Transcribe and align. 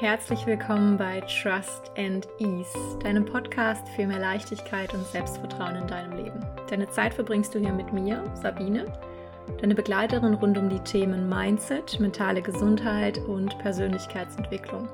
Herzlich 0.00 0.46
willkommen 0.46 0.96
bei 0.96 1.20
Trust 1.20 1.90
and 1.98 2.26
Ease, 2.38 2.98
deinem 3.02 3.26
Podcast 3.26 3.86
für 3.90 4.06
mehr 4.06 4.18
Leichtigkeit 4.18 4.94
und 4.94 5.06
Selbstvertrauen 5.06 5.76
in 5.76 5.86
deinem 5.86 6.16
Leben. 6.16 6.40
Deine 6.70 6.88
Zeit 6.88 7.12
verbringst 7.12 7.54
du 7.54 7.58
hier 7.58 7.74
mit 7.74 7.92
mir, 7.92 8.24
Sabine, 8.32 8.86
deine 9.60 9.74
Begleiterin 9.74 10.32
rund 10.32 10.56
um 10.56 10.70
die 10.70 10.78
Themen 10.78 11.28
Mindset, 11.28 12.00
mentale 12.00 12.40
Gesundheit 12.40 13.18
und 13.18 13.58
Persönlichkeitsentwicklung. 13.58 14.88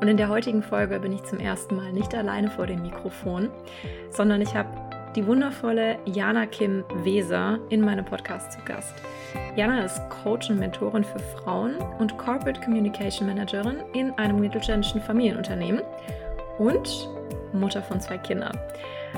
Und 0.00 0.08
in 0.08 0.16
der 0.16 0.30
heutigen 0.30 0.62
Folge 0.62 1.00
bin 1.00 1.12
ich 1.12 1.22
zum 1.24 1.38
ersten 1.38 1.76
Mal 1.76 1.92
nicht 1.92 2.14
alleine 2.14 2.50
vor 2.50 2.66
dem 2.66 2.80
Mikrofon, 2.80 3.50
sondern 4.08 4.40
ich 4.40 4.54
habe 4.54 4.85
die 5.16 5.26
wundervolle 5.26 5.98
Jana 6.04 6.44
Kim 6.44 6.84
Weser 7.02 7.58
in 7.70 7.80
meinem 7.80 8.04
Podcast 8.04 8.52
zu 8.52 8.58
Gast. 8.66 8.94
Jana 9.56 9.82
ist 9.82 9.98
Coach 10.10 10.50
und 10.50 10.58
Mentorin 10.58 11.04
für 11.04 11.18
Frauen 11.18 11.76
und 11.98 12.18
Corporate 12.18 12.60
Communication 12.60 13.26
Managerin 13.26 13.78
in 13.94 14.12
einem 14.18 14.38
mittelständischen 14.38 15.00
Familienunternehmen 15.00 15.80
und 16.58 17.08
Mutter 17.54 17.82
von 17.82 17.98
zwei 17.98 18.18
Kindern. 18.18 18.58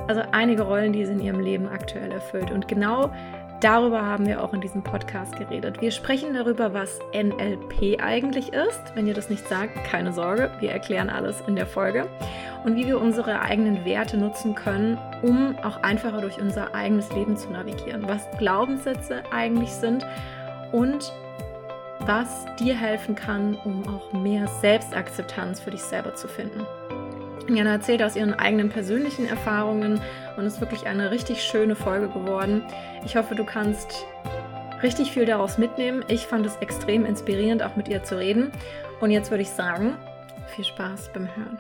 Also 0.07 0.23
einige 0.31 0.63
Rollen, 0.63 0.93
die 0.93 1.05
sie 1.05 1.13
in 1.13 1.21
ihrem 1.21 1.41
Leben 1.41 1.67
aktuell 1.67 2.13
erfüllt. 2.13 2.53
Und 2.53 2.69
genau 2.69 3.11
darüber 3.61 4.01
haben 4.07 4.25
wir 4.25 4.45
auch 4.45 4.55
in 4.55 4.61
diesem 4.61 4.85
Podcast 4.85 5.37
geredet. 5.37 5.81
Wir 5.81 5.91
sprechen 5.91 6.33
darüber, 6.33 6.73
was 6.75 7.01
NLP 7.13 8.01
eigentlich 8.01 8.53
ist. 8.53 8.95
Wenn 8.95 9.09
ihr 9.09 9.15
das 9.15 9.31
nicht 9.31 9.49
sagt, 9.49 9.85
keine 9.85 10.13
Sorge, 10.13 10.53
wir 10.61 10.71
erklären 10.71 11.11
alles 11.11 11.43
in 11.49 11.57
der 11.57 11.67
Folge. 11.67 12.07
Und 12.65 12.77
wie 12.77 12.87
wir 12.87 13.01
unsere 13.01 13.41
eigenen 13.41 13.85
Werte 13.85 14.17
nutzen 14.17 14.55
können, 14.55 14.97
um 15.23 15.57
auch 15.63 15.83
einfacher 15.83 16.21
durch 16.21 16.41
unser 16.41 16.75
eigenes 16.75 17.13
Leben 17.13 17.37
zu 17.37 17.51
navigieren. 17.51 18.09
Was 18.09 18.27
Glaubenssätze 18.39 19.23
eigentlich 19.31 19.71
sind 19.71 20.07
und 20.73 21.13
was 22.01 22.47
dir 22.59 22.77
helfen 22.77 23.15
kann, 23.15 23.55
um 23.65 23.87
auch 23.89 24.13
mehr 24.13 24.47
Selbstakzeptanz 24.47 25.61
für 25.61 25.71
dich 25.71 25.83
selber 25.83 26.15
zu 26.15 26.29
finden. 26.29 26.65
Jana 27.49 27.73
erzählt 27.73 28.03
aus 28.03 28.15
ihren 28.15 28.35
eigenen 28.35 28.69
persönlichen 28.69 29.27
Erfahrungen 29.27 30.01
und 30.37 30.47
ist 30.47 30.61
wirklich 30.61 30.87
eine 30.87 31.11
richtig 31.11 31.43
schöne 31.43 31.75
Folge 31.75 32.09
geworden. 32.09 32.63
Ich 33.05 33.17
hoffe, 33.17 33.35
du 33.35 33.45
kannst 33.45 34.05
richtig 34.83 35.13
viel 35.13 35.25
daraus 35.25 35.59
mitnehmen. 35.59 36.05
Ich 36.09 36.27
fand 36.27 36.45
es 36.47 36.57
extrem 36.57 37.05
inspirierend, 37.07 37.63
auch 37.63 37.77
mit 37.77 37.89
ihr 37.89 38.05
zu 38.05 38.19
reden. 38.19 38.53
Und 39.01 39.11
jetzt 39.11 39.31
würde 39.31 39.43
ich 39.43 39.51
sagen, 39.51 39.97
viel 40.55 40.65
Spaß 40.65 41.11
beim 41.13 41.27
Hören. 41.37 41.59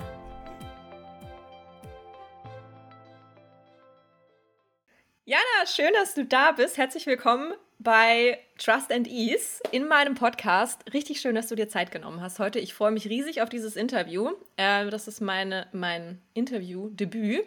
Jana, 5.28 5.66
schön, 5.66 5.92
dass 5.92 6.14
du 6.14 6.24
da 6.24 6.52
bist. 6.52 6.78
Herzlich 6.78 7.04
willkommen 7.04 7.52
bei 7.78 8.38
Trust 8.56 8.90
and 8.90 9.06
Ease 9.06 9.60
in 9.72 9.86
meinem 9.86 10.14
Podcast. 10.14 10.82
Richtig 10.94 11.20
schön, 11.20 11.34
dass 11.34 11.48
du 11.48 11.54
dir 11.54 11.68
Zeit 11.68 11.90
genommen 11.90 12.22
hast 12.22 12.38
heute. 12.38 12.58
Ich 12.58 12.72
freue 12.72 12.92
mich 12.92 13.10
riesig 13.10 13.42
auf 13.42 13.50
dieses 13.50 13.76
Interview. 13.76 14.30
Äh, 14.56 14.88
das 14.88 15.06
ist 15.06 15.20
meine, 15.20 15.66
mein 15.72 16.22
Interview-Debüt. 16.32 17.44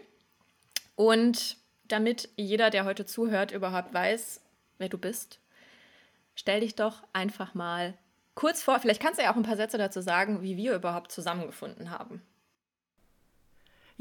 Und 0.95 1.57
damit 1.87 2.29
jeder, 2.35 2.69
der 2.69 2.85
heute 2.85 3.07
zuhört, 3.07 3.51
überhaupt 3.51 3.95
weiß, 3.95 4.41
wer 4.77 4.89
du 4.89 4.99
bist, 4.99 5.39
stell 6.35 6.59
dich 6.59 6.75
doch 6.75 7.01
einfach 7.13 7.55
mal 7.55 7.95
kurz 8.35 8.61
vor. 8.61 8.79
Vielleicht 8.79 9.01
kannst 9.01 9.19
du 9.19 9.23
ja 9.23 9.31
auch 9.31 9.37
ein 9.37 9.41
paar 9.41 9.57
Sätze 9.57 9.79
dazu 9.79 10.01
sagen, 10.01 10.43
wie 10.43 10.55
wir 10.55 10.75
überhaupt 10.75 11.11
zusammengefunden 11.11 11.89
haben. 11.89 12.21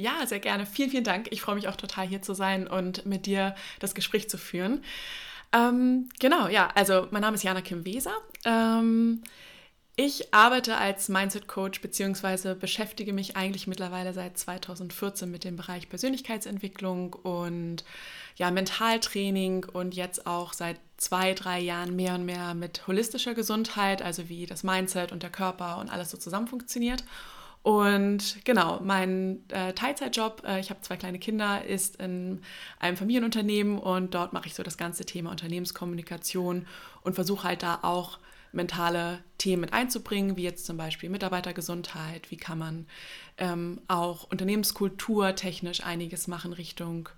Ja, 0.00 0.26
sehr 0.26 0.40
gerne. 0.40 0.64
Vielen, 0.64 0.90
vielen 0.90 1.04
Dank. 1.04 1.28
Ich 1.30 1.42
freue 1.42 1.56
mich 1.56 1.68
auch 1.68 1.76
total 1.76 2.06
hier 2.06 2.22
zu 2.22 2.32
sein 2.32 2.66
und 2.66 3.04
mit 3.04 3.26
dir 3.26 3.54
das 3.80 3.94
Gespräch 3.94 4.30
zu 4.30 4.38
führen. 4.38 4.82
Ähm, 5.52 6.08
genau, 6.18 6.48
ja, 6.48 6.68
also 6.74 7.06
mein 7.10 7.20
Name 7.22 7.34
ist 7.34 7.42
Jana 7.42 7.60
Kim 7.60 7.84
Weser. 7.84 8.14
Ähm, 8.46 9.22
ich 9.96 10.32
arbeite 10.32 10.78
als 10.78 11.10
Mindset 11.10 11.48
Coach 11.48 11.82
beziehungsweise 11.82 12.54
beschäftige 12.54 13.12
mich 13.12 13.36
eigentlich 13.36 13.66
mittlerweile 13.66 14.14
seit 14.14 14.38
2014 14.38 15.30
mit 15.30 15.44
dem 15.44 15.56
Bereich 15.56 15.90
Persönlichkeitsentwicklung 15.90 17.12
und 17.12 17.84
ja, 18.36 18.50
Mentaltraining 18.50 19.66
und 19.70 19.94
jetzt 19.94 20.26
auch 20.26 20.54
seit 20.54 20.80
zwei, 20.96 21.34
drei 21.34 21.60
Jahren 21.60 21.94
mehr 21.94 22.14
und 22.14 22.24
mehr 22.24 22.54
mit 22.54 22.86
holistischer 22.86 23.34
Gesundheit, 23.34 24.00
also 24.00 24.30
wie 24.30 24.46
das 24.46 24.62
Mindset 24.62 25.12
und 25.12 25.22
der 25.22 25.30
Körper 25.30 25.76
und 25.76 25.90
alles 25.90 26.10
so 26.10 26.16
zusammen 26.16 26.46
funktioniert. 26.46 27.04
Und 27.62 28.42
genau, 28.44 28.80
mein 28.82 29.44
äh, 29.50 29.74
Teilzeitjob, 29.74 30.42
äh, 30.46 30.60
ich 30.60 30.70
habe 30.70 30.80
zwei 30.80 30.96
kleine 30.96 31.18
Kinder, 31.18 31.64
ist 31.64 31.96
in 31.96 32.40
einem 32.78 32.96
Familienunternehmen 32.96 33.78
und 33.78 34.14
dort 34.14 34.32
mache 34.32 34.46
ich 34.46 34.54
so 34.54 34.62
das 34.62 34.78
ganze 34.78 35.04
Thema 35.04 35.30
Unternehmenskommunikation 35.30 36.66
und 37.02 37.14
versuche 37.14 37.44
halt 37.44 37.62
da 37.62 37.80
auch 37.82 38.18
mentale 38.52 39.22
Themen 39.36 39.60
mit 39.60 39.72
einzubringen, 39.74 40.36
wie 40.36 40.42
jetzt 40.42 40.64
zum 40.66 40.76
Beispiel 40.76 41.10
Mitarbeitergesundheit, 41.10 42.30
wie 42.30 42.36
kann 42.36 42.58
man 42.58 42.86
ähm, 43.36 43.80
auch 43.88 44.24
Unternehmenskultur 44.24 45.34
technisch 45.34 45.84
einiges 45.84 46.28
machen 46.28 46.52
Richtung 46.52 47.10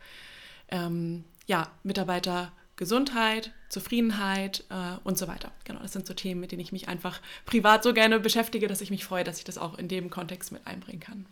ähm, 0.69 1.25
ja, 1.47 1.70
Mitarbeiter 1.84 2.52
Gesundheit, 2.76 3.52
Zufriedenheit 3.68 4.64
äh, 4.70 4.98
und 5.04 5.18
so 5.18 5.28
weiter. 5.28 5.52
Genau, 5.64 5.80
das 5.80 5.92
sind 5.92 6.06
so 6.06 6.14
Themen, 6.14 6.40
mit 6.40 6.52
denen 6.52 6.60
ich 6.60 6.72
mich 6.72 6.88
einfach 6.88 7.20
privat 7.46 7.82
so 7.82 7.92
gerne 7.92 8.18
beschäftige, 8.20 8.66
dass 8.66 8.80
ich 8.80 8.90
mich 8.90 9.04
freue, 9.04 9.24
dass 9.24 9.38
ich 9.38 9.44
das 9.44 9.58
auch 9.58 9.78
in 9.78 9.88
dem 9.88 10.10
Kontext 10.10 10.52
mit 10.52 10.66
einbringen 10.66 11.00
kann. 11.00 11.26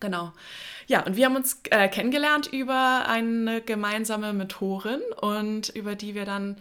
Genau. 0.00 0.32
Ja, 0.86 1.04
und 1.04 1.16
wir 1.16 1.24
haben 1.24 1.36
uns 1.36 1.60
äh, 1.70 1.88
kennengelernt 1.88 2.48
über 2.52 3.06
eine 3.08 3.62
gemeinsame 3.62 4.32
Mentorin 4.32 5.00
und 5.20 5.70
über 5.70 5.94
die 5.94 6.14
wir 6.14 6.24
dann 6.24 6.56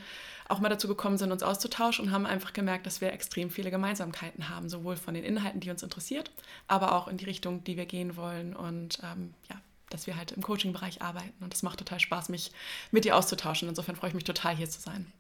auch 0.48 0.60
mal 0.60 0.70
dazu 0.70 0.88
gekommen 0.88 1.18
sind, 1.18 1.32
uns 1.32 1.44
auszutauschen 1.44 2.06
und 2.06 2.12
haben 2.12 2.26
einfach 2.26 2.54
gemerkt, 2.54 2.86
dass 2.86 3.02
wir 3.02 3.12
extrem 3.12 3.50
viele 3.50 3.72
Gemeinsamkeiten 3.72 4.50
haben, 4.50 4.70
sowohl 4.70 4.96
von 4.96 5.16
den 5.16 5.24
Inhalten, 5.24 5.60
die 5.60 5.72
uns 5.72 5.84
interessiert, 5.84 6.32
aber 6.68 6.94
auch 6.94 7.08
in 7.08 7.18
die 7.18 7.26
Richtung, 7.26 7.64
die 7.64 7.78
wir 7.78 7.86
gehen 7.86 8.16
wollen. 8.16 8.56
Und 8.56 9.00
ähm, 9.04 9.34
ja, 9.50 9.60
dass 9.96 10.08
wir 10.08 10.18
halt 10.18 10.34
im 10.34 10.42
Coaching-Bereich 10.42 11.02
arbeiten. 11.02 11.42
Und 11.42 11.54
es 11.54 11.64
macht 11.64 11.80
total 11.80 12.00
Spaß, 12.00 12.30
mich 12.30 12.52
mit 12.92 13.06
dir 13.06 13.16
auszutauschen. 13.16 13.70
Insofern 13.70 13.96
freue 13.96 14.10
ich 14.10 14.16
mich 14.16 14.26
total, 14.26 14.56
hier 14.56 14.70
zu 14.70 14.82
sein. 14.82 15.12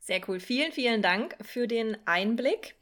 Sehr 0.00 0.20
cool. 0.28 0.38
Vielen, 0.38 0.72
vielen 0.72 1.00
Dank 1.00 1.34
für 1.40 1.66
den 1.66 1.96
Einblick. 2.04 2.74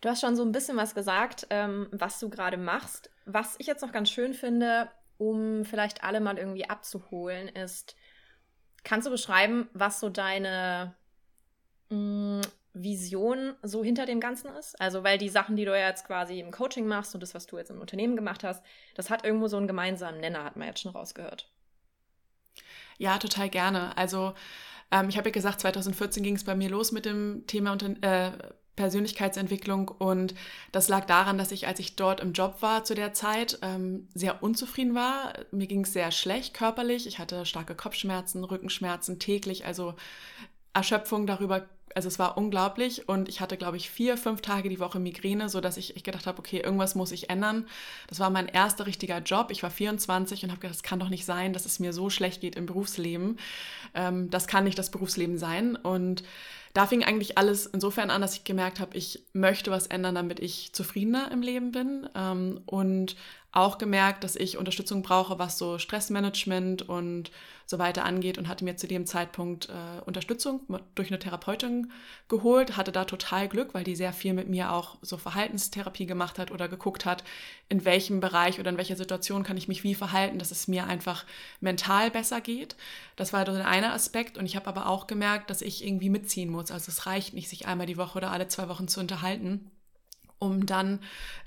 Du 0.00 0.08
hast 0.08 0.20
schon 0.20 0.34
so 0.34 0.42
ein 0.42 0.50
bisschen 0.50 0.76
was 0.76 0.96
gesagt, 0.96 1.46
ähm, 1.50 1.86
was 1.92 2.18
du 2.18 2.28
gerade 2.28 2.56
machst. 2.56 3.10
Was 3.24 3.54
ich 3.58 3.68
jetzt 3.68 3.82
noch 3.82 3.92
ganz 3.92 4.10
schön 4.10 4.34
finde, 4.34 4.90
um 5.16 5.64
vielleicht 5.64 6.02
alle 6.02 6.18
mal 6.18 6.36
irgendwie 6.36 6.68
abzuholen, 6.68 7.46
ist, 7.48 7.94
kannst 8.82 9.06
du 9.06 9.12
beschreiben, 9.12 9.68
was 9.72 10.00
so 10.00 10.08
deine 10.08 10.96
mm, 11.90 12.40
Vision 12.74 13.54
so 13.62 13.84
hinter 13.84 14.06
dem 14.06 14.20
Ganzen 14.20 14.48
ist. 14.56 14.80
Also, 14.80 15.04
weil 15.04 15.18
die 15.18 15.28
Sachen, 15.28 15.56
die 15.56 15.64
du 15.64 15.72
ja 15.78 15.88
jetzt 15.88 16.06
quasi 16.06 16.40
im 16.40 16.50
Coaching 16.50 16.86
machst 16.86 17.14
und 17.14 17.20
das, 17.20 17.34
was 17.34 17.46
du 17.46 17.58
jetzt 17.58 17.70
im 17.70 17.80
Unternehmen 17.80 18.16
gemacht 18.16 18.44
hast, 18.44 18.64
das 18.94 19.10
hat 19.10 19.24
irgendwo 19.24 19.48
so 19.48 19.56
einen 19.56 19.66
gemeinsamen 19.66 20.20
Nenner, 20.20 20.44
hat 20.44 20.56
man 20.56 20.68
jetzt 20.68 20.80
schon 20.80 20.92
rausgehört. 20.92 21.50
Ja, 22.98 23.18
total 23.18 23.48
gerne. 23.48 23.96
Also, 23.96 24.34
ähm, 24.90 25.08
ich 25.08 25.16
habe 25.16 25.28
ja 25.28 25.32
gesagt, 25.32 25.60
2014 25.60 26.22
ging 26.22 26.36
es 26.36 26.44
bei 26.44 26.54
mir 26.54 26.70
los 26.70 26.92
mit 26.92 27.04
dem 27.04 27.44
Thema 27.46 27.72
Unter 27.72 27.90
äh, 28.02 28.32
Persönlichkeitsentwicklung 28.76 29.88
und 29.88 30.34
das 30.72 30.88
lag 30.88 31.04
daran, 31.04 31.36
dass 31.36 31.52
ich, 31.52 31.66
als 31.66 31.78
ich 31.78 31.94
dort 31.94 32.20
im 32.20 32.32
Job 32.32 32.62
war 32.62 32.84
zu 32.84 32.94
der 32.94 33.12
Zeit, 33.12 33.58
ähm, 33.60 34.08
sehr 34.14 34.42
unzufrieden 34.42 34.94
war. 34.94 35.34
Mir 35.50 35.66
ging 35.66 35.82
es 35.84 35.92
sehr 35.92 36.10
schlecht 36.10 36.54
körperlich. 36.54 37.06
Ich 37.06 37.18
hatte 37.18 37.44
starke 37.44 37.74
Kopfschmerzen, 37.74 38.44
Rückenschmerzen 38.44 39.18
täglich, 39.18 39.66
also 39.66 39.94
Erschöpfung 40.72 41.26
darüber 41.26 41.68
also 41.94 42.08
es 42.08 42.18
war 42.18 42.36
unglaublich 42.36 43.08
und 43.08 43.28
ich 43.28 43.40
hatte, 43.40 43.56
glaube 43.56 43.76
ich, 43.76 43.90
vier, 43.90 44.16
fünf 44.16 44.40
Tage 44.40 44.68
die 44.68 44.80
Woche 44.80 44.98
Migräne, 44.98 45.48
sodass 45.48 45.76
ich, 45.76 45.96
ich 45.96 46.04
gedacht 46.04 46.26
habe, 46.26 46.38
okay, 46.38 46.58
irgendwas 46.58 46.94
muss 46.94 47.12
ich 47.12 47.30
ändern. 47.30 47.66
Das 48.08 48.20
war 48.20 48.30
mein 48.30 48.48
erster 48.48 48.86
richtiger 48.86 49.18
Job. 49.18 49.50
Ich 49.50 49.62
war 49.62 49.70
24 49.70 50.44
und 50.44 50.50
habe 50.50 50.60
gedacht, 50.60 50.76
das 50.76 50.82
kann 50.82 51.00
doch 51.00 51.08
nicht 51.08 51.24
sein, 51.24 51.52
dass 51.52 51.66
es 51.66 51.78
mir 51.78 51.92
so 51.92 52.10
schlecht 52.10 52.40
geht 52.40 52.56
im 52.56 52.66
Berufsleben. 52.66 53.38
Ähm, 53.94 54.30
das 54.30 54.46
kann 54.46 54.64
nicht 54.64 54.78
das 54.78 54.90
Berufsleben 54.90 55.38
sein. 55.38 55.76
Und 55.76 56.22
da 56.74 56.86
fing 56.86 57.04
eigentlich 57.04 57.36
alles 57.36 57.66
insofern 57.66 58.10
an, 58.10 58.22
dass 58.22 58.34
ich 58.34 58.44
gemerkt 58.44 58.80
habe, 58.80 58.96
ich 58.96 59.24
möchte 59.32 59.70
was 59.70 59.86
ändern, 59.86 60.14
damit 60.14 60.40
ich 60.40 60.72
zufriedener 60.72 61.30
im 61.30 61.42
Leben 61.42 61.72
bin. 61.72 62.08
Ähm, 62.14 62.60
und 62.66 63.16
auch 63.52 63.76
gemerkt, 63.76 64.24
dass 64.24 64.34
ich 64.34 64.56
Unterstützung 64.56 65.02
brauche, 65.02 65.38
was 65.38 65.58
so 65.58 65.78
Stressmanagement 65.78 66.88
und 66.88 67.30
so 67.66 67.78
weiter 67.78 68.04
angeht 68.04 68.38
und 68.38 68.48
hatte 68.48 68.64
mir 68.64 68.76
zu 68.76 68.88
dem 68.88 69.06
Zeitpunkt 69.06 69.68
äh, 69.68 70.00
Unterstützung 70.04 70.60
durch 70.94 71.08
eine 71.08 71.18
Therapeutin 71.18 71.92
geholt, 72.28 72.76
hatte 72.76 72.92
da 72.92 73.04
total 73.04 73.48
Glück, 73.48 73.74
weil 73.74 73.84
die 73.84 73.94
sehr 73.94 74.14
viel 74.14 74.32
mit 74.32 74.48
mir 74.48 74.72
auch 74.72 74.96
so 75.02 75.18
Verhaltenstherapie 75.18 76.06
gemacht 76.06 76.38
hat 76.38 76.50
oder 76.50 76.66
geguckt 76.66 77.04
hat, 77.04 77.24
in 77.68 77.84
welchem 77.84 78.20
Bereich 78.20 78.58
oder 78.58 78.70
in 78.70 78.78
welcher 78.78 78.96
Situation 78.96 79.42
kann 79.42 79.58
ich 79.58 79.68
mich 79.68 79.84
wie 79.84 79.94
verhalten, 79.94 80.38
dass 80.38 80.50
es 80.50 80.66
mir 80.66 80.86
einfach 80.86 81.24
mental 81.60 82.10
besser 82.10 82.40
geht. 82.40 82.76
Das 83.16 83.34
war 83.34 83.44
der 83.44 83.68
eine 83.68 83.92
Aspekt 83.92 84.38
und 84.38 84.46
ich 84.46 84.56
habe 84.56 84.66
aber 84.66 84.86
auch 84.86 85.06
gemerkt, 85.06 85.50
dass 85.50 85.62
ich 85.62 85.84
irgendwie 85.84 86.10
mitziehen 86.10 86.50
muss. 86.50 86.70
Also 86.70 86.90
es 86.90 87.06
reicht 87.06 87.34
nicht, 87.34 87.50
sich 87.50 87.66
einmal 87.66 87.86
die 87.86 87.98
Woche 87.98 88.16
oder 88.18 88.30
alle 88.30 88.48
zwei 88.48 88.68
Wochen 88.68 88.88
zu 88.88 89.00
unterhalten 89.00 89.70
um 90.42 90.66
dann 90.66 90.98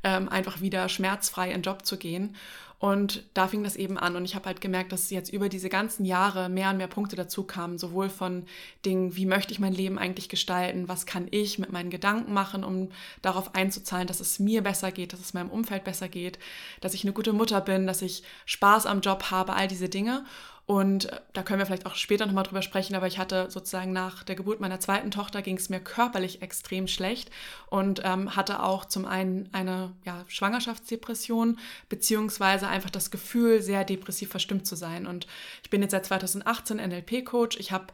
ähm, 0.04 0.30
einfach 0.30 0.62
wieder 0.62 0.88
schmerzfrei 0.88 1.48
in 1.48 1.58
den 1.58 1.64
Job 1.64 1.86
zu 1.86 1.98
gehen. 1.98 2.36
Und 2.78 3.24
da 3.34 3.48
fing 3.48 3.64
das 3.64 3.78
eben 3.78 3.98
an. 3.98 4.16
Und 4.16 4.26
ich 4.26 4.36
habe 4.36 4.46
halt 4.46 4.62
gemerkt, 4.62 4.92
dass 4.92 5.10
jetzt 5.10 5.32
über 5.32 5.50
diese 5.50 5.70
ganzen 5.70 6.06
Jahre 6.06 6.50
mehr 6.50 6.70
und 6.70 6.78
mehr 6.78 6.88
Punkte 6.88 7.16
dazu 7.16 7.44
kamen, 7.44 7.78
sowohl 7.78 8.10
von 8.10 8.46
Dingen, 8.86 9.16
wie 9.16 9.26
möchte 9.26 9.54
ich 9.54 9.60
mein 9.60 9.74
Leben 9.74 9.98
eigentlich 9.98 10.30
gestalten, 10.30 10.88
was 10.88 11.06
kann 11.06 11.28
ich 11.32 11.58
mit 11.58 11.72
meinen 11.72 11.90
Gedanken 11.90 12.34
machen, 12.34 12.64
um 12.64 12.90
darauf 13.22 13.56
einzuzahlen, 13.56 14.08
dass 14.08 14.20
es 14.20 14.40
mir 14.40 14.62
besser 14.62 14.92
geht, 14.92 15.14
dass 15.14 15.22
es 15.22 15.34
meinem 15.34 15.50
Umfeld 15.50 15.84
besser 15.84 16.10
geht, 16.10 16.38
dass 16.82 16.94
ich 16.94 17.04
eine 17.04 17.14
gute 17.14 17.34
Mutter 17.34 17.62
bin, 17.62 17.88
dass 17.88 18.02
ich 18.02 18.24
Spaß 18.46 18.86
am 18.86 19.02
Job 19.02 19.32
habe, 19.32 19.54
all 19.54 19.68
diese 19.68 19.90
Dinge. 19.90 20.26
Und 20.66 21.06
äh, 21.12 21.20
da 21.34 21.44
können 21.44 21.60
wir 21.60 21.66
vielleicht 21.66 21.86
auch 21.86 21.96
später 21.96 22.26
nochmal 22.26 22.44
drüber 22.44 22.64
sprechen, 22.64 22.96
aber 22.96 23.06
ich 23.08 23.20
hatte 23.20 23.52
sozusagen 23.52 23.94
nach 23.94 24.24
der 24.24 24.36
Geburt 24.36 24.60
meiner 24.60 24.80
zweiten 24.80 25.12
Tochter 25.12 25.42
ging 25.42 25.58
es 25.58 25.70
mir 25.70 25.80
körperlich 25.80 26.42
extrem 26.42 26.88
schlecht 26.88 27.30
und 27.68 28.02
ähm, 28.04 28.36
hatte 28.36 28.64
auch 28.64 28.86
zum 28.86 29.06
einen 29.06 29.50
eine 29.52 29.94
ja, 30.06 30.26
Schwangerschaftsdepression, 30.28 31.60
beziehungsweise 31.88 32.68
einfach 32.68 32.90
das 32.90 33.12
Gefühl, 33.12 33.62
sehr 33.62 33.84
depressiv 33.84 34.30
verstimmt 34.32 34.66
zu 34.66 34.76
sein. 34.76 35.06
Und 35.06 35.28
ich 35.64 35.70
bin 35.70 35.82
jetzt 35.82 35.92
seit 35.92 36.06
2018 36.08 36.78
NLP-Coach. 36.78 37.58
Ich 37.60 37.72
habe 37.72 37.88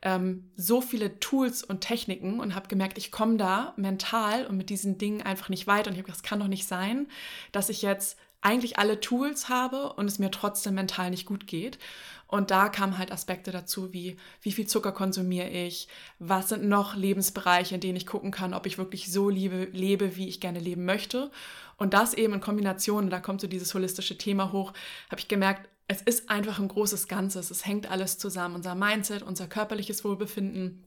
ähm, 0.00 0.50
so 0.56 0.80
viele 0.80 1.20
Tools 1.20 1.62
und 1.62 1.82
Techniken 1.82 2.40
und 2.40 2.54
habe 2.54 2.68
gemerkt, 2.68 2.96
ich 2.96 3.10
komme 3.10 3.36
da 3.36 3.74
mental 3.76 4.46
und 4.46 4.56
mit 4.56 4.70
diesen 4.70 4.96
Dingen 4.96 5.20
einfach 5.20 5.50
nicht 5.50 5.66
weiter. 5.66 5.88
Und 5.88 5.94
ich 5.94 5.98
habe 5.98 6.06
gedacht, 6.06 6.22
das 6.22 6.28
kann 6.28 6.40
doch 6.40 6.48
nicht 6.48 6.66
sein, 6.66 7.06
dass 7.52 7.68
ich 7.68 7.82
jetzt 7.82 8.18
eigentlich 8.44 8.78
alle 8.78 9.00
Tools 9.00 9.48
habe 9.48 9.92
und 9.94 10.06
es 10.06 10.18
mir 10.18 10.30
trotzdem 10.30 10.74
mental 10.74 11.10
nicht 11.10 11.26
gut 11.26 11.46
geht. 11.46 11.78
Und 12.26 12.50
da 12.50 12.68
kamen 12.68 12.98
halt 12.98 13.12
Aspekte 13.12 13.52
dazu, 13.52 13.92
wie 13.92 14.16
wie 14.42 14.52
viel 14.52 14.66
Zucker 14.66 14.92
konsumiere 14.92 15.48
ich, 15.48 15.88
was 16.18 16.48
sind 16.48 16.64
noch 16.64 16.96
Lebensbereiche, 16.96 17.76
in 17.76 17.80
denen 17.80 17.96
ich 17.96 18.06
gucken 18.06 18.30
kann, 18.30 18.54
ob 18.54 18.66
ich 18.66 18.78
wirklich 18.78 19.10
so 19.10 19.28
liebe, 19.28 19.68
lebe, 19.72 20.16
wie 20.16 20.28
ich 20.28 20.40
gerne 20.40 20.58
leben 20.58 20.84
möchte. 20.84 21.30
Und 21.76 21.94
das 21.94 22.14
eben 22.14 22.34
in 22.34 22.40
Kombination, 22.40 23.10
da 23.10 23.20
kommt 23.20 23.40
so 23.40 23.46
dieses 23.46 23.72
holistische 23.74 24.18
Thema 24.18 24.52
hoch, 24.52 24.72
habe 25.10 25.20
ich 25.20 25.28
gemerkt, 25.28 25.68
es 25.86 26.02
ist 26.02 26.30
einfach 26.30 26.58
ein 26.58 26.68
großes 26.68 27.08
Ganzes. 27.08 27.50
Es 27.50 27.66
hängt 27.66 27.90
alles 27.90 28.18
zusammen. 28.18 28.54
Unser 28.54 28.74
Mindset, 28.74 29.22
unser 29.22 29.46
körperliches 29.46 30.04
Wohlbefinden, 30.04 30.84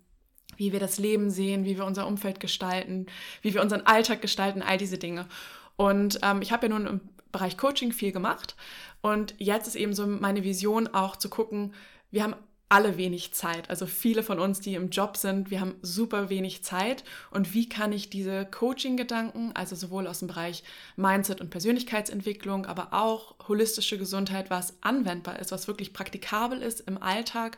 wie 0.57 0.71
wir 0.71 0.79
das 0.79 0.97
Leben 0.97 1.29
sehen, 1.29 1.65
wie 1.65 1.77
wir 1.77 1.85
unser 1.85 2.07
Umfeld 2.07 2.39
gestalten, 2.39 3.05
wie 3.41 3.53
wir 3.53 3.61
unseren 3.61 3.81
Alltag 3.81 4.21
gestalten, 4.21 4.61
all 4.61 4.77
diese 4.77 4.97
Dinge. 4.97 5.27
Und 5.75 6.19
ähm, 6.23 6.41
ich 6.41 6.51
habe 6.51 6.67
ja 6.67 6.73
nun 6.73 6.87
im 6.87 7.01
Bereich 7.37 7.57
Coaching 7.57 7.91
viel 7.91 8.11
gemacht. 8.11 8.55
Und 9.01 9.35
jetzt 9.37 9.67
ist 9.67 9.75
eben 9.75 9.93
so 9.93 10.07
meine 10.07 10.43
Vision 10.43 10.87
auch 10.87 11.15
zu 11.15 11.29
gucken, 11.29 11.73
wir 12.11 12.23
haben 12.23 12.35
alle 12.69 12.97
wenig 12.97 13.33
Zeit. 13.33 13.69
Also 13.69 13.85
viele 13.85 14.23
von 14.23 14.39
uns, 14.39 14.59
die 14.59 14.75
im 14.75 14.89
Job 14.89 15.15
sind, 15.15 15.51
wir 15.51 15.61
haben 15.61 15.75
super 15.81 16.29
wenig 16.29 16.63
Zeit. 16.63 17.03
Und 17.31 17.53
wie 17.53 17.69
kann 17.69 17.93
ich 17.93 18.09
diese 18.09 18.45
Coaching-Gedanken, 18.45 19.51
also 19.53 19.75
sowohl 19.75 20.07
aus 20.07 20.19
dem 20.19 20.27
Bereich 20.27 20.63
Mindset 20.97 21.39
und 21.39 21.49
Persönlichkeitsentwicklung, 21.49 22.65
aber 22.65 22.89
auch 22.91 23.35
holistische 23.47 23.97
Gesundheit, 23.97 24.49
was 24.49 24.73
anwendbar 24.81 25.39
ist, 25.39 25.51
was 25.51 25.67
wirklich 25.67 25.93
praktikabel 25.93 26.61
ist 26.61 26.81
im 26.81 27.01
Alltag, 27.01 27.57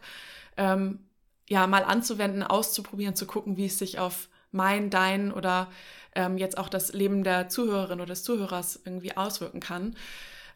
ähm, 0.58 1.00
ja, 1.48 1.66
mal 1.66 1.84
anzuwenden, 1.84 2.44
auszuprobieren, 2.44 3.16
zu 3.16 3.26
gucken, 3.26 3.58
wie 3.58 3.66
es 3.66 3.80
sich 3.80 3.98
auf 3.98 4.30
mein, 4.52 4.90
dein 4.90 5.32
oder 5.32 5.68
ähm, 6.16 6.38
jetzt 6.38 6.58
auch 6.58 6.70
das 6.70 6.94
Leben 6.94 7.24
der 7.24 7.50
Zuhörerin 7.50 8.00
oder 8.00 8.10
des 8.10 8.24
Zuhörers 8.24 8.80
irgendwie 8.84 9.16
auswirken 9.16 9.60
kann. 9.60 9.96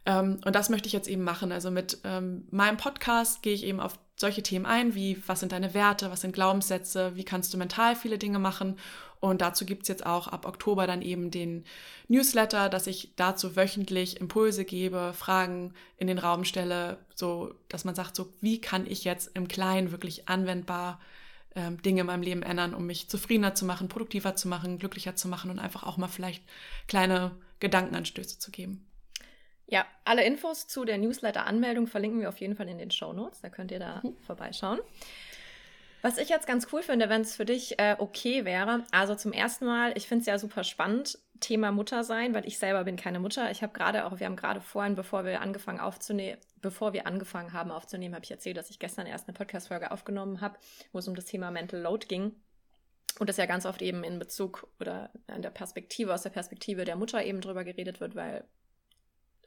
Ähm, 0.06 0.40
und 0.46 0.56
das 0.56 0.70
möchte 0.70 0.88
ich 0.88 0.94
jetzt 0.94 1.08
eben 1.08 1.24
machen. 1.24 1.52
Also 1.52 1.72
mit 1.72 2.00
ähm, 2.04 2.48
meinem 2.52 2.78
Podcast 2.78 3.42
gehe 3.42 3.54
ich 3.54 3.64
eben 3.64 3.80
auf 3.80 3.98
solche 4.16 4.44
Themen 4.44 4.66
ein, 4.66 4.96
wie 4.96 5.22
was 5.28 5.40
sind 5.40 5.52
deine 5.52 5.74
Werte, 5.74 6.12
was 6.12 6.22
sind 6.22 6.34
Glaubenssätze, 6.34 7.16
wie 7.16 7.24
kannst 7.24 7.54
du 7.54 7.58
mental 7.58 7.96
viele 7.96 8.18
Dinge 8.18 8.40
machen. 8.40 8.78
Und 9.20 9.42
dazu 9.42 9.66
gibt 9.66 9.84
es 9.84 9.88
jetzt 9.88 10.06
auch 10.06 10.28
ab 10.28 10.46
Oktober 10.46 10.86
dann 10.86 11.02
eben 11.02 11.32
den 11.32 11.64
Newsletter, 12.10 12.68
dass 12.68 12.88
ich 12.88 13.14
dazu 13.16 13.56
wöchentlich 13.56 14.20
Impulse 14.20 14.66
gebe, 14.66 15.14
Fragen 15.14 15.74
in 15.98 16.08
den 16.08 16.18
Raum 16.18 16.44
stelle, 16.44 16.98
so 17.16 17.54
dass 17.70 17.86
man 17.86 17.96
sagt, 17.96 18.18
so 18.18 18.34
wie 18.42 18.60
kann 18.60 18.86
ich 18.86 19.06
jetzt 19.06 19.32
im 19.36 19.48
Kleinen 19.48 19.92
wirklich 19.92 20.28
anwendbar 20.28 21.00
ähm, 21.56 21.82
Dinge 21.82 22.02
in 22.02 22.08
meinem 22.08 22.24
Leben 22.24 22.44
ändern, 22.44 22.74
um 22.74 22.86
mich 22.86 23.10
zufriedener 23.10 23.56
zu 23.56 23.66
machen, 23.66 23.88
produktiver 23.88 24.36
zu 24.36 24.48
machen, 24.48 24.80
glücklicher 24.80 25.16
zu 25.16 25.28
machen 25.28 25.52
und 25.52 25.60
einfach 25.60 25.84
auch 25.84 25.98
mal 25.98 26.08
vielleicht 26.08 26.44
kleine 26.88 27.32
Gedankenanstöße 27.60 28.40
zu 28.40 28.52
geben. 28.52 28.88
Ja, 29.68 29.86
alle 30.04 30.26
Infos 30.26 30.68
zu 30.68 30.86
der 30.86 30.98
Newsletter-Anmeldung 30.98 31.88
verlinken 31.88 32.20
wir 32.20 32.30
auf 32.30 32.38
jeden 32.38 32.56
Fall 32.56 32.68
in 32.68 32.78
den 32.78 32.92
Show 32.92 33.14
Notes. 33.14 33.42
Da 33.42 33.50
könnt 33.50 33.72
ihr 33.72 33.80
da 33.80 34.02
mhm. 34.04 34.16
vorbeischauen. 34.26 34.80
Was 36.04 36.18
ich 36.18 36.28
jetzt 36.28 36.48
ganz 36.48 36.68
cool 36.74 36.84
finde, 36.84 37.08
wenn 37.08 37.22
es 37.22 37.38
für 37.38 37.46
dich 37.46 37.80
äh, 37.80 37.96
okay 37.98 38.44
wäre, 38.44 38.84
also 38.92 39.16
zum 39.16 39.32
ersten 39.32 39.66
Mal, 39.66 39.94
ich 39.96 40.06
finde 40.06 40.24
es 40.24 40.26
ja 40.26 40.38
super 40.38 40.66
spannend, 40.66 41.18
Thema 41.40 41.72
Mutter 41.72 42.04
sein, 42.04 42.34
weil 42.34 42.46
ich 42.46 42.60
selber 42.60 42.84
bin 42.84 42.98
keine 42.98 43.22
Mutter. 43.22 43.50
Ich 43.52 43.64
habe 43.64 43.72
gerade 43.72 44.04
auch, 44.04 44.20
wir 44.20 44.26
haben 44.26 44.36
gerade 44.36 44.60
vorhin, 44.60 44.96
bevor 44.96 45.24
wir 45.24 45.40
angefangen 45.40 45.80
aufzunehmen, 45.80 46.38
bevor 46.62 46.92
wir 46.92 47.08
angefangen 47.08 47.54
haben 47.54 47.72
aufzunehmen, 47.72 48.16
habe 48.16 48.26
ich 48.26 48.32
erzählt, 48.32 48.58
dass 48.58 48.70
ich 48.70 48.80
gestern 48.80 49.08
erst 49.08 49.30
eine 49.30 49.34
Podcast-Folge 49.34 49.92
aufgenommen 49.92 50.42
habe, 50.42 50.60
wo 50.92 51.00
es 51.00 51.08
um 51.08 51.16
das 51.16 51.24
Thema 51.24 51.52
Mental 51.52 51.80
Load 51.80 52.08
ging. 52.08 52.36
Und 53.20 53.30
das 53.30 53.38
ja 53.38 53.46
ganz 53.46 53.66
oft 53.66 53.82
eben 53.82 54.04
in 54.04 54.20
Bezug 54.20 54.68
oder 54.82 55.10
an 55.28 55.42
der 55.42 55.52
Perspektive, 55.52 56.14
aus 56.14 56.24
der 56.24 56.32
Perspektive 56.32 56.84
der 56.84 56.98
Mutter 56.98 57.24
eben 57.24 57.40
drüber 57.40 57.64
geredet 57.64 58.02
wird, 58.02 58.14
weil 58.14 58.44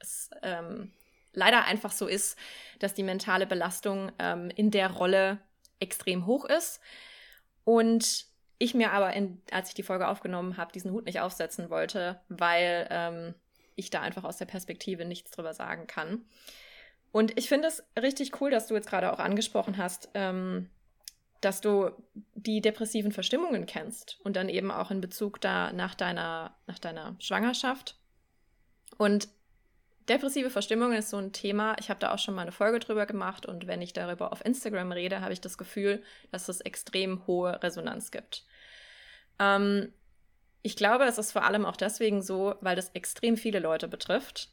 es 0.01 0.31
ähm, 0.43 0.91
leider 1.35 1.67
einfach 1.67 1.93
so 1.93 2.07
ist, 2.07 2.39
dass 2.79 2.95
die 2.95 3.03
mentale 3.03 3.47
Belastung 3.47 4.11
ähm, 4.19 4.51
in 4.57 4.71
der 4.71 4.91
Rolle 4.91 5.39
extrem 5.81 6.27
hoch 6.27 6.45
ist. 6.45 6.81
Und 7.65 8.27
ich 8.59 8.75
mir 8.75 8.93
aber, 8.93 9.13
in, 9.13 9.43
als 9.51 9.69
ich 9.69 9.75
die 9.75 9.83
Folge 9.83 10.09
aufgenommen 10.09 10.57
habe, 10.57 10.73
diesen 10.73 10.93
Hut 10.93 11.05
nicht 11.05 11.21
aufsetzen 11.21 11.69
wollte, 11.69 12.21
weil 12.29 12.87
ähm, 12.91 13.35
ich 13.75 13.91
da 13.91 14.01
einfach 14.01 14.25
aus 14.25 14.39
der 14.39 14.47
Perspektive 14.47 15.05
nichts 15.05 15.31
drüber 15.31 15.53
sagen 15.55 15.87
kann. 15.87 16.25
Und 17.13 17.39
ich 17.39 17.49
finde 17.49 17.69
es 17.69 17.85
richtig 18.01 18.41
cool, 18.41 18.51
dass 18.51 18.67
du 18.67 18.75
jetzt 18.75 18.89
gerade 18.89 19.13
auch 19.13 19.19
angesprochen 19.19 19.77
hast, 19.77 20.09
ähm, 20.15 20.71
dass 21.41 21.61
du 21.61 21.91
die 22.35 22.61
depressiven 22.61 23.13
Verstimmungen 23.13 23.67
kennst 23.67 24.19
und 24.23 24.37
dann 24.37 24.49
eben 24.49 24.71
auch 24.71 24.91
in 24.91 25.01
Bezug 25.01 25.41
da 25.41 25.73
nach 25.73 25.95
deiner, 25.95 26.57
nach 26.67 26.79
deiner 26.79 27.17
Schwangerschaft. 27.19 27.99
Und 28.97 29.29
Depressive 30.09 30.51
Verstimmung 30.51 30.93
ist 30.93 31.11
so 31.11 31.17
ein 31.17 31.33
Thema. 31.33 31.75
Ich 31.81 31.91
habe 31.91 31.99
da 31.99 32.13
auch 32.13 32.19
schon 32.19 32.35
mal 32.35 32.43
eine 32.43 32.53
Folge 32.53 32.79
drüber 32.79 33.07
gemacht 33.07 33.45
und 33.47 33.67
wenn 33.67 33.83
ich 33.83 33.93
darüber 33.93 34.33
auf 34.33 34.45
Instagram 34.45 34.93
rede, 34.93 35.21
habe 35.21 35.33
ich 35.33 35.41
das 35.41 35.59
Gefühl, 35.59 36.03
dass 36.31 36.49
es 36.49 36.61
extrem 36.61 37.27
hohe 37.27 37.61
Resonanz 37.63 38.13
gibt. 38.13 38.45
Ähm, 39.41 39.93
ich 40.63 40.77
glaube, 40.77 41.05
es 41.05 41.19
ist 41.19 41.33
vor 41.33 41.45
allem 41.45 41.67
auch 41.67 41.77
deswegen 41.77 42.23
so, 42.23 42.55
weil 42.61 42.77
das 42.77 42.91
extrem 42.91 43.37
viele 43.37 43.59
Leute 43.59 43.89
betrifft, 43.89 44.51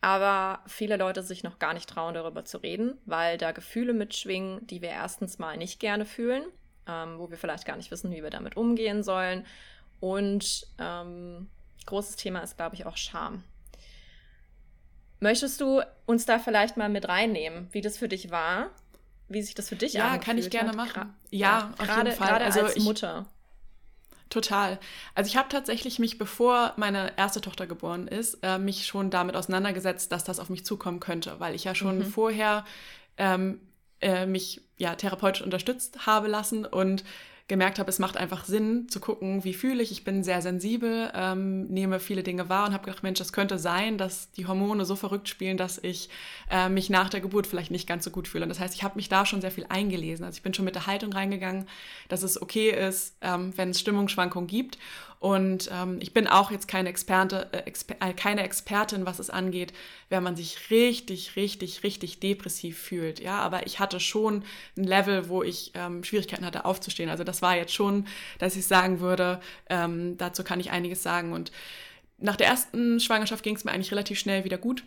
aber 0.00 0.62
viele 0.66 0.96
Leute 0.96 1.22
sich 1.22 1.44
noch 1.44 1.58
gar 1.58 1.74
nicht 1.74 1.88
trauen, 1.88 2.14
darüber 2.14 2.44
zu 2.44 2.58
reden, 2.58 2.98
weil 3.04 3.36
da 3.36 3.52
Gefühle 3.52 3.92
mitschwingen, 3.92 4.66
die 4.66 4.80
wir 4.80 4.90
erstens 4.90 5.38
mal 5.38 5.58
nicht 5.58 5.78
gerne 5.78 6.06
fühlen, 6.06 6.44
ähm, 6.86 7.18
wo 7.18 7.30
wir 7.30 7.36
vielleicht 7.36 7.66
gar 7.66 7.76
nicht 7.76 7.90
wissen, 7.90 8.10
wie 8.12 8.22
wir 8.22 8.30
damit 8.30 8.56
umgehen 8.56 9.02
sollen. 9.02 9.44
Und 10.00 10.66
ähm, 10.78 11.50
großes 11.84 12.16
Thema 12.16 12.40
ist, 12.40 12.56
glaube 12.56 12.76
ich, 12.76 12.86
auch 12.86 12.96
Scham. 12.96 13.44
Möchtest 15.20 15.60
du 15.60 15.82
uns 16.06 16.26
da 16.26 16.38
vielleicht 16.38 16.76
mal 16.76 16.88
mit 16.88 17.08
reinnehmen, 17.08 17.68
wie 17.72 17.82
das 17.82 17.98
für 17.98 18.08
dich 18.08 18.30
war? 18.30 18.70
Wie 19.28 19.42
sich 19.42 19.54
das 19.54 19.68
für 19.68 19.76
dich 19.76 19.92
Ja, 19.92 20.18
kann 20.18 20.38
ich 20.38 20.50
gerne 20.50 20.70
hat? 20.70 20.76
machen. 20.76 20.92
Gra 20.92 21.14
ja, 21.30 21.72
auf 21.78 21.86
gerade, 21.86 22.08
jeden 22.08 22.18
Fall. 22.18 22.28
Gerade 22.28 22.44
also 22.46 22.60
als 22.62 22.76
ich, 22.76 22.84
Mutter. 22.84 23.26
Total. 24.30 24.78
Also 25.14 25.28
ich 25.28 25.36
habe 25.36 25.48
tatsächlich 25.48 25.98
mich, 25.98 26.16
bevor 26.16 26.72
meine 26.76 27.12
erste 27.16 27.40
Tochter 27.40 27.66
geboren 27.66 28.08
ist, 28.08 28.38
äh, 28.42 28.58
mich 28.58 28.86
schon 28.86 29.10
damit 29.10 29.36
auseinandergesetzt, 29.36 30.10
dass 30.10 30.24
das 30.24 30.40
auf 30.40 30.50
mich 30.50 30.64
zukommen 30.64 31.00
könnte, 31.00 31.38
weil 31.38 31.54
ich 31.54 31.64
ja 31.64 31.74
schon 31.74 31.98
mhm. 31.98 32.06
vorher 32.06 32.64
ähm, 33.16 33.60
äh, 34.00 34.26
mich 34.26 34.62
ja 34.78 34.94
therapeutisch 34.94 35.42
unterstützt 35.42 36.06
habe 36.06 36.28
lassen 36.28 36.64
und 36.64 37.04
gemerkt 37.50 37.78
habe, 37.78 37.90
es 37.90 37.98
macht 37.98 38.16
einfach 38.16 38.44
Sinn 38.44 38.88
zu 38.88 39.00
gucken, 39.00 39.44
wie 39.44 39.52
fühle 39.52 39.82
ich. 39.82 39.90
Ich 39.90 40.04
bin 40.04 40.24
sehr 40.24 40.40
sensibel, 40.40 41.10
ähm, 41.14 41.66
nehme 41.66 42.00
viele 42.00 42.22
Dinge 42.22 42.48
wahr 42.48 42.68
und 42.68 42.72
habe 42.72 42.84
gedacht, 42.84 43.02
Mensch, 43.02 43.20
es 43.20 43.32
könnte 43.32 43.58
sein, 43.58 43.98
dass 43.98 44.30
die 44.30 44.46
Hormone 44.46 44.84
so 44.84 44.96
verrückt 44.96 45.28
spielen, 45.28 45.56
dass 45.58 45.76
ich 45.76 46.08
äh, 46.48 46.68
mich 46.68 46.88
nach 46.88 47.10
der 47.10 47.20
Geburt 47.20 47.46
vielleicht 47.48 47.72
nicht 47.72 47.88
ganz 47.88 48.04
so 48.04 48.10
gut 48.10 48.28
fühle. 48.28 48.44
Und 48.44 48.48
das 48.48 48.60
heißt, 48.60 48.74
ich 48.74 48.84
habe 48.84 48.96
mich 48.96 49.08
da 49.08 49.26
schon 49.26 49.40
sehr 49.40 49.50
viel 49.50 49.66
eingelesen. 49.68 50.24
Also 50.24 50.36
ich 50.36 50.42
bin 50.42 50.54
schon 50.54 50.64
mit 50.64 50.76
der 50.76 50.86
Haltung 50.86 51.12
reingegangen, 51.12 51.66
dass 52.08 52.22
es 52.22 52.40
okay 52.40 52.70
ist, 52.70 53.16
ähm, 53.20 53.52
wenn 53.56 53.70
es 53.70 53.80
Stimmungsschwankungen 53.80 54.46
gibt 54.46 54.78
und 55.20 55.68
ähm, 55.70 55.98
ich 56.00 56.14
bin 56.14 56.26
auch 56.26 56.50
jetzt 56.50 56.66
keine, 56.66 56.88
Experte, 56.88 57.50
äh, 57.52 57.70
äh, 58.00 58.14
keine 58.14 58.42
Expertin, 58.42 59.04
was 59.04 59.18
es 59.18 59.28
angeht, 59.28 59.74
wenn 60.08 60.22
man 60.22 60.34
sich 60.34 60.70
richtig, 60.70 61.36
richtig, 61.36 61.84
richtig 61.84 62.20
depressiv 62.20 62.78
fühlt. 62.78 63.20
Ja, 63.20 63.38
aber 63.40 63.66
ich 63.66 63.78
hatte 63.80 64.00
schon 64.00 64.44
ein 64.78 64.84
Level, 64.84 65.28
wo 65.28 65.42
ich 65.42 65.72
ähm, 65.74 66.02
Schwierigkeiten 66.04 66.46
hatte, 66.46 66.64
aufzustehen. 66.64 67.10
Also 67.10 67.22
das 67.22 67.42
war 67.42 67.54
jetzt 67.54 67.74
schon, 67.74 68.06
dass 68.38 68.56
ich 68.56 68.66
sagen 68.66 69.00
würde, 69.00 69.40
ähm, 69.68 70.16
dazu 70.16 70.42
kann 70.42 70.58
ich 70.58 70.70
einiges 70.70 71.02
sagen. 71.02 71.34
Und 71.34 71.52
nach 72.16 72.36
der 72.36 72.46
ersten 72.46 72.98
Schwangerschaft 72.98 73.44
ging 73.44 73.56
es 73.56 73.64
mir 73.64 73.72
eigentlich 73.72 73.92
relativ 73.92 74.18
schnell 74.18 74.44
wieder 74.44 74.56
gut. 74.56 74.84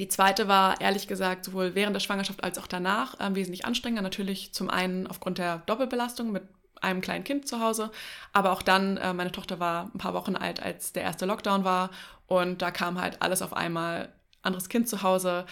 Die 0.00 0.08
zweite 0.08 0.48
war 0.48 0.80
ehrlich 0.80 1.06
gesagt 1.06 1.44
sowohl 1.44 1.76
während 1.76 1.94
der 1.94 2.00
Schwangerschaft 2.00 2.42
als 2.42 2.58
auch 2.58 2.66
danach 2.66 3.20
äh, 3.20 3.32
wesentlich 3.36 3.64
anstrengender. 3.64 4.02
Natürlich 4.02 4.52
zum 4.52 4.70
einen 4.70 5.06
aufgrund 5.06 5.38
der 5.38 5.58
Doppelbelastung 5.66 6.32
mit 6.32 6.42
einem 6.82 7.00
kleinen 7.00 7.24
Kind 7.24 7.48
zu 7.48 7.60
Hause. 7.60 7.90
Aber 8.32 8.52
auch 8.52 8.62
dann, 8.62 8.96
äh, 8.96 9.12
meine 9.12 9.32
Tochter 9.32 9.60
war 9.60 9.90
ein 9.94 9.98
paar 9.98 10.14
Wochen 10.14 10.36
alt, 10.36 10.62
als 10.62 10.92
der 10.92 11.02
erste 11.02 11.26
Lockdown 11.26 11.64
war. 11.64 11.90
Und 12.26 12.62
da 12.62 12.70
kam 12.70 13.00
halt 13.00 13.22
alles 13.22 13.42
auf 13.42 13.52
einmal. 13.52 14.12
Anderes 14.42 14.68
Kind 14.68 14.88
zu 14.88 15.02
Hause. 15.02 15.44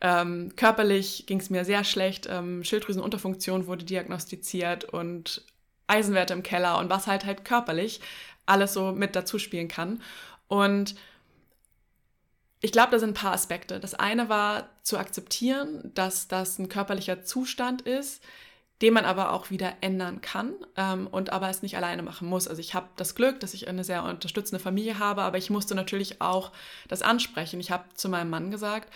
Ähm, 0.00 0.52
körperlich 0.56 1.26
ging 1.26 1.38
es 1.38 1.50
mir 1.50 1.64
sehr 1.64 1.84
schlecht. 1.84 2.26
Ähm, 2.28 2.64
Schilddrüsenunterfunktion 2.64 3.68
wurde 3.68 3.84
diagnostiziert 3.84 4.84
und 4.84 5.44
Eisenwerte 5.86 6.32
im 6.32 6.42
Keller 6.42 6.78
und 6.78 6.90
was 6.90 7.06
halt 7.06 7.24
halt 7.24 7.44
körperlich 7.44 8.00
alles 8.46 8.72
so 8.72 8.90
mit 8.90 9.14
dazu 9.14 9.38
spielen 9.38 9.68
kann. 9.68 10.02
Und 10.48 10.96
ich 12.60 12.72
glaube, 12.72 12.90
da 12.90 12.98
sind 12.98 13.10
ein 13.10 13.14
paar 13.14 13.32
Aspekte. 13.32 13.80
Das 13.80 13.94
eine 13.94 14.28
war 14.28 14.68
zu 14.82 14.98
akzeptieren, 14.98 15.92
dass 15.94 16.28
das 16.28 16.58
ein 16.58 16.68
körperlicher 16.68 17.24
Zustand 17.24 17.82
ist, 17.82 18.22
den 18.82 18.94
man 18.94 19.04
aber 19.04 19.32
auch 19.32 19.50
wieder 19.50 19.74
ändern 19.80 20.20
kann 20.20 20.54
ähm, 20.76 21.06
und 21.06 21.30
aber 21.30 21.50
es 21.50 21.62
nicht 21.62 21.76
alleine 21.76 22.02
machen 22.02 22.28
muss. 22.28 22.48
Also 22.48 22.60
ich 22.60 22.74
habe 22.74 22.88
das 22.96 23.14
Glück, 23.14 23.40
dass 23.40 23.54
ich 23.54 23.68
eine 23.68 23.84
sehr 23.84 24.04
unterstützende 24.04 24.62
Familie 24.62 24.98
habe, 24.98 25.22
aber 25.22 25.38
ich 25.38 25.50
musste 25.50 25.74
natürlich 25.74 26.22
auch 26.22 26.52
das 26.88 27.02
ansprechen. 27.02 27.60
Ich 27.60 27.70
habe 27.70 27.84
zu 27.94 28.08
meinem 28.08 28.30
Mann 28.30 28.50
gesagt, 28.50 28.90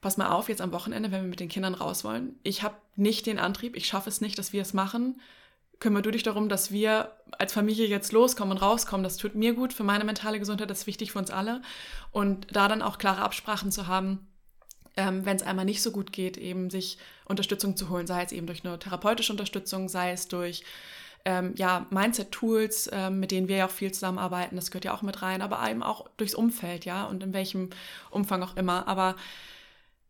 pass 0.00 0.16
mal 0.16 0.30
auf, 0.30 0.48
jetzt 0.48 0.62
am 0.62 0.72
Wochenende, 0.72 1.10
wenn 1.12 1.22
wir 1.22 1.28
mit 1.28 1.40
den 1.40 1.48
Kindern 1.48 1.74
raus 1.74 2.04
wollen, 2.04 2.38
ich 2.42 2.62
habe 2.62 2.76
nicht 2.96 3.26
den 3.26 3.38
Antrieb, 3.38 3.76
ich 3.76 3.86
schaffe 3.86 4.08
es 4.08 4.20
nicht, 4.20 4.38
dass 4.38 4.52
wir 4.52 4.62
es 4.62 4.72
machen. 4.72 5.20
Kümmere 5.78 6.02
du 6.02 6.10
dich 6.10 6.22
darum, 6.22 6.48
dass 6.48 6.72
wir 6.72 7.12
als 7.32 7.52
Familie 7.52 7.86
jetzt 7.86 8.12
loskommen 8.12 8.56
und 8.56 8.62
rauskommen. 8.62 9.04
Das 9.04 9.16
tut 9.16 9.36
mir 9.36 9.54
gut 9.54 9.72
für 9.72 9.84
meine 9.84 10.04
mentale 10.04 10.38
Gesundheit, 10.38 10.70
das 10.70 10.80
ist 10.80 10.86
wichtig 10.86 11.12
für 11.12 11.18
uns 11.18 11.30
alle. 11.30 11.62
Und 12.10 12.48
da 12.50 12.66
dann 12.66 12.82
auch 12.82 12.98
klare 12.98 13.22
Absprachen 13.22 13.70
zu 13.70 13.86
haben, 13.86 14.26
ähm, 14.98 15.24
wenn 15.24 15.36
es 15.36 15.44
einmal 15.44 15.64
nicht 15.64 15.80
so 15.80 15.92
gut 15.92 16.12
geht, 16.12 16.36
eben 16.36 16.70
sich 16.70 16.98
Unterstützung 17.24 17.76
zu 17.76 17.88
holen, 17.88 18.08
sei 18.08 18.24
es 18.24 18.32
eben 18.32 18.48
durch 18.48 18.64
eine 18.64 18.78
therapeutische 18.80 19.32
Unterstützung, 19.32 19.88
sei 19.88 20.10
es 20.10 20.26
durch 20.26 20.64
ähm, 21.24 21.54
ja, 21.56 21.86
Mindset-Tools, 21.90 22.90
ähm, 22.92 23.20
mit 23.20 23.30
denen 23.30 23.46
wir 23.46 23.58
ja 23.58 23.66
auch 23.66 23.70
viel 23.70 23.92
zusammenarbeiten, 23.92 24.56
das 24.56 24.72
gehört 24.72 24.84
ja 24.84 24.94
auch 24.94 25.02
mit 25.02 25.22
rein, 25.22 25.40
aber 25.40 25.68
eben 25.70 25.84
auch 25.84 26.08
durchs 26.16 26.34
Umfeld, 26.34 26.84
ja, 26.84 27.04
und 27.04 27.22
in 27.22 27.32
welchem 27.32 27.70
Umfang 28.10 28.42
auch 28.42 28.56
immer. 28.56 28.88
Aber 28.88 29.14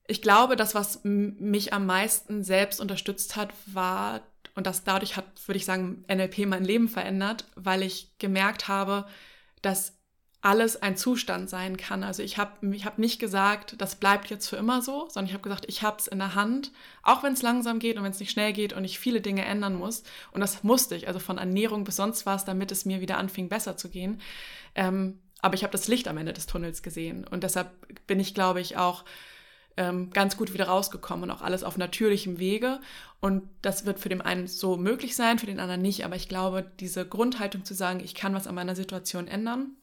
ich 0.07 0.23
glaube, 0.23 0.57
das, 0.57 0.75
was 0.75 1.01
mich 1.05 1.75
am 1.75 1.85
meisten 1.85 2.43
selbst 2.43 2.81
unterstützt 2.81 3.37
hat, 3.37 3.53
war, 3.67 4.23
und 4.55 4.67
das 4.67 4.85
dadurch 4.85 5.17
hat, 5.17 5.27
würde 5.47 5.59
ich 5.59 5.67
sagen, 5.67 6.03
NLP 6.09 6.47
mein 6.47 6.65
Leben 6.65 6.89
verändert, 6.89 7.45
weil 7.57 7.83
ich 7.83 8.17
gemerkt 8.19 8.69
habe, 8.69 9.05
dass 9.61 9.98
alles 10.41 10.81
ein 10.81 10.97
Zustand 10.97 11.51
sein 11.51 11.77
kann. 11.77 12.05
Also 12.05 12.23
ich 12.23 12.39
habe 12.39 12.75
ich 12.75 12.85
hab 12.85 12.99
nicht 12.99 13.19
gesagt, 13.19 13.75
das 13.79 13.97
bleibt 13.97 14.31
jetzt 14.31 14.49
für 14.49 14.57
immer 14.57 14.83
so, 14.83 15.09
sondern 15.09 15.27
ich 15.27 15.33
habe 15.33 15.43
gesagt, 15.43 15.65
ich 15.69 15.83
habe 15.83 15.97
es 15.99 16.07
in 16.07 16.19
der 16.19 16.37
Hand, 16.37 16.71
auch 17.03 17.25
wenn 17.25 17.33
es 17.33 17.43
langsam 17.43 17.81
geht 17.81 17.97
und 17.97 18.05
wenn 18.05 18.13
es 18.13 18.21
nicht 18.21 18.31
schnell 18.31 18.53
geht 18.53 18.73
und 18.73 18.85
ich 18.85 19.01
viele 19.01 19.21
Dinge 19.21 19.45
ändern 19.45 19.75
muss. 19.75 20.05
Und 20.31 20.41
das 20.41 20.63
musste 20.63 20.95
ich, 20.95 21.09
also 21.09 21.19
von 21.19 21.39
Ernährung 21.39 21.83
bis 21.83 21.97
sonst 21.97 22.25
was, 22.25 22.45
damit 22.45 22.71
es 22.71 22.85
mir 22.85 23.01
wieder 23.01 23.19
anfing, 23.19 23.49
besser 23.49 23.77
zu 23.77 23.89
gehen. 23.89 24.21
Ähm, 24.77 25.19
aber 25.41 25.55
ich 25.55 25.65
habe 25.65 25.73
das 25.73 25.89
Licht 25.89 26.07
am 26.07 26.19
Ende 26.19 26.33
des 26.33 26.47
Tunnels 26.47 26.83
gesehen. 26.83 27.27
Und 27.27 27.43
deshalb 27.43 27.71
bin 28.07 28.21
ich, 28.21 28.33
glaube 28.35 28.61
ich, 28.61 28.77
auch 28.77 29.05
ähm, 29.77 30.11
ganz 30.11 30.37
gut 30.37 30.53
wieder 30.55 30.67
rausgekommen 30.67 31.31
und 31.31 31.37
auch 31.37 31.43
alles 31.43 31.65
auf 31.65 31.77
natürlichem 31.79 32.39
Wege. 32.39 32.81
Und 33.21 33.49
das 33.63 33.87
wird 33.87 33.99
für 33.99 34.09
den 34.09 34.21
einen 34.21 34.47
so 34.47 34.77
möglich 34.77 35.17
sein, 35.17 35.39
für 35.41 35.47
den 35.47 35.59
anderen 35.59 35.83
nicht. 35.83 36.05
Aber 36.05 36.15
ich 36.15 36.29
glaube, 36.29 36.71
diese 36.79 37.07
Grundhaltung 37.07 37.65
zu 37.65 37.75
sagen, 37.75 38.01
ich 38.01 38.15
kann 38.15 38.35
was 38.35 38.47
an 38.47 38.55
meiner 38.55 38.77
Situation 38.77 39.27
ändern, 39.27 39.77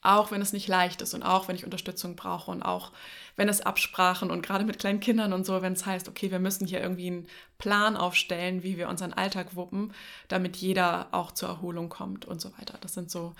auch 0.00 0.30
wenn 0.30 0.40
es 0.40 0.52
nicht 0.52 0.68
leicht 0.68 1.02
ist 1.02 1.14
und 1.14 1.22
auch 1.22 1.48
wenn 1.48 1.56
ich 1.56 1.64
Unterstützung 1.64 2.14
brauche 2.14 2.50
und 2.50 2.62
auch 2.62 2.92
wenn 3.36 3.48
es 3.48 3.60
Absprachen 3.60 4.30
und 4.30 4.42
gerade 4.42 4.64
mit 4.64 4.78
kleinen 4.78 5.00
Kindern 5.00 5.32
und 5.32 5.44
so, 5.44 5.60
wenn 5.60 5.72
es 5.72 5.86
heißt, 5.86 6.08
okay, 6.08 6.30
wir 6.30 6.38
müssen 6.38 6.66
hier 6.66 6.80
irgendwie 6.80 7.08
einen 7.08 7.28
Plan 7.58 7.96
aufstellen, 7.96 8.62
wie 8.62 8.76
wir 8.76 8.88
unseren 8.88 9.12
Alltag 9.12 9.56
wuppen, 9.56 9.92
damit 10.28 10.56
jeder 10.56 11.08
auch 11.12 11.32
zur 11.32 11.48
Erholung 11.48 11.88
kommt 11.88 12.24
und 12.24 12.40
so 12.40 12.56
weiter. 12.58 12.78
Das 12.80 12.94
sind 12.94 13.10
so 13.10 13.34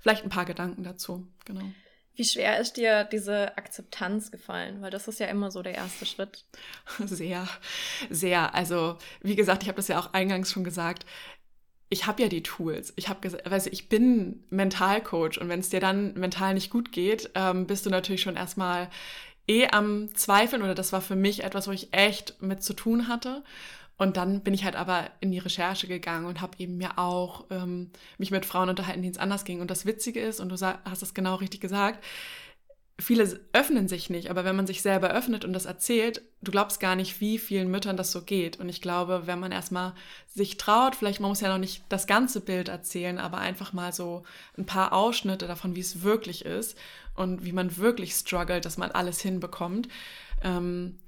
vielleicht 0.00 0.24
ein 0.24 0.30
paar 0.30 0.44
Gedanken 0.46 0.82
dazu, 0.82 1.26
genau. 1.44 1.64
Wie 2.16 2.24
schwer 2.24 2.58
ist 2.58 2.76
dir 2.76 3.04
diese 3.04 3.56
Akzeptanz 3.56 4.30
gefallen? 4.30 4.82
Weil 4.82 4.90
das 4.90 5.08
ist 5.08 5.20
ja 5.20 5.26
immer 5.28 5.50
so 5.50 5.62
der 5.62 5.74
erste 5.74 6.04
Schritt. 6.04 6.44
Sehr, 6.98 7.48
sehr. 8.10 8.54
Also, 8.54 8.98
wie 9.22 9.36
gesagt, 9.36 9.62
ich 9.62 9.68
habe 9.68 9.76
das 9.76 9.88
ja 9.88 9.98
auch 9.98 10.12
eingangs 10.12 10.50
schon 10.50 10.64
gesagt 10.64 11.06
ich 11.90 12.06
habe 12.06 12.22
ja 12.22 12.28
die 12.28 12.42
Tools. 12.42 12.92
Ich 12.96 13.08
habe 13.08 13.20
gesagt, 13.20 13.50
also 13.50 13.68
ich 13.70 13.88
bin 13.88 14.44
Mentalcoach 14.48 15.38
und 15.40 15.48
wenn 15.48 15.60
es 15.60 15.70
dir 15.70 15.80
dann 15.80 16.14
mental 16.14 16.54
nicht 16.54 16.70
gut 16.70 16.92
geht, 16.92 17.30
ähm, 17.34 17.66
bist 17.66 17.84
du 17.84 17.90
natürlich 17.90 18.22
schon 18.22 18.36
erstmal 18.36 18.88
eh 19.48 19.66
am 19.66 20.14
Zweifeln 20.14 20.62
oder 20.62 20.76
das 20.76 20.92
war 20.92 21.00
für 21.00 21.16
mich 21.16 21.42
etwas, 21.42 21.66
wo 21.66 21.72
ich 21.72 21.92
echt 21.92 22.40
mit 22.40 22.62
zu 22.62 22.74
tun 22.74 23.08
hatte. 23.08 23.42
Und 23.96 24.16
dann 24.16 24.40
bin 24.40 24.54
ich 24.54 24.64
halt 24.64 24.76
aber 24.76 25.10
in 25.20 25.30
die 25.32 25.40
Recherche 25.40 25.88
gegangen 25.88 26.24
und 26.24 26.40
habe 26.40 26.56
eben 26.58 26.78
mir 26.78 26.96
auch 26.96 27.44
ähm, 27.50 27.90
mich 28.16 28.30
mit 28.30 28.46
Frauen 28.46 28.70
unterhalten, 28.70 29.02
denen 29.02 29.12
es 29.12 29.18
anders 29.18 29.44
ging. 29.44 29.60
Und 29.60 29.70
das 29.70 29.84
Witzige 29.84 30.20
ist, 30.20 30.40
und 30.40 30.48
du 30.48 30.56
hast 30.56 31.02
es 31.02 31.12
genau 31.12 31.34
richtig 31.34 31.60
gesagt, 31.60 32.02
viele 33.00 33.40
öffnen 33.52 33.88
sich 33.88 34.10
nicht, 34.10 34.30
aber 34.30 34.44
wenn 34.44 34.56
man 34.56 34.66
sich 34.66 34.82
selber 34.82 35.10
öffnet 35.10 35.44
und 35.44 35.52
das 35.52 35.64
erzählt, 35.64 36.22
du 36.42 36.50
glaubst 36.50 36.80
gar 36.80 36.96
nicht, 36.96 37.20
wie 37.20 37.38
vielen 37.38 37.70
Müttern 37.70 37.96
das 37.96 38.12
so 38.12 38.22
geht. 38.22 38.58
Und 38.60 38.68
ich 38.68 38.80
glaube, 38.80 39.22
wenn 39.26 39.40
man 39.40 39.52
erstmal 39.52 39.94
sich 40.26 40.56
traut, 40.56 40.96
vielleicht 40.96 41.20
man 41.20 41.30
muss 41.30 41.40
ja 41.40 41.48
noch 41.48 41.58
nicht 41.58 41.84
das 41.88 42.06
ganze 42.06 42.40
Bild 42.40 42.68
erzählen, 42.68 43.18
aber 43.18 43.38
einfach 43.38 43.72
mal 43.72 43.92
so 43.92 44.24
ein 44.56 44.66
paar 44.66 44.92
Ausschnitte 44.92 45.46
davon, 45.46 45.76
wie 45.76 45.80
es 45.80 46.02
wirklich 46.02 46.44
ist 46.44 46.76
und 47.14 47.44
wie 47.44 47.52
man 47.52 47.76
wirklich 47.76 48.14
struggelt, 48.14 48.64
dass 48.64 48.78
man 48.78 48.90
alles 48.90 49.20
hinbekommt. 49.20 49.88
Ähm, 50.42 50.98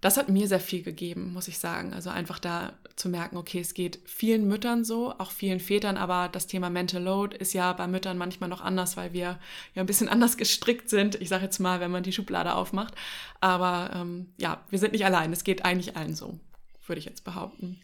das 0.00 0.16
hat 0.16 0.28
mir 0.28 0.48
sehr 0.48 0.60
viel 0.60 0.82
gegeben, 0.82 1.32
muss 1.32 1.48
ich 1.48 1.58
sagen. 1.58 1.92
Also 1.92 2.10
einfach 2.10 2.38
da 2.38 2.74
zu 2.96 3.10
merken, 3.10 3.36
okay, 3.36 3.60
es 3.60 3.74
geht 3.74 4.00
vielen 4.06 4.48
Müttern 4.48 4.84
so, 4.84 5.14
auch 5.18 5.30
vielen 5.30 5.60
Vätern, 5.60 5.98
aber 5.98 6.28
das 6.28 6.46
Thema 6.46 6.70
Mental 6.70 7.02
Load 7.02 7.36
ist 7.36 7.52
ja 7.52 7.72
bei 7.74 7.86
Müttern 7.86 8.16
manchmal 8.16 8.48
noch 8.48 8.62
anders, 8.62 8.96
weil 8.96 9.12
wir 9.12 9.38
ja 9.74 9.82
ein 9.82 9.86
bisschen 9.86 10.08
anders 10.10 10.36
gestrickt 10.36 10.88
sind. 10.88 11.20
Ich 11.20 11.28
sage 11.28 11.44
jetzt 11.44 11.58
mal, 11.58 11.80
wenn 11.80 11.90
man 11.90 12.02
die 12.02 12.12
Schublade 12.12 12.54
aufmacht. 12.54 12.94
Aber 13.40 13.90
ähm, 13.94 14.32
ja, 14.38 14.64
wir 14.70 14.78
sind 14.78 14.92
nicht 14.92 15.04
allein. 15.04 15.32
Es 15.32 15.44
geht 15.44 15.64
eigentlich 15.64 15.96
allen 15.96 16.14
so, 16.14 16.40
würde 16.86 16.98
ich 16.98 17.04
jetzt 17.04 17.24
behaupten. 17.24 17.80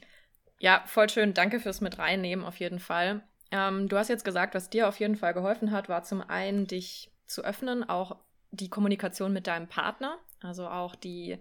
Ja, 0.58 0.82
voll 0.86 1.10
schön. 1.10 1.34
Danke 1.34 1.60
fürs 1.60 1.80
mit 1.80 1.98
reinnehmen, 1.98 2.44
auf 2.44 2.56
jeden 2.56 2.80
Fall. 2.80 3.22
Ähm, 3.50 3.88
du 3.88 3.98
hast 3.98 4.08
jetzt 4.08 4.24
gesagt, 4.24 4.54
was 4.54 4.70
dir 4.70 4.88
auf 4.88 4.98
jeden 4.98 5.16
Fall 5.16 5.34
geholfen 5.34 5.72
hat, 5.72 5.88
war 5.90 6.04
zum 6.04 6.22
einen, 6.22 6.66
dich 6.66 7.10
zu 7.26 7.44
öffnen, 7.44 7.86
auch 7.86 8.16
die 8.50 8.70
Kommunikation 8.70 9.32
mit 9.32 9.46
deinem 9.46 9.66
Partner, 9.66 10.18
also 10.40 10.68
auch 10.68 10.94
die 10.94 11.38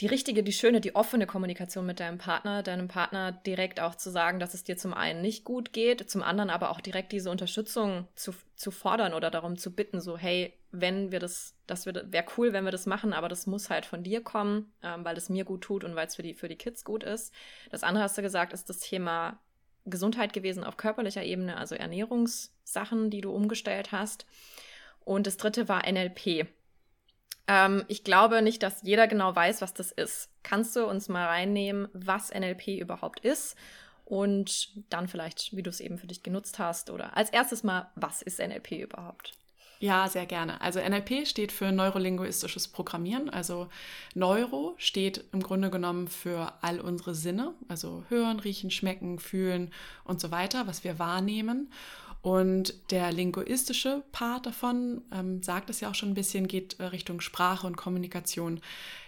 die 0.00 0.06
richtige, 0.06 0.42
die 0.42 0.52
schöne, 0.52 0.80
die 0.80 0.96
offene 0.96 1.26
Kommunikation 1.26 1.86
mit 1.86 2.00
deinem 2.00 2.18
Partner, 2.18 2.64
deinem 2.64 2.88
Partner 2.88 3.30
direkt 3.30 3.78
auch 3.78 3.94
zu 3.94 4.10
sagen, 4.10 4.40
dass 4.40 4.52
es 4.52 4.64
dir 4.64 4.76
zum 4.76 4.92
einen 4.92 5.22
nicht 5.22 5.44
gut 5.44 5.72
geht, 5.72 6.10
zum 6.10 6.22
anderen 6.22 6.50
aber 6.50 6.70
auch 6.70 6.80
direkt 6.80 7.12
diese 7.12 7.30
Unterstützung 7.30 8.08
zu, 8.16 8.34
zu 8.56 8.72
fordern 8.72 9.14
oder 9.14 9.30
darum 9.30 9.56
zu 9.56 9.72
bitten, 9.72 10.00
so, 10.00 10.18
hey, 10.18 10.52
wenn 10.72 11.12
wir 11.12 11.20
das, 11.20 11.54
das 11.68 11.86
wäre 11.86 12.26
cool, 12.36 12.52
wenn 12.52 12.64
wir 12.64 12.72
das 12.72 12.86
machen, 12.86 13.12
aber 13.12 13.28
das 13.28 13.46
muss 13.46 13.70
halt 13.70 13.86
von 13.86 14.02
dir 14.02 14.20
kommen, 14.20 14.72
ähm, 14.82 15.04
weil 15.04 15.16
es 15.16 15.28
mir 15.28 15.44
gut 15.44 15.62
tut 15.62 15.84
und 15.84 15.94
weil 15.94 16.08
es 16.08 16.16
für 16.16 16.22
die, 16.22 16.34
für 16.34 16.48
die 16.48 16.58
Kids 16.58 16.84
gut 16.84 17.04
ist. 17.04 17.32
Das 17.70 17.84
andere 17.84 18.02
hast 18.02 18.18
du 18.18 18.22
gesagt, 18.22 18.52
ist 18.52 18.68
das 18.68 18.80
Thema 18.80 19.38
Gesundheit 19.84 20.32
gewesen 20.32 20.64
auf 20.64 20.76
körperlicher 20.76 21.22
Ebene, 21.22 21.56
also 21.56 21.76
Ernährungssachen, 21.76 23.10
die 23.10 23.20
du 23.20 23.30
umgestellt 23.32 23.92
hast. 23.92 24.26
Und 25.04 25.28
das 25.28 25.36
dritte 25.36 25.68
war 25.68 25.86
NLP. 25.86 26.48
Ähm, 27.46 27.84
ich 27.88 28.04
glaube 28.04 28.42
nicht, 28.42 28.62
dass 28.62 28.82
jeder 28.82 29.06
genau 29.06 29.34
weiß, 29.34 29.60
was 29.60 29.74
das 29.74 29.92
ist. 29.92 30.28
Kannst 30.42 30.76
du 30.76 30.86
uns 30.86 31.08
mal 31.08 31.26
reinnehmen, 31.26 31.88
was 31.92 32.32
NLP 32.32 32.68
überhaupt 32.80 33.20
ist? 33.20 33.56
Und 34.04 34.68
dann 34.90 35.08
vielleicht, 35.08 35.56
wie 35.56 35.62
du 35.62 35.70
es 35.70 35.80
eben 35.80 35.98
für 35.98 36.06
dich 36.06 36.22
genutzt 36.22 36.58
hast. 36.58 36.90
Oder 36.90 37.16
als 37.16 37.30
erstes 37.30 37.62
mal, 37.62 37.90
was 37.94 38.22
ist 38.22 38.38
NLP 38.38 38.72
überhaupt? 38.72 39.32
Ja, 39.80 40.08
sehr 40.08 40.24
gerne. 40.24 40.60
Also 40.60 40.80
NLP 40.80 41.26
steht 41.26 41.52
für 41.52 41.72
neurolinguistisches 41.72 42.68
Programmieren. 42.68 43.28
Also 43.28 43.68
Neuro 44.14 44.74
steht 44.78 45.24
im 45.32 45.42
Grunde 45.42 45.68
genommen 45.68 46.08
für 46.08 46.54
all 46.62 46.80
unsere 46.80 47.14
Sinne, 47.14 47.52
also 47.68 48.04
hören, 48.08 48.40
riechen, 48.40 48.70
schmecken, 48.70 49.18
fühlen 49.18 49.72
und 50.04 50.20
so 50.20 50.30
weiter, 50.30 50.66
was 50.66 50.84
wir 50.84 50.98
wahrnehmen. 50.98 51.70
Und 52.24 52.90
der 52.90 53.12
linguistische 53.12 54.02
Part 54.10 54.46
davon, 54.46 55.02
ähm, 55.12 55.42
sagt 55.42 55.68
es 55.68 55.80
ja 55.80 55.90
auch 55.90 55.94
schon 55.94 56.08
ein 56.08 56.14
bisschen, 56.14 56.48
geht 56.48 56.80
äh, 56.80 56.84
Richtung 56.84 57.20
Sprache 57.20 57.66
und 57.66 57.76
Kommunikation. 57.76 58.62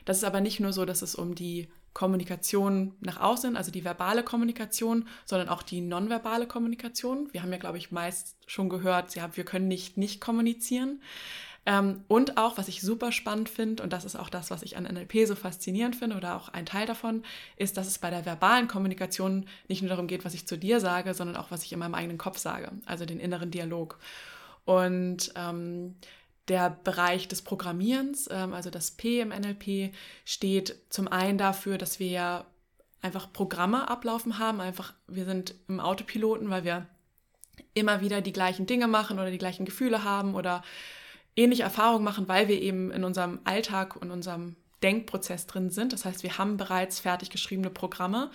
Das 0.05 0.19
ist 0.19 0.25
aber 0.25 0.43
nicht 0.43 0.61
nur 0.61 0.75
so, 0.75 0.85
dass 0.85 1.01
es 1.01 1.15
um 1.15 1.35
die 1.35 1.67
Kommunikation 1.95 2.93
nach 3.01 3.19
außen, 3.19 3.57
also 3.57 3.71
die 3.71 3.87
verbale 3.87 4.23
Kommunikation, 4.23 5.09
sondern 5.25 5.49
auch 5.49 5.63
die 5.63 5.81
nonverbale 5.81 6.47
Kommunikation. 6.47 7.33
Wir 7.33 7.43
haben 7.43 7.53
ja, 7.53 7.57
glaube 7.57 7.79
ich, 7.79 7.91
meist 7.91 8.37
schon 8.47 8.69
gehört, 8.69 9.15
ja, 9.15 9.35
wir 9.35 9.45
können 9.45 9.67
nicht 9.67 9.97
nicht 9.97 10.21
kommunizieren. 10.21 11.01
Ähm, 11.67 12.05
und 12.07 12.39
auch, 12.39 12.57
was 12.57 12.69
ich 12.69 12.81
super 12.81 13.11
spannend 13.11 13.49
finde, 13.49 13.83
und 13.83 13.93
das 13.93 14.05
ist 14.05 14.15
auch 14.15 14.29
das, 14.29 14.51
was 14.51 14.63
ich 14.63 14.77
an 14.77 14.85
NLP 14.85 15.27
so 15.27 15.35
faszinierend 15.35 15.97
finde 15.97 16.17
oder 16.17 16.37
auch 16.37 16.49
ein 16.49 16.65
Teil 16.65 16.87
davon, 16.87 17.25
ist, 17.57 17.77
dass 17.77 17.89
es 17.89 17.99
bei 17.99 18.09
der 18.09 18.25
verbalen 18.25 18.69
Kommunikation 18.69 19.47
nicht 19.67 19.83
nur 19.83 19.89
darum 19.89 20.07
geht, 20.07 20.25
was 20.25 20.35
ich 20.35 20.47
zu 20.47 20.57
dir 20.57 20.79
sage, 20.79 21.13
sondern 21.13 21.37
auch, 21.37 21.51
was 21.51 21.65
ich 21.65 21.73
in 21.73 21.81
meinem 21.81 21.95
eigenen 21.95 22.19
Kopf 22.19 22.39
sage, 22.39 22.71
also 22.87 23.05
den 23.05 23.19
inneren 23.19 23.51
Dialog. 23.51 23.99
Und 24.65 25.33
ähm, 25.35 25.97
der 26.47 26.71
Bereich 26.71 27.27
des 27.27 27.43
Programmierens, 27.43 28.29
ähm, 28.31 28.55
also 28.55 28.71
das 28.71 28.93
P 28.93 29.21
im 29.21 29.31
NLP, 29.31 29.93
steht 30.25 30.77
zum 30.89 31.09
einen 31.09 31.37
dafür, 31.37 31.79
dass 31.79 31.99
wir 31.99 32.47
einfach 33.03 33.33
Programme 33.33 33.89
ablaufen 33.89 34.39
haben. 34.39 34.61
Einfach, 34.61 34.95
wir 35.09 35.25
sind 35.25 35.57
im 35.67 35.81
Autopiloten, 35.81 36.49
weil 36.49 36.63
wir 36.63 36.87
immer 37.75 38.01
wieder 38.01 38.21
die 38.21 38.33
gleichen 38.33 38.67
Dinge 38.67 38.87
machen 38.87 39.19
oder 39.19 39.31
die 39.31 39.39
gleichen 39.39 39.65
Gefühle 39.65 40.05
haben 40.05 40.35
oder 40.37 40.63
ähnliche 41.37 41.63
Erfahrungen 41.63 42.05
machen, 42.05 42.29
weil 42.29 42.49
wir 42.49 42.61
eben 42.61 42.91
in 42.91 43.05
unserem 43.05 43.41
Alltag 43.45 43.97
und 43.97 44.11
unserem 44.11 44.57
Denkprozess 44.83 45.47
drin 45.47 45.71
sind. 45.71 45.93
Das 45.93 46.05
heißt, 46.05 46.23
wir 46.23 46.39
haben 46.39 46.57
bereits 46.57 46.99
fertig 47.01 47.31
geschriebene 47.31 47.71
Programme, 47.71 48.31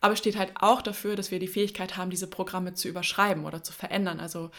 aber 0.00 0.12
es 0.12 0.18
steht 0.18 0.36
halt 0.36 0.52
auch 0.56 0.82
dafür, 0.82 1.16
dass 1.16 1.30
wir 1.30 1.38
die 1.38 1.48
Fähigkeit 1.48 1.96
haben, 1.96 2.10
diese 2.10 2.28
Programme 2.28 2.74
zu 2.74 2.88
überschreiben 2.88 3.44
oder 3.44 3.62
zu 3.62 3.72
verändern. 3.72 4.20
Also 4.20 4.50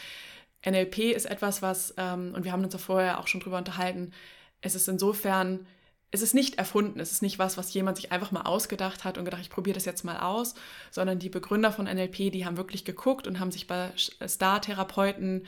NLP 0.66 0.98
ist 1.14 1.26
etwas, 1.26 1.62
was, 1.62 1.94
ähm, 1.96 2.32
und 2.34 2.44
wir 2.44 2.52
haben 2.52 2.64
uns 2.64 2.72
da 2.72 2.78
vorher 2.78 3.20
auch 3.20 3.28
schon 3.28 3.40
drüber 3.40 3.58
unterhalten, 3.58 4.12
es 4.60 4.74
ist 4.74 4.88
insofern, 4.88 5.66
es 6.10 6.22
ist 6.22 6.34
nicht 6.34 6.56
erfunden, 6.56 6.98
es 6.98 7.12
ist 7.12 7.22
nicht 7.22 7.38
was, 7.38 7.56
was 7.56 7.72
jemand 7.72 7.96
sich 7.96 8.10
einfach 8.10 8.32
mal 8.32 8.42
ausgedacht 8.42 9.04
hat 9.04 9.18
und 9.18 9.24
gedacht, 9.24 9.42
ich 9.42 9.50
probiere 9.50 9.74
das 9.74 9.84
jetzt 9.84 10.04
mal 10.04 10.18
aus, 10.18 10.54
sondern 10.90 11.18
die 11.18 11.28
Begründer 11.28 11.70
von 11.70 11.84
NLP, 11.84 12.32
die 12.32 12.44
haben 12.44 12.56
wirklich 12.56 12.84
geguckt 12.84 13.26
und 13.26 13.38
haben 13.38 13.52
sich 13.52 13.66
bei 13.66 13.90
Star-Therapeuten 14.26 15.46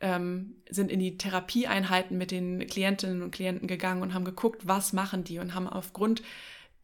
ähm, 0.00 0.56
sind 0.70 0.90
in 0.90 1.00
die 1.00 1.18
Therapieeinheiten 1.18 2.16
mit 2.16 2.30
den 2.30 2.66
Klientinnen 2.66 3.22
und 3.22 3.30
Klienten 3.30 3.68
gegangen 3.68 4.02
und 4.02 4.14
haben 4.14 4.24
geguckt, 4.24 4.66
was 4.66 4.92
machen 4.92 5.24
die 5.24 5.38
und 5.38 5.54
haben 5.54 5.68
aufgrund 5.68 6.22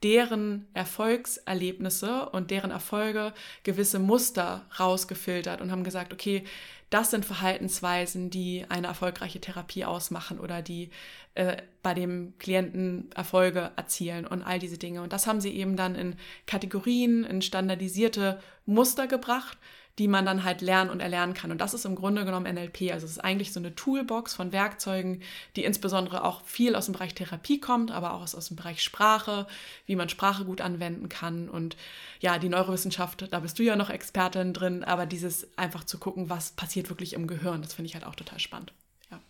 deren 0.02 0.66
Erfolgserlebnisse 0.74 2.28
und 2.28 2.50
deren 2.50 2.70
Erfolge 2.70 3.32
gewisse 3.62 3.98
Muster 3.98 4.66
rausgefiltert 4.78 5.60
und 5.60 5.70
haben 5.70 5.84
gesagt, 5.84 6.12
okay, 6.12 6.44
das 6.90 7.10
sind 7.10 7.24
Verhaltensweisen, 7.24 8.30
die 8.30 8.66
eine 8.68 8.86
erfolgreiche 8.86 9.40
Therapie 9.40 9.84
ausmachen 9.84 10.38
oder 10.38 10.62
die 10.62 10.90
äh, 11.34 11.56
bei 11.82 11.94
dem 11.94 12.34
Klienten 12.38 13.10
Erfolge 13.16 13.72
erzielen 13.76 14.26
und 14.26 14.42
all 14.42 14.58
diese 14.58 14.78
Dinge. 14.78 15.02
Und 15.02 15.12
das 15.12 15.26
haben 15.26 15.40
sie 15.40 15.50
eben 15.50 15.74
dann 15.74 15.96
in 15.96 16.16
Kategorien, 16.46 17.24
in 17.24 17.42
standardisierte 17.42 18.40
Muster 18.66 19.06
gebracht, 19.06 19.58
die 19.98 20.08
man 20.08 20.26
dann 20.26 20.42
halt 20.42 20.60
lernen 20.60 20.90
und 20.90 21.00
erlernen 21.00 21.34
kann. 21.34 21.52
Und 21.52 21.60
das 21.60 21.72
ist 21.72 21.84
im 21.84 21.94
Grunde 21.94 22.24
genommen 22.24 22.52
NLP. 22.52 22.92
Also 22.92 23.06
es 23.06 23.12
ist 23.12 23.18
eigentlich 23.24 23.52
so 23.52 23.60
eine 23.60 23.74
Toolbox 23.76 24.34
von 24.34 24.50
Werkzeugen, 24.50 25.22
die 25.54 25.64
insbesondere 25.64 26.24
auch 26.24 26.44
viel 26.44 26.74
aus 26.74 26.86
dem 26.86 26.92
Bereich 26.94 27.14
Therapie 27.14 27.60
kommt, 27.60 27.92
aber 27.92 28.12
auch 28.14 28.22
aus, 28.22 28.34
aus 28.34 28.48
dem 28.48 28.56
Bereich 28.56 28.82
Sprache, 28.82 29.46
wie 29.86 29.94
man 29.94 30.08
Sprache 30.08 30.44
gut 30.44 30.60
anwenden 30.60 31.08
kann. 31.08 31.48
Und 31.48 31.76
ja, 32.18 32.38
die 32.38 32.48
Neurowissenschaft, 32.48 33.32
da 33.32 33.38
bist 33.38 33.58
du 33.58 33.62
ja 33.62 33.76
noch 33.76 33.88
Expertin 33.88 34.52
drin, 34.52 34.82
aber 34.82 35.06
dieses 35.06 35.56
einfach 35.56 35.84
zu 35.84 35.98
gucken, 35.98 36.28
was 36.28 36.50
passiert 36.52 36.88
wirklich 36.88 37.12
im 37.12 37.28
Gehirn, 37.28 37.62
das 37.62 37.74
finde 37.74 37.86
ich 37.88 37.94
halt 37.94 38.04
auch 38.04 38.16
total 38.16 38.40
spannend. 38.40 38.72
Ja. 39.12 39.20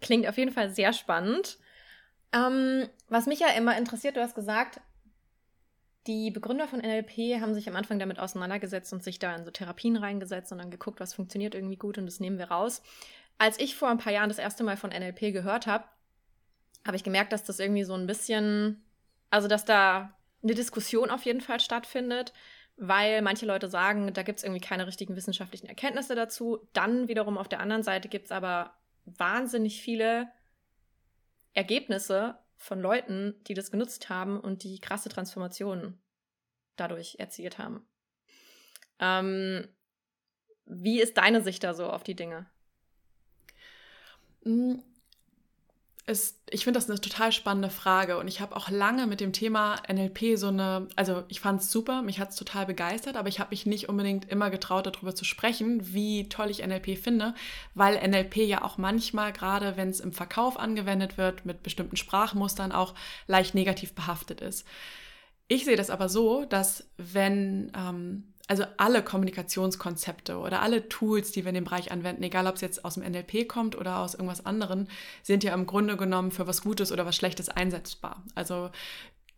Klingt 0.00 0.28
auf 0.28 0.38
jeden 0.38 0.52
Fall 0.52 0.70
sehr 0.70 0.92
spannend. 0.92 1.58
Ähm, 2.32 2.88
was 3.08 3.26
mich 3.26 3.40
ja 3.40 3.48
immer 3.56 3.76
interessiert, 3.76 4.16
du 4.16 4.20
hast 4.20 4.36
gesagt, 4.36 4.80
die 6.06 6.30
Begründer 6.30 6.66
von 6.66 6.80
NLP 6.80 7.40
haben 7.40 7.54
sich 7.54 7.68
am 7.68 7.76
Anfang 7.76 7.98
damit 7.98 8.18
auseinandergesetzt 8.18 8.92
und 8.92 9.02
sich 9.02 9.18
da 9.18 9.34
in 9.34 9.44
so 9.44 9.50
Therapien 9.50 9.96
reingesetzt 9.96 10.50
und 10.52 10.58
dann 10.58 10.70
geguckt, 10.70 11.00
was 11.00 11.14
funktioniert 11.14 11.54
irgendwie 11.54 11.76
gut 11.76 11.98
und 11.98 12.06
das 12.06 12.20
nehmen 12.20 12.38
wir 12.38 12.50
raus. 12.50 12.82
Als 13.38 13.58
ich 13.58 13.76
vor 13.76 13.88
ein 13.88 13.98
paar 13.98 14.12
Jahren 14.12 14.28
das 14.28 14.38
erste 14.38 14.64
Mal 14.64 14.76
von 14.76 14.90
NLP 14.90 15.32
gehört 15.32 15.66
habe, 15.66 15.84
habe 16.86 16.96
ich 16.96 17.04
gemerkt, 17.04 17.32
dass 17.32 17.44
das 17.44 17.60
irgendwie 17.60 17.84
so 17.84 17.94
ein 17.94 18.06
bisschen, 18.06 18.82
also 19.30 19.48
dass 19.48 19.64
da 19.64 20.16
eine 20.42 20.54
Diskussion 20.54 21.10
auf 21.10 21.24
jeden 21.24 21.42
Fall 21.42 21.60
stattfindet, 21.60 22.32
weil 22.76 23.20
manche 23.20 23.44
Leute 23.44 23.68
sagen, 23.68 24.12
da 24.14 24.22
gibt 24.22 24.38
es 24.38 24.44
irgendwie 24.44 24.62
keine 24.62 24.86
richtigen 24.86 25.16
wissenschaftlichen 25.16 25.66
Erkenntnisse 25.66 26.14
dazu. 26.14 26.66
Dann 26.72 27.08
wiederum 27.08 27.36
auf 27.36 27.48
der 27.48 27.60
anderen 27.60 27.82
Seite 27.82 28.08
gibt 28.08 28.26
es 28.26 28.32
aber 28.32 28.74
wahnsinnig 29.04 29.82
viele 29.82 30.28
Ergebnisse, 31.52 32.38
von 32.60 32.78
Leuten, 32.78 33.42
die 33.48 33.54
das 33.54 33.70
genutzt 33.70 34.10
haben 34.10 34.38
und 34.38 34.62
die 34.64 34.80
krasse 34.80 35.08
Transformationen 35.08 35.98
dadurch 36.76 37.16
erzielt 37.18 37.58
haben. 37.58 37.88
Ähm, 38.98 39.66
wie 40.66 41.00
ist 41.00 41.16
deine 41.16 41.42
Sicht 41.42 41.64
da 41.64 41.72
so 41.72 41.88
auf 41.88 42.02
die 42.02 42.14
Dinge? 42.14 42.46
Ist, 46.10 46.40
ich 46.50 46.64
finde 46.64 46.80
das 46.80 46.90
eine 46.90 47.00
total 47.00 47.30
spannende 47.30 47.70
Frage 47.70 48.18
und 48.18 48.26
ich 48.26 48.40
habe 48.40 48.56
auch 48.56 48.68
lange 48.68 49.06
mit 49.06 49.20
dem 49.20 49.32
Thema 49.32 49.76
NLP 49.88 50.36
so 50.36 50.48
eine, 50.48 50.88
also 50.96 51.22
ich 51.28 51.38
fand 51.38 51.60
es 51.60 51.70
super, 51.70 52.02
mich 52.02 52.18
hat 52.18 52.30
es 52.30 52.36
total 52.36 52.66
begeistert, 52.66 53.14
aber 53.14 53.28
ich 53.28 53.38
habe 53.38 53.50
mich 53.50 53.64
nicht 53.64 53.88
unbedingt 53.88 54.28
immer 54.28 54.50
getraut, 54.50 54.86
darüber 54.86 55.14
zu 55.14 55.24
sprechen, 55.24 55.94
wie 55.94 56.28
toll 56.28 56.50
ich 56.50 56.66
NLP 56.66 56.98
finde, 56.98 57.32
weil 57.74 57.94
NLP 57.96 58.38
ja 58.38 58.64
auch 58.64 58.76
manchmal, 58.76 59.32
gerade 59.32 59.76
wenn 59.76 59.88
es 59.88 60.00
im 60.00 60.12
Verkauf 60.12 60.58
angewendet 60.58 61.16
wird, 61.16 61.46
mit 61.46 61.62
bestimmten 61.62 61.96
Sprachmustern 61.96 62.72
auch 62.72 62.94
leicht 63.28 63.54
negativ 63.54 63.94
behaftet 63.94 64.40
ist. 64.40 64.66
Ich 65.46 65.64
sehe 65.64 65.76
das 65.76 65.90
aber 65.90 66.08
so, 66.08 66.44
dass 66.44 66.90
wenn 66.96 67.70
ähm, 67.76 68.34
also 68.50 68.64
alle 68.78 69.04
Kommunikationskonzepte 69.04 70.36
oder 70.36 70.60
alle 70.60 70.88
Tools, 70.88 71.30
die 71.30 71.44
wir 71.44 71.50
in 71.50 71.54
dem 71.54 71.64
Bereich 71.64 71.92
anwenden, 71.92 72.24
egal 72.24 72.48
ob 72.48 72.56
es 72.56 72.60
jetzt 72.60 72.84
aus 72.84 72.94
dem 72.94 73.04
NLP 73.04 73.48
kommt 73.48 73.78
oder 73.78 74.00
aus 74.00 74.14
irgendwas 74.14 74.44
anderem, 74.44 74.88
sind 75.22 75.44
ja 75.44 75.54
im 75.54 75.66
Grunde 75.66 75.96
genommen 75.96 76.32
für 76.32 76.48
was 76.48 76.62
Gutes 76.62 76.90
oder 76.90 77.06
was 77.06 77.14
Schlechtes 77.14 77.48
einsetzbar. 77.48 78.24
Also 78.34 78.70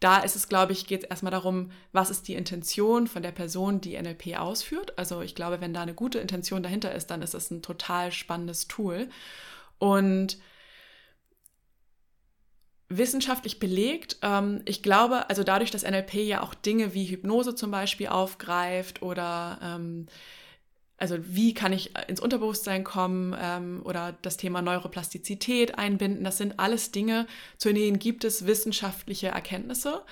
da 0.00 0.20
ist 0.20 0.34
es, 0.34 0.48
glaube 0.48 0.72
ich, 0.72 0.86
geht 0.86 1.02
es 1.02 1.10
erstmal 1.10 1.30
darum, 1.30 1.72
was 1.92 2.08
ist 2.08 2.26
die 2.26 2.36
Intention 2.36 3.06
von 3.06 3.22
der 3.22 3.32
Person, 3.32 3.82
die 3.82 4.00
NLP 4.00 4.38
ausführt. 4.38 4.98
Also 4.98 5.20
ich 5.20 5.34
glaube, 5.34 5.60
wenn 5.60 5.74
da 5.74 5.82
eine 5.82 5.92
gute 5.92 6.18
Intention 6.18 6.62
dahinter 6.62 6.94
ist, 6.94 7.08
dann 7.10 7.20
ist 7.20 7.34
das 7.34 7.50
ein 7.50 7.60
total 7.60 8.12
spannendes 8.12 8.66
Tool. 8.66 9.10
Und 9.78 10.38
wissenschaftlich 12.98 13.58
belegt. 13.58 14.18
Ähm, 14.22 14.62
ich 14.64 14.82
glaube, 14.82 15.28
also 15.28 15.44
dadurch, 15.44 15.70
dass 15.70 15.82
NLP 15.82 16.14
ja 16.14 16.42
auch 16.42 16.54
Dinge 16.54 16.94
wie 16.94 17.06
Hypnose 17.06 17.54
zum 17.54 17.70
Beispiel 17.70 18.08
aufgreift 18.08 19.02
oder 19.02 19.58
ähm, 19.62 20.06
also 20.98 21.16
wie 21.20 21.52
kann 21.52 21.72
ich 21.72 21.90
ins 22.06 22.20
Unterbewusstsein 22.20 22.84
kommen 22.84 23.36
ähm, 23.36 23.82
oder 23.84 24.14
das 24.22 24.36
Thema 24.36 24.62
Neuroplastizität 24.62 25.76
einbinden, 25.76 26.22
das 26.22 26.38
sind 26.38 26.60
alles 26.60 26.92
Dinge, 26.92 27.26
zu 27.58 27.72
denen 27.74 27.98
gibt 27.98 28.22
es 28.22 28.46
wissenschaftliche 28.46 29.28
Erkenntnisse. 29.28 30.02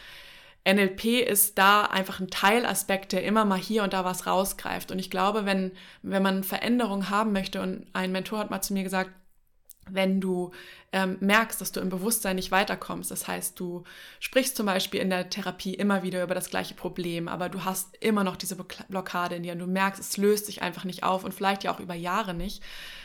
NLP 0.69 1.27
ist 1.27 1.57
da 1.59 1.83
einfach 1.83 2.21
ein 2.21 2.29
Teilaspekt, 2.29 3.13
der 3.13 3.25
immer 3.25 3.45
mal 3.45 3.59
hier 3.59 3.83
und 3.83 3.93
da 3.93 4.05
was 4.05 4.27
rausgreift. 4.27 4.91
Und 4.91 4.99
ich 4.99 5.11
glaube, 5.11 5.47
wenn, 5.47 5.73
wenn 6.03 6.23
man 6.23 6.45
Veränderungen 6.45 7.09
haben 7.09 7.33
möchte, 7.33 7.63
und 7.63 7.87
ein 7.93 8.13
Mentor 8.13 8.41
hat 8.41 8.51
mal 8.51 8.61
zu 8.61 8.75
mir 8.75 8.83
gesagt, 8.83 9.11
wenn 9.89 10.21
du 10.21 10.53
ähm, 10.93 11.17
merkst, 11.21 11.61
dass 11.61 11.73
du 11.73 11.81
im 11.81 11.89
Bewusstsein 11.89 12.37
nicht 12.37 12.51
weiterkommst. 12.51 13.11
Das 13.11 13.29
heißt, 13.29 13.59
du 13.59 13.85
sprichst 14.19 14.57
zum 14.57 14.67
Beispiel 14.67 15.01
in 15.01 15.11
der 15.11 15.31
Therapie 15.31 15.75
immer 15.75 16.03
wieder 16.03 16.23
über 16.23 16.35
das 16.35 16.51
gleiche 16.51 16.75
Problem, 16.75 17.29
aber 17.29 17.49
du 17.49 17.65
hast 17.65 17.97
immer 18.01 18.25
noch 18.25 18.37
diese 18.37 18.57
Blockade 18.57 19.37
in 19.37 19.43
dir 19.43 19.53
und 19.53 19.61
du 19.61 19.67
merkst, 19.67 20.01
es 20.01 20.17
löst 20.17 20.47
sich 20.47 20.63
einfach 20.63 20.85
nicht 20.85 21.03
auf 21.03 21.25
und 21.25 21.35
vielleicht 21.35 21.65
ja 21.65 21.73
auch 21.73 21.81
über 21.81 21.95
Jahre 21.95 22.35
nicht. 22.35 22.63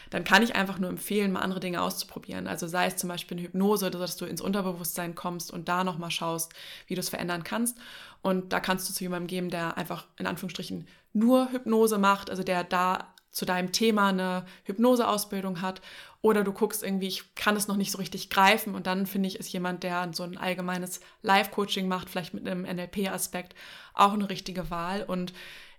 Dann 0.09 0.23
kann 0.23 0.43
ich 0.43 0.55
einfach 0.55 0.77
nur 0.77 0.89
empfehlen, 0.89 1.31
mal 1.31 1.41
andere 1.41 1.59
Dinge 1.59 1.81
auszuprobieren. 1.81 2.47
Also 2.47 2.67
sei 2.67 2.87
es 2.87 2.95
zum 2.95 3.09
Beispiel 3.09 3.37
eine 3.37 3.47
Hypnose, 3.47 3.89
dass 3.89 4.17
du 4.17 4.25
ins 4.25 4.41
Unterbewusstsein 4.41 5.15
kommst 5.15 5.51
und 5.51 5.67
da 5.67 5.83
nochmal 5.83 6.11
schaust, 6.11 6.53
wie 6.87 6.95
du 6.95 6.99
es 6.99 7.09
verändern 7.09 7.43
kannst. 7.43 7.77
Und 8.21 8.53
da 8.53 8.59
kannst 8.59 8.89
du 8.89 8.93
zu 8.93 9.03
jemandem 9.03 9.27
geben, 9.27 9.49
der 9.49 9.77
einfach 9.77 10.05
in 10.17 10.27
Anführungsstrichen 10.27 10.87
nur 11.13 11.51
Hypnose 11.51 11.97
macht, 11.97 12.29
also 12.29 12.43
der 12.43 12.63
da 12.63 13.13
zu 13.31 13.45
deinem 13.45 13.73
Thema 13.73 14.09
eine 14.09 14.45
Hypnoseausbildung 14.63 15.61
hat 15.61 15.81
oder 16.21 16.43
du 16.43 16.53
guckst 16.53 16.83
irgendwie, 16.83 17.07
ich 17.07 17.35
kann 17.35 17.55
es 17.55 17.67
noch 17.67 17.77
nicht 17.77 17.91
so 17.91 17.97
richtig 17.97 18.29
greifen 18.29 18.75
und 18.75 18.87
dann 18.87 19.05
finde 19.05 19.27
ich, 19.27 19.39
ist 19.39 19.51
jemand, 19.51 19.83
der 19.83 20.09
so 20.13 20.23
ein 20.23 20.37
allgemeines 20.37 20.99
Live-Coaching 21.21 21.87
macht, 21.87 22.09
vielleicht 22.09 22.33
mit 22.33 22.47
einem 22.47 22.63
NLP-Aspekt, 22.63 23.55
auch 23.93 24.13
eine 24.13 24.29
richtige 24.29 24.69
Wahl. 24.69 25.03
Und 25.03 25.33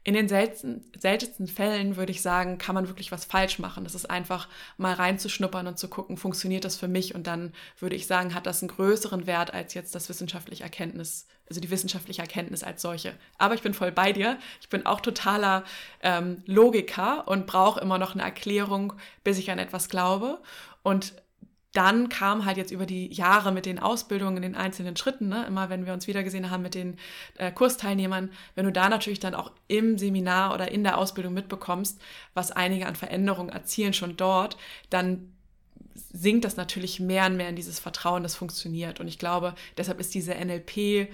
in 0.07 0.14
den 0.14 0.29
selten, 0.29 0.88
seltensten 0.97 1.49
Fällen 1.49 1.97
würde 1.97 2.12
ich 2.12 2.23
sagen, 2.23 2.59
kann 2.59 2.77
man 2.77 2.87
wirklich 2.87 3.11
was 3.11 3.25
falsch 3.25 3.59
machen. 3.59 3.83
Das 3.83 3.97
ist 3.97 4.09
einfach 4.09 4.49
mal 4.77 4.95
reinzuschnuppern 4.95 5.66
und 5.66 5.81
zu 5.81 5.88
gucken, 5.88 6.16
funktioniert 6.16 6.64
das 6.64 6.77
für 6.77 6.87
mich? 6.87 7.16
Und 7.16 7.27
dann 7.27 7.53
würde 7.81 7.97
ich 7.97 8.07
sagen, 8.07 8.33
hat 8.33 8.47
das 8.47 8.62
einen 8.62 8.69
größeren 8.69 9.27
Wert 9.27 9.53
als 9.53 9.75
jetzt 9.75 9.97
das 9.97 10.09
wissenschaftliche 10.09 10.62
Erkenntnis, 10.62 11.27
also 11.49 11.61
die 11.61 11.73
wissenschaftliche 11.73 12.23
Erkenntnis 12.23 12.62
als 12.62 12.83
solche. 12.83 13.14
Aber 13.37 13.55
ich 13.55 13.62
bin 13.62 13.75
voll 13.75 13.90
bei 13.90 14.12
dir. 14.12 14.38
Ich 14.61 14.69
bin 14.69 14.87
auch 14.87 15.01
totaler 15.01 15.64
ähm, 16.05 16.45
Logiker 16.47 17.27
und 17.27 17.49
brauche 17.49 17.81
immer 17.81 17.99
noch 17.99 18.14
eine 18.14 18.23
Erklärung, 18.23 18.92
bis 19.25 19.38
ich 19.38 19.51
an 19.51 19.59
etwas 19.59 19.88
glaube. 19.88 20.40
Und 20.85 21.14
dann 21.77 22.09
kam 22.09 22.47
halt 22.47 22.57
jetzt 22.57 22.71
über 22.71 22.87
die 22.87 23.12
Jahre 23.12 23.53
mit 23.53 23.67
den 23.67 23.79
Ausbildungen 23.79 24.39
in 24.39 24.43
den 24.43 24.57
einzelnen 24.57 24.97
Schritten, 24.97 25.29
ne, 25.29 25.45
immer 25.47 25.69
wenn 25.69 25.85
wir 25.85 25.93
uns 25.93 26.07
wiedergesehen 26.07 26.51
haben 26.51 26.62
mit 26.62 26.75
den 26.75 26.97
äh, 27.37 27.53
Kursteilnehmern, 27.53 28.31
wenn 28.55 28.65
du 28.65 28.73
da 28.73 28.89
natürlich 28.89 29.21
dann 29.21 29.35
auch 29.35 29.53
im 29.69 29.99
Seminar 29.99 30.55
oder 30.55 30.71
in 30.71 30.85
der 30.85 30.97
Ausbildung 30.97 31.35
mitbekommst, 31.35 32.01
was 32.33 32.51
einige 32.51 32.87
an 32.87 32.97
Veränderungen 32.97 33.51
erzielen 33.51 33.93
schon 33.93 34.17
dort, 34.17 34.57
dann 34.89 35.33
sinkt 35.95 36.47
das 36.47 36.57
natürlich 36.57 36.99
mehr 36.99 37.27
und 37.27 37.37
mehr 37.37 37.51
in 37.51 37.57
dieses 37.57 37.79
Vertrauen, 37.79 38.23
das 38.23 38.35
funktioniert. 38.35 38.99
Und 38.99 39.09
ich 39.09 39.19
glaube, 39.19 39.55
deshalb 39.77 40.01
ist 40.01 40.15
diese 40.15 40.35
NLP 40.35 41.09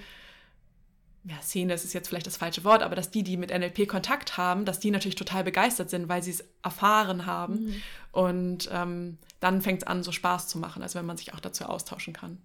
ja, 1.24 1.40
Szene, 1.40 1.72
das 1.72 1.84
ist 1.84 1.92
jetzt 1.92 2.08
vielleicht 2.08 2.26
das 2.26 2.36
falsche 2.36 2.64
Wort, 2.64 2.82
aber 2.82 2.96
dass 2.96 3.10
die, 3.10 3.22
die 3.22 3.36
mit 3.36 3.50
NLP 3.50 3.86
Kontakt 3.86 4.36
haben, 4.36 4.64
dass 4.64 4.80
die 4.80 4.90
natürlich 4.90 5.14
total 5.14 5.44
begeistert 5.44 5.88
sind, 5.88 6.08
weil 6.08 6.22
sie 6.22 6.32
es 6.32 6.44
erfahren 6.62 7.26
haben. 7.26 7.66
Mhm. 7.66 7.82
Und 8.10 8.70
ähm, 8.72 9.18
dann 9.38 9.62
fängt 9.62 9.82
es 9.82 9.86
an, 9.86 10.02
so 10.02 10.10
Spaß 10.10 10.48
zu 10.48 10.58
machen, 10.58 10.82
also 10.82 10.98
wenn 10.98 11.06
man 11.06 11.16
sich 11.16 11.32
auch 11.32 11.40
dazu 11.40 11.64
austauschen 11.64 12.12
kann. 12.12 12.42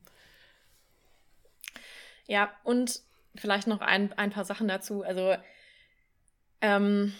Ja, 2.28 2.52
und 2.64 3.02
vielleicht 3.36 3.68
noch 3.68 3.82
ein, 3.82 4.14
ein 4.14 4.30
paar 4.30 4.46
Sachen 4.46 4.68
dazu. 4.68 5.04
Also 5.04 5.36
ähm, 6.62 7.14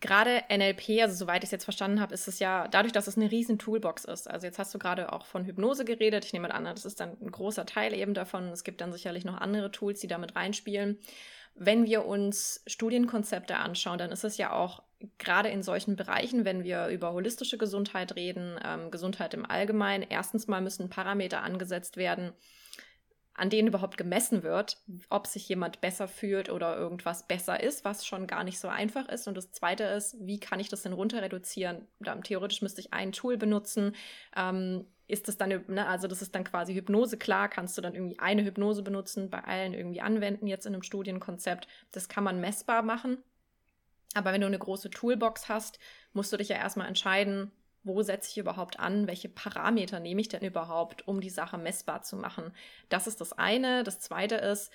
gerade 0.00 0.42
NLP, 0.50 1.02
also 1.02 1.14
soweit 1.14 1.42
ich 1.42 1.48
es 1.48 1.52
jetzt 1.52 1.64
verstanden 1.64 2.00
habe, 2.00 2.14
ist 2.14 2.28
es 2.28 2.38
ja 2.38 2.68
dadurch, 2.68 2.92
dass 2.92 3.06
es 3.06 3.16
eine 3.16 3.30
riesen 3.30 3.58
Toolbox 3.58 4.04
ist. 4.04 4.28
Also 4.28 4.46
jetzt 4.46 4.58
hast 4.58 4.74
du 4.74 4.78
gerade 4.78 5.12
auch 5.12 5.26
von 5.26 5.44
Hypnose 5.44 5.84
geredet. 5.84 6.24
Ich 6.24 6.32
nehme 6.32 6.52
an, 6.52 6.64
das 6.64 6.84
ist 6.84 7.00
dann 7.00 7.16
ein 7.20 7.30
großer 7.30 7.66
Teil 7.66 7.92
eben 7.94 8.14
davon. 8.14 8.48
Es 8.48 8.64
gibt 8.64 8.80
dann 8.80 8.92
sicherlich 8.92 9.24
noch 9.24 9.40
andere 9.40 9.70
Tools, 9.70 10.00
die 10.00 10.06
damit 10.06 10.36
reinspielen. 10.36 10.98
Wenn 11.54 11.86
wir 11.86 12.06
uns 12.06 12.62
Studienkonzepte 12.66 13.56
anschauen, 13.56 13.98
dann 13.98 14.12
ist 14.12 14.24
es 14.24 14.36
ja 14.36 14.52
auch 14.52 14.82
gerade 15.18 15.48
in 15.48 15.62
solchen 15.62 15.96
Bereichen, 15.96 16.44
wenn 16.44 16.64
wir 16.64 16.88
über 16.88 17.12
holistische 17.12 17.58
Gesundheit 17.58 18.14
reden, 18.16 18.58
ähm, 18.64 18.90
Gesundheit 18.90 19.34
im 19.34 19.44
Allgemeinen, 19.44 20.06
erstens 20.08 20.46
mal 20.46 20.60
müssen 20.60 20.88
Parameter 20.88 21.42
angesetzt 21.42 21.96
werden, 21.96 22.32
an 23.38 23.50
denen 23.50 23.68
überhaupt 23.68 23.96
gemessen 23.96 24.42
wird, 24.42 24.78
ob 25.08 25.26
sich 25.26 25.48
jemand 25.48 25.80
besser 25.80 26.08
fühlt 26.08 26.50
oder 26.50 26.76
irgendwas 26.76 27.26
besser 27.26 27.62
ist, 27.62 27.84
was 27.84 28.04
schon 28.04 28.26
gar 28.26 28.44
nicht 28.44 28.58
so 28.58 28.68
einfach 28.68 29.08
ist. 29.08 29.28
Und 29.28 29.36
das 29.36 29.52
Zweite 29.52 29.84
ist, 29.84 30.16
wie 30.20 30.40
kann 30.40 30.60
ich 30.60 30.68
das 30.68 30.82
denn 30.82 30.92
runter 30.92 31.22
reduzieren? 31.22 31.86
Theoretisch 32.24 32.62
müsste 32.62 32.80
ich 32.80 32.92
ein 32.92 33.12
Tool 33.12 33.36
benutzen. 33.36 33.94
Ähm, 34.36 34.86
ist 35.06 35.28
das 35.28 35.38
dann, 35.38 35.64
ne, 35.68 35.86
also 35.86 36.06
das 36.06 36.20
ist 36.20 36.34
dann 36.34 36.44
quasi 36.44 36.74
Hypnose, 36.74 37.16
klar, 37.16 37.48
kannst 37.48 37.78
du 37.78 37.82
dann 37.82 37.94
irgendwie 37.94 38.18
eine 38.18 38.44
Hypnose 38.44 38.82
benutzen, 38.82 39.30
bei 39.30 39.42
allen 39.42 39.72
irgendwie 39.72 40.02
anwenden, 40.02 40.46
jetzt 40.46 40.66
in 40.66 40.74
einem 40.74 40.82
Studienkonzept. 40.82 41.66
Das 41.92 42.08
kann 42.08 42.24
man 42.24 42.40
messbar 42.40 42.82
machen. 42.82 43.18
Aber 44.14 44.32
wenn 44.32 44.40
du 44.40 44.46
eine 44.46 44.58
große 44.58 44.90
Toolbox 44.90 45.48
hast, 45.48 45.78
musst 46.12 46.32
du 46.32 46.36
dich 46.36 46.48
ja 46.48 46.56
erstmal 46.56 46.88
entscheiden, 46.88 47.52
wo 47.88 48.02
setze 48.02 48.30
ich 48.30 48.38
überhaupt 48.38 48.78
an, 48.78 49.08
welche 49.08 49.28
Parameter 49.28 49.98
nehme 49.98 50.20
ich 50.20 50.28
denn 50.28 50.44
überhaupt, 50.44 51.08
um 51.08 51.20
die 51.20 51.30
Sache 51.30 51.58
messbar 51.58 52.02
zu 52.02 52.16
machen. 52.16 52.52
Das 52.88 53.08
ist 53.08 53.20
das 53.20 53.32
eine. 53.32 53.82
Das 53.82 53.98
zweite 53.98 54.36
ist, 54.36 54.70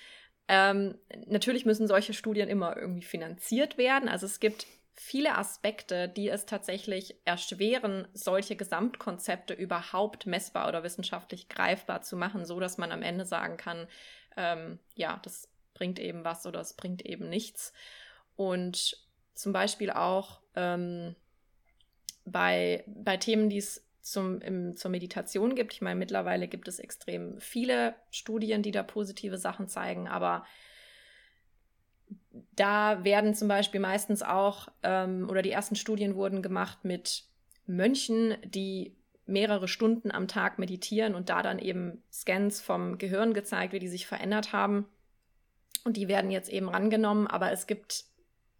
ähm, 0.48 0.98
natürlich 1.26 1.64
müssen 1.64 1.86
solche 1.86 2.12
Studien 2.12 2.48
immer 2.48 2.76
irgendwie 2.76 3.06
finanziert 3.06 3.78
werden. 3.78 4.08
Also 4.08 4.26
es 4.26 4.40
gibt 4.40 4.66
viele 4.92 5.36
Aspekte, 5.36 6.08
die 6.08 6.28
es 6.28 6.46
tatsächlich 6.46 7.16
erschweren, 7.24 8.06
solche 8.12 8.56
Gesamtkonzepte 8.56 9.54
überhaupt 9.54 10.26
messbar 10.26 10.68
oder 10.68 10.82
wissenschaftlich 10.82 11.48
greifbar 11.48 12.02
zu 12.02 12.16
machen, 12.16 12.44
so 12.44 12.60
dass 12.60 12.78
man 12.78 12.92
am 12.92 13.02
Ende 13.02 13.24
sagen 13.24 13.56
kann, 13.56 13.88
ähm, 14.36 14.78
ja, 14.94 15.20
das 15.22 15.48
bringt 15.72 15.98
eben 15.98 16.24
was 16.24 16.46
oder 16.46 16.60
es 16.60 16.74
bringt 16.74 17.04
eben 17.04 17.28
nichts. 17.28 17.72
Und 18.36 18.98
zum 19.34 19.52
Beispiel 19.52 19.90
auch 19.90 20.40
ähm, 20.54 21.16
bei, 22.24 22.84
bei 22.86 23.16
Themen, 23.16 23.48
die 23.48 23.58
es 23.58 23.84
zum, 24.00 24.40
im, 24.40 24.76
zur 24.76 24.90
Meditation 24.90 25.54
gibt. 25.54 25.72
Ich 25.72 25.80
meine, 25.80 25.98
mittlerweile 25.98 26.46
gibt 26.48 26.68
es 26.68 26.78
extrem 26.78 27.40
viele 27.40 27.94
Studien, 28.10 28.62
die 28.62 28.70
da 28.70 28.82
positive 28.82 29.38
Sachen 29.38 29.68
zeigen, 29.68 30.08
aber 30.08 30.44
da 32.54 33.02
werden 33.04 33.34
zum 33.34 33.48
Beispiel 33.48 33.80
meistens 33.80 34.22
auch, 34.22 34.68
ähm, 34.82 35.28
oder 35.30 35.42
die 35.42 35.50
ersten 35.50 35.76
Studien 35.76 36.16
wurden 36.16 36.42
gemacht 36.42 36.84
mit 36.84 37.24
Mönchen, 37.66 38.36
die 38.44 38.94
mehrere 39.26 39.68
Stunden 39.68 40.10
am 40.10 40.28
Tag 40.28 40.58
meditieren 40.58 41.14
und 41.14 41.30
da 41.30 41.42
dann 41.42 41.58
eben 41.58 42.02
Scans 42.12 42.60
vom 42.60 42.98
Gehirn 42.98 43.32
gezeigt, 43.32 43.72
wie 43.72 43.78
die 43.78 43.88
sich 43.88 44.06
verändert 44.06 44.52
haben. 44.52 44.86
Und 45.84 45.96
die 45.96 46.08
werden 46.08 46.30
jetzt 46.30 46.50
eben 46.50 46.68
rangenommen, 46.68 47.26
aber 47.26 47.52
es 47.52 47.66
gibt 47.66 48.04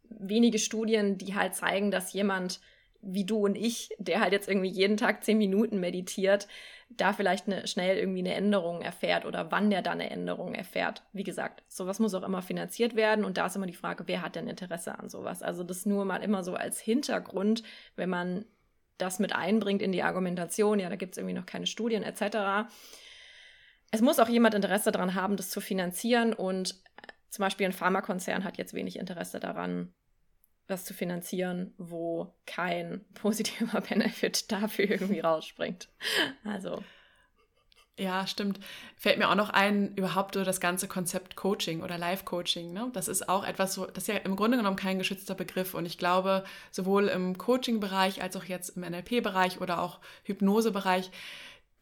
wenige 0.09 0.59
Studien, 0.59 1.19
die 1.19 1.35
halt 1.35 1.55
zeigen, 1.55 1.91
dass 1.91 2.13
jemand 2.13 2.61
wie 3.07 3.25
du 3.25 3.39
und 3.45 3.57
ich, 3.57 3.91
der 3.99 4.21
halt 4.21 4.33
jetzt 4.33 4.49
irgendwie 4.49 4.69
jeden 4.69 4.97
Tag 4.97 5.25
zehn 5.25 5.39
Minuten 5.39 5.81
meditiert, 5.81 6.49
da 6.91 7.13
vielleicht 7.13 7.47
eine, 7.47 7.67
schnell 7.67 7.97
irgendwie 7.97 8.21
eine 8.21 8.35
Änderung 8.35 8.83
erfährt 8.83 9.25
oder 9.25 9.51
wann 9.51 9.71
der 9.71 9.83
dann 9.83 10.01
eine 10.01 10.11
Änderung 10.11 10.55
erfährt. 10.55 11.03
Wie 11.13 11.25
gesagt, 11.25 11.63
sowas 11.69 11.99
muss 11.99 12.15
auch 12.15 12.23
immer 12.23 12.43
finanziert 12.43 12.95
werden 12.95 13.25
und 13.25 13.37
da 13.37 13.47
ist 13.47 13.57
immer 13.57 13.67
die 13.67 13.75
Frage, 13.75 14.05
wer 14.07 14.23
hat 14.23 14.37
denn 14.37 14.49
Interesse 14.49 14.99
an 14.99 15.09
sowas? 15.09 15.43
Also 15.43 15.65
das 15.65 15.87
nur 15.87 16.05
mal 16.05 16.23
immer 16.23 16.45
so 16.45 16.55
als 16.55 16.81
Hintergrund, 16.81 17.63
wenn 17.97 18.11
man 18.11 18.45
das 18.99 19.19
mit 19.19 19.35
einbringt 19.35 19.83
in 19.83 19.93
die 19.93 20.03
Argumentation, 20.03 20.79
ja, 20.79 20.89
da 20.89 20.97
gibt 20.97 21.13
es 21.13 21.19
irgendwie 21.19 21.35
noch 21.35 21.47
keine 21.47 21.67
Studien 21.67 22.03
etc. 22.03 22.69
Es 23.91 24.01
muss 24.01 24.19
auch 24.19 24.29
jemand 24.29 24.55
Interesse 24.55 24.93
daran 24.93 25.15
haben, 25.15 25.37
das 25.37 25.51
zu 25.51 25.61
finanzieren 25.61 26.33
und 26.33 26.77
zum 27.31 27.43
Beispiel 27.43 27.67
ein 27.67 27.73
Pharmakonzern 27.73 28.45
hat 28.45 28.59
jetzt 28.59 28.75
wenig 28.75 28.97
Interesse 28.97 29.41
daran, 29.41 29.93
was 30.69 30.85
zu 30.85 30.95
finanzieren, 30.95 31.75
wo 31.79 32.35
kein 32.47 33.05
positiver 33.15 33.81
Benefit 33.81 34.51
dafür 34.51 34.91
irgendwie 34.91 35.21
rausspringt. 35.21 35.89
Also. 36.45 36.83
Ja, 37.97 38.27
stimmt. 38.27 38.59
Fällt 38.97 39.19
mir 39.19 39.31
auch 39.31 39.37
noch 39.37 39.51
ein, 39.51 39.95
überhaupt 39.95 40.35
so 40.35 40.43
das 40.43 40.61
ganze 40.61 40.89
Konzept 40.89 41.37
Coaching 41.37 41.81
oder 41.81 41.97
Live-Coaching. 41.97 42.73
Ne? 42.73 42.91
Das 42.93 43.07
ist 43.07 43.29
auch 43.29 43.47
etwas 43.47 43.75
so, 43.75 43.87
das 43.87 44.05
ist 44.05 44.09
ja 44.09 44.17
im 44.17 44.35
Grunde 44.35 44.57
genommen 44.57 44.77
kein 44.77 44.99
geschützter 44.99 45.37
Begriff. 45.37 45.75
Und 45.75 45.87
ich 45.87 45.97
glaube, 45.97 46.43
sowohl 46.73 47.07
im 47.07 47.39
Coaching-Bereich 47.39 48.21
als 48.21 48.37
auch 48.37 48.45
jetzt 48.45 48.71
im 48.71 48.83
NLP-Bereich 48.83 49.61
oder 49.61 49.81
auch 49.81 50.01
Hypnose-Bereich 50.25 51.13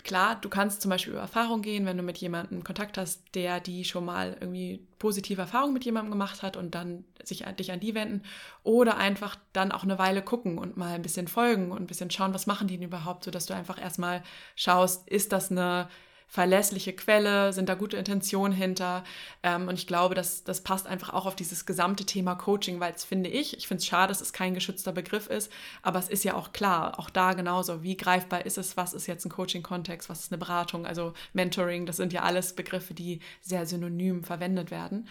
klar, 0.04 0.40
du 0.40 0.48
kannst 0.48 0.82
zum 0.82 0.90
Beispiel 0.90 1.12
über 1.12 1.22
Erfahrung 1.22 1.62
gehen, 1.62 1.86
wenn 1.86 1.96
du 1.96 2.02
mit 2.02 2.18
jemandem 2.18 2.64
Kontakt 2.64 2.98
hast, 2.98 3.22
der 3.34 3.60
die 3.60 3.84
schon 3.84 4.04
mal 4.04 4.36
irgendwie 4.40 4.86
positive 4.98 5.40
Erfahrungen 5.40 5.74
mit 5.74 5.84
jemandem 5.84 6.10
gemacht 6.10 6.42
hat 6.42 6.56
und 6.56 6.74
dann 6.74 7.04
sich 7.22 7.46
an 7.46 7.56
dich 7.56 7.72
an 7.72 7.80
die 7.80 7.94
wenden. 7.94 8.22
Oder 8.62 8.96
einfach 8.96 9.36
dann 9.52 9.72
auch 9.72 9.82
eine 9.82 9.98
Weile 9.98 10.22
gucken 10.22 10.58
und 10.58 10.76
mal 10.76 10.94
ein 10.94 11.02
bisschen 11.02 11.28
folgen 11.28 11.72
und 11.72 11.80
ein 11.80 11.86
bisschen 11.86 12.10
schauen, 12.10 12.34
was 12.34 12.46
machen 12.46 12.68
die 12.68 12.76
denn 12.76 12.86
überhaupt, 12.88 13.24
sodass 13.24 13.46
du 13.46 13.54
einfach 13.54 13.80
erstmal 13.80 14.22
schaust, 14.56 15.08
ist 15.08 15.32
das 15.32 15.50
eine 15.50 15.88
verlässliche 16.32 16.94
Quelle, 16.94 17.52
sind 17.52 17.68
da 17.68 17.74
gute 17.74 17.98
Intentionen 17.98 18.54
hinter. 18.56 19.04
Ähm, 19.42 19.68
und 19.68 19.74
ich 19.74 19.86
glaube, 19.86 20.14
dass 20.14 20.44
das 20.44 20.62
passt 20.62 20.86
einfach 20.86 21.12
auch 21.12 21.26
auf 21.26 21.36
dieses 21.36 21.66
gesamte 21.66 22.06
Thema 22.06 22.36
Coaching, 22.36 22.80
weil 22.80 22.94
es 22.94 23.04
finde 23.04 23.28
ich, 23.28 23.54
ich 23.58 23.68
finde 23.68 23.82
es 23.82 23.86
schade, 23.86 24.08
dass 24.08 24.22
es 24.22 24.32
kein 24.32 24.54
geschützter 24.54 24.92
Begriff 24.92 25.26
ist, 25.26 25.52
aber 25.82 25.98
es 25.98 26.08
ist 26.08 26.24
ja 26.24 26.32
auch 26.32 26.54
klar, 26.54 26.98
auch 26.98 27.10
da 27.10 27.34
genauso, 27.34 27.82
wie 27.82 27.98
greifbar 27.98 28.46
ist 28.46 28.56
es, 28.56 28.78
was 28.78 28.94
ist 28.94 29.06
jetzt 29.06 29.26
ein 29.26 29.28
Coaching-Kontext, 29.30 30.08
was 30.08 30.20
ist 30.20 30.32
eine 30.32 30.38
Beratung, 30.38 30.86
also 30.86 31.12
Mentoring, 31.34 31.84
das 31.84 31.98
sind 31.98 32.14
ja 32.14 32.22
alles 32.22 32.54
Begriffe, 32.54 32.94
die 32.94 33.20
sehr 33.42 33.66
synonym 33.66 34.24
verwendet 34.24 34.70
werden. 34.70 35.08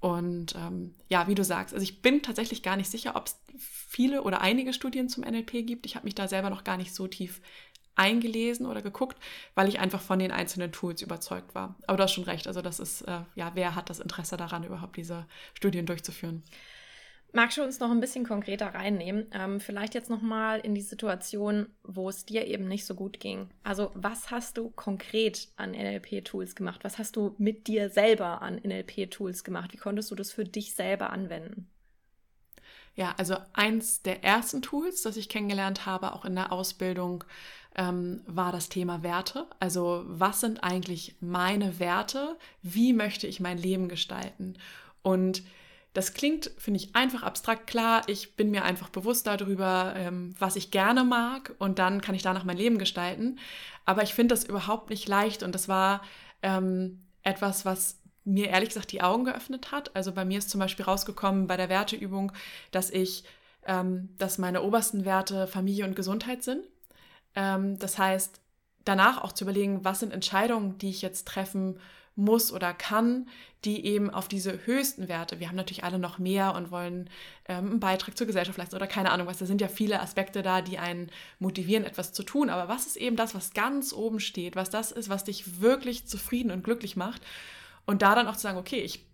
Und 0.00 0.56
ähm, 0.56 0.94
ja, 1.08 1.28
wie 1.28 1.36
du 1.36 1.44
sagst, 1.44 1.74
also 1.74 1.84
ich 1.84 2.02
bin 2.02 2.22
tatsächlich 2.22 2.64
gar 2.64 2.76
nicht 2.76 2.90
sicher, 2.90 3.14
ob 3.14 3.26
es 3.26 3.36
viele 3.56 4.22
oder 4.22 4.40
einige 4.40 4.72
Studien 4.72 5.08
zum 5.08 5.24
NLP 5.24 5.66
gibt. 5.66 5.86
Ich 5.86 5.94
habe 5.94 6.04
mich 6.04 6.14
da 6.14 6.28
selber 6.28 6.50
noch 6.50 6.64
gar 6.64 6.76
nicht 6.76 6.94
so 6.94 7.06
tief 7.06 7.40
eingelesen 7.96 8.66
oder 8.66 8.82
geguckt, 8.82 9.18
weil 9.54 9.68
ich 9.68 9.80
einfach 9.80 10.00
von 10.00 10.18
den 10.18 10.30
einzelnen 10.30 10.72
Tools 10.72 11.02
überzeugt 11.02 11.54
war. 11.54 11.74
Aber 11.86 11.96
du 11.96 12.02
hast 12.04 12.12
schon 12.12 12.24
recht, 12.24 12.46
also 12.46 12.62
das 12.62 12.78
ist, 12.78 13.02
äh, 13.02 13.20
ja, 13.34 13.52
wer 13.54 13.74
hat 13.74 13.90
das 13.90 14.00
Interesse 14.00 14.36
daran, 14.36 14.64
überhaupt 14.64 14.96
diese 14.96 15.26
Studien 15.54 15.86
durchzuführen? 15.86 16.42
Magst 17.32 17.58
du 17.58 17.62
uns 17.62 17.80
noch 17.80 17.90
ein 17.90 18.00
bisschen 18.00 18.24
konkreter 18.24 18.68
reinnehmen? 18.68 19.26
Ähm, 19.32 19.60
vielleicht 19.60 19.94
jetzt 19.94 20.08
nochmal 20.08 20.60
in 20.60 20.74
die 20.74 20.80
Situation, 20.80 21.66
wo 21.82 22.08
es 22.08 22.24
dir 22.24 22.46
eben 22.46 22.66
nicht 22.66 22.86
so 22.86 22.94
gut 22.94 23.20
ging. 23.20 23.50
Also 23.62 23.90
was 23.94 24.30
hast 24.30 24.56
du 24.56 24.70
konkret 24.70 25.48
an 25.56 25.72
NLP-Tools 25.72 26.54
gemacht? 26.54 26.82
Was 26.82 26.98
hast 26.98 27.16
du 27.16 27.34
mit 27.36 27.66
dir 27.66 27.90
selber 27.90 28.40
an 28.40 28.56
NLP-Tools 28.56 29.44
gemacht? 29.44 29.72
Wie 29.72 29.78
konntest 29.78 30.10
du 30.10 30.14
das 30.14 30.32
für 30.32 30.44
dich 30.44 30.74
selber 30.74 31.10
anwenden? 31.10 31.68
Ja, 32.94 33.14
also 33.18 33.36
eins 33.52 34.00
der 34.00 34.24
ersten 34.24 34.62
Tools, 34.62 35.02
das 35.02 35.18
ich 35.18 35.28
kennengelernt 35.28 35.84
habe, 35.84 36.12
auch 36.12 36.24
in 36.24 36.34
der 36.34 36.50
Ausbildung, 36.50 37.24
ähm, 37.76 38.22
war 38.26 38.52
das 38.52 38.68
Thema 38.68 39.02
Werte. 39.02 39.46
Also 39.60 40.02
was 40.06 40.40
sind 40.40 40.64
eigentlich 40.64 41.16
meine 41.20 41.78
Werte? 41.78 42.36
Wie 42.62 42.92
möchte 42.92 43.26
ich 43.26 43.38
mein 43.38 43.58
Leben 43.58 43.88
gestalten? 43.88 44.54
Und 45.02 45.42
das 45.92 46.12
klingt, 46.12 46.50
finde 46.58 46.78
ich, 46.78 46.94
einfach 46.94 47.22
abstrakt 47.22 47.66
klar. 47.66 48.02
Ich 48.06 48.36
bin 48.36 48.50
mir 48.50 48.64
einfach 48.64 48.88
bewusst 48.90 49.26
darüber, 49.26 49.94
ähm, 49.96 50.34
was 50.38 50.56
ich 50.56 50.70
gerne 50.70 51.04
mag 51.04 51.54
und 51.58 51.78
dann 51.78 52.00
kann 52.00 52.14
ich 52.14 52.22
danach 52.22 52.44
mein 52.44 52.58
Leben 52.58 52.78
gestalten. 52.78 53.38
Aber 53.84 54.02
ich 54.02 54.14
finde 54.14 54.34
das 54.34 54.44
überhaupt 54.44 54.90
nicht 54.90 55.08
leicht 55.08 55.42
und 55.42 55.54
das 55.54 55.68
war 55.68 56.02
ähm, 56.42 57.02
etwas, 57.22 57.64
was 57.64 57.98
mir 58.24 58.48
ehrlich 58.48 58.70
gesagt 58.70 58.92
die 58.92 59.02
Augen 59.02 59.24
geöffnet 59.24 59.70
hat. 59.70 59.94
Also 59.94 60.12
bei 60.12 60.24
mir 60.24 60.38
ist 60.38 60.50
zum 60.50 60.60
Beispiel 60.60 60.84
rausgekommen 60.84 61.46
bei 61.46 61.56
der 61.56 61.68
Werteübung, 61.68 62.32
dass 62.72 62.90
ich, 62.90 63.24
ähm, 63.64 64.10
dass 64.18 64.38
meine 64.38 64.62
obersten 64.62 65.04
Werte 65.04 65.46
Familie 65.46 65.84
und 65.86 65.96
Gesundheit 65.96 66.42
sind. 66.42 66.64
Ähm, 67.36 67.78
das 67.78 67.98
heißt, 67.98 68.40
danach 68.84 69.22
auch 69.22 69.32
zu 69.32 69.44
überlegen, 69.44 69.84
was 69.84 70.00
sind 70.00 70.12
Entscheidungen, 70.12 70.78
die 70.78 70.90
ich 70.90 71.02
jetzt 71.02 71.28
treffen 71.28 71.78
muss 72.16 72.50
oder 72.50 72.72
kann, 72.72 73.28
die 73.64 73.84
eben 73.84 74.08
auf 74.10 74.26
diese 74.26 74.64
höchsten 74.64 75.08
Werte, 75.08 75.38
wir 75.38 75.48
haben 75.48 75.56
natürlich 75.56 75.84
alle 75.84 75.98
noch 75.98 76.18
mehr 76.18 76.54
und 76.54 76.70
wollen 76.70 77.10
ähm, 77.46 77.72
einen 77.72 77.80
Beitrag 77.80 78.16
zur 78.16 78.26
Gesellschaft 78.26 78.56
leisten 78.56 78.74
oder 78.74 78.86
keine 78.86 79.10
Ahnung 79.10 79.26
was, 79.26 79.36
da 79.36 79.44
sind 79.44 79.60
ja 79.60 79.68
viele 79.68 80.00
Aspekte 80.00 80.42
da, 80.42 80.62
die 80.62 80.78
einen 80.78 81.10
motivieren, 81.38 81.84
etwas 81.84 82.14
zu 82.14 82.22
tun, 82.22 82.48
aber 82.48 82.68
was 82.68 82.86
ist 82.86 82.96
eben 82.96 83.16
das, 83.16 83.34
was 83.34 83.52
ganz 83.52 83.92
oben 83.92 84.18
steht, 84.18 84.56
was 84.56 84.70
das 84.70 84.92
ist, 84.92 85.10
was 85.10 85.24
dich 85.24 85.60
wirklich 85.60 86.06
zufrieden 86.06 86.50
und 86.50 86.64
glücklich 86.64 86.96
macht? 86.96 87.20
Und 87.84 88.00
da 88.00 88.14
dann 88.14 88.28
auch 88.28 88.36
zu 88.36 88.42
sagen, 88.42 88.58
okay, 88.58 88.80
ich 88.80 89.04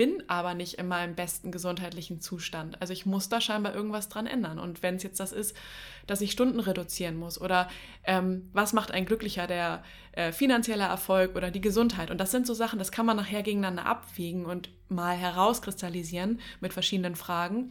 bin 0.00 0.22
aber 0.28 0.54
nicht 0.54 0.78
in 0.78 0.88
meinem 0.88 1.14
besten 1.14 1.52
gesundheitlichen 1.52 2.22
Zustand. 2.22 2.80
Also 2.80 2.94
ich 2.94 3.04
muss 3.04 3.28
da 3.28 3.38
scheinbar 3.38 3.74
irgendwas 3.74 4.08
dran 4.08 4.26
ändern. 4.26 4.58
Und 4.58 4.82
wenn 4.82 4.94
es 4.94 5.02
jetzt 5.02 5.20
das 5.20 5.30
ist, 5.30 5.54
dass 6.06 6.22
ich 6.22 6.32
Stunden 6.32 6.58
reduzieren 6.58 7.18
muss 7.18 7.38
oder 7.38 7.68
ähm, 8.04 8.48
was 8.54 8.72
macht 8.72 8.92
ein 8.92 9.04
glücklicher, 9.04 9.46
der 9.46 9.82
äh, 10.12 10.32
finanzielle 10.32 10.84
Erfolg 10.84 11.36
oder 11.36 11.50
die 11.50 11.60
Gesundheit. 11.60 12.10
Und 12.10 12.16
das 12.16 12.30
sind 12.30 12.46
so 12.46 12.54
Sachen, 12.54 12.78
das 12.78 12.92
kann 12.92 13.04
man 13.04 13.18
nachher 13.18 13.42
gegeneinander 13.42 13.84
abwiegen 13.84 14.46
und 14.46 14.70
mal 14.88 15.14
herauskristallisieren 15.18 16.40
mit 16.60 16.72
verschiedenen 16.72 17.14
Fragen. 17.14 17.70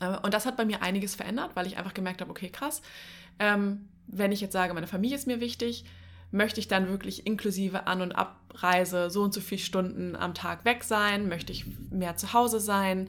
Äh, 0.00 0.16
und 0.22 0.32
das 0.32 0.46
hat 0.46 0.56
bei 0.56 0.64
mir 0.64 0.80
einiges 0.80 1.14
verändert, 1.14 1.50
weil 1.52 1.66
ich 1.66 1.76
einfach 1.76 1.92
gemerkt 1.92 2.22
habe, 2.22 2.30
okay, 2.30 2.48
krass, 2.48 2.80
ähm, 3.38 3.90
wenn 4.06 4.32
ich 4.32 4.40
jetzt 4.40 4.54
sage, 4.54 4.72
meine 4.72 4.86
Familie 4.86 5.18
ist 5.18 5.26
mir 5.26 5.40
wichtig, 5.40 5.84
möchte 6.34 6.58
ich 6.58 6.66
dann 6.66 6.88
wirklich 6.88 7.26
inklusive 7.26 7.86
An- 7.86 8.02
und 8.02 8.12
Abreise 8.12 9.08
so 9.08 9.22
und 9.22 9.32
so 9.32 9.40
viele 9.40 9.60
Stunden 9.60 10.16
am 10.16 10.34
Tag 10.34 10.64
weg 10.64 10.82
sein? 10.82 11.28
Möchte 11.28 11.52
ich 11.52 11.64
mehr 11.90 12.16
zu 12.16 12.32
Hause 12.32 12.58
sein? 12.58 13.08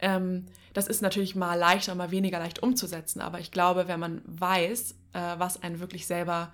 Ähm, 0.00 0.44
das 0.74 0.86
ist 0.86 1.00
natürlich 1.00 1.34
mal 1.34 1.54
leichter, 1.54 1.94
mal 1.94 2.10
weniger 2.10 2.38
leicht 2.38 2.62
umzusetzen, 2.62 3.20
aber 3.20 3.40
ich 3.40 3.50
glaube, 3.50 3.88
wenn 3.88 3.98
man 3.98 4.20
weiß, 4.26 4.92
äh, 5.14 5.20
was 5.38 5.62
einen 5.62 5.80
wirklich 5.80 6.06
selber 6.06 6.52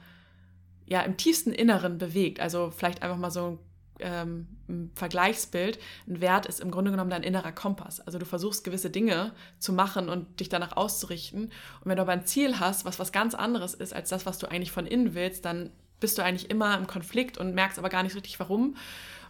ja 0.87 1.01
im 1.01 1.17
tiefsten 1.17 1.51
Inneren 1.51 1.99
bewegt, 1.99 2.39
also 2.39 2.71
vielleicht 2.71 3.03
einfach 3.03 3.19
mal 3.19 3.33
so 3.33 3.59
ähm, 3.99 4.47
ein 4.69 4.93
Vergleichsbild, 4.95 5.81
ein 6.07 6.21
Wert 6.21 6.47
ist 6.47 6.61
im 6.61 6.71
Grunde 6.71 6.93
genommen 6.93 7.11
dein 7.11 7.23
innerer 7.25 7.53
Kompass. 7.53 8.01
Also 8.01 8.19
du 8.19 8.25
versuchst 8.25 8.63
gewisse 8.63 8.91
Dinge 8.91 9.33
zu 9.59 9.73
machen 9.73 10.09
und 10.09 10.41
dich 10.41 10.49
danach 10.49 10.77
auszurichten. 10.77 11.47
Und 11.47 11.53
wenn 11.85 11.97
du 11.97 12.03
aber 12.03 12.13
ein 12.13 12.27
Ziel 12.27 12.61
hast, 12.61 12.85
was 12.85 12.99
was 12.99 13.13
ganz 13.13 13.35
anderes 13.35 13.75
ist 13.75 13.93
als 13.93 14.11
das, 14.11 14.27
was 14.27 14.39
du 14.39 14.47
eigentlich 14.47 14.73
von 14.73 14.87
innen 14.87 15.15
willst, 15.15 15.45
dann 15.45 15.71
bist 16.01 16.19
du 16.19 16.23
eigentlich 16.23 16.51
immer 16.51 16.77
im 16.77 16.87
Konflikt 16.87 17.39
und 17.39 17.55
merkst 17.55 17.79
aber 17.79 17.89
gar 17.89 18.03
nicht 18.03 18.15
richtig 18.15 18.39
warum. 18.41 18.77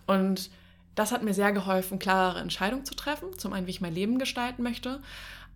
Und 0.07 0.51
das 0.95 1.13
hat 1.13 1.23
mir 1.23 1.35
sehr 1.35 1.53
geholfen, 1.53 1.99
klarere 1.99 2.41
Entscheidungen 2.41 2.85
zu 2.85 2.95
treffen. 2.95 3.37
Zum 3.39 3.53
einen, 3.53 3.67
wie 3.67 3.73
ich 3.73 3.81
mein 3.81 3.95
Leben 3.95 4.19
gestalten 4.19 4.63
möchte, 4.63 5.01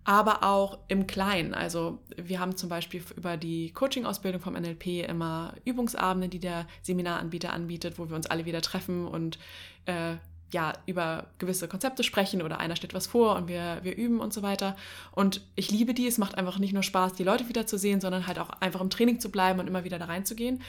aber 0.03 0.43
auch 0.43 0.79
im 0.87 1.07
Kleinen. 1.07 1.53
Also 1.53 1.99
wir 2.17 2.39
haben 2.39 2.57
zum 2.57 2.69
Beispiel 2.69 3.03
über 3.15 3.37
die 3.37 3.71
Coaching-Ausbildung 3.71 4.41
vom 4.41 4.53
NLP 4.53 5.07
immer 5.07 5.53
Übungsabende, 5.65 6.29
die 6.29 6.39
der 6.39 6.65
Seminaranbieter 6.81 7.53
anbietet, 7.53 7.99
wo 7.99 8.09
wir 8.09 8.15
uns 8.15 8.27
alle 8.27 8.45
wieder 8.45 8.61
treffen 8.61 9.07
und 9.07 9.37
äh, 9.85 10.15
ja, 10.51 10.73
über 10.87 11.27
gewisse 11.37 11.67
Konzepte 11.67 12.03
sprechen 12.03 12.41
oder 12.41 12.59
einer 12.59 12.75
stellt 12.75 12.93
was 12.93 13.07
vor 13.07 13.35
und 13.35 13.47
wir, 13.47 13.79
wir 13.83 13.95
üben 13.95 14.19
und 14.19 14.33
so 14.33 14.41
weiter. 14.41 14.75
Und 15.11 15.41
ich 15.55 15.69
liebe 15.69 15.93
die. 15.93 16.07
Es 16.07 16.17
macht 16.17 16.35
einfach 16.35 16.57
nicht 16.57 16.73
nur 16.73 16.83
Spaß, 16.83 17.13
die 17.13 17.23
Leute 17.23 17.47
wiederzusehen, 17.47 18.01
sondern 18.01 18.25
halt 18.25 18.39
auch 18.39 18.49
einfach 18.61 18.81
im 18.81 18.89
Training 18.89 19.19
zu 19.19 19.29
bleiben 19.29 19.59
und 19.59 19.67
immer 19.67 19.83
wieder 19.83 19.99
da 19.99 20.05
reinzugehen. 20.05 20.61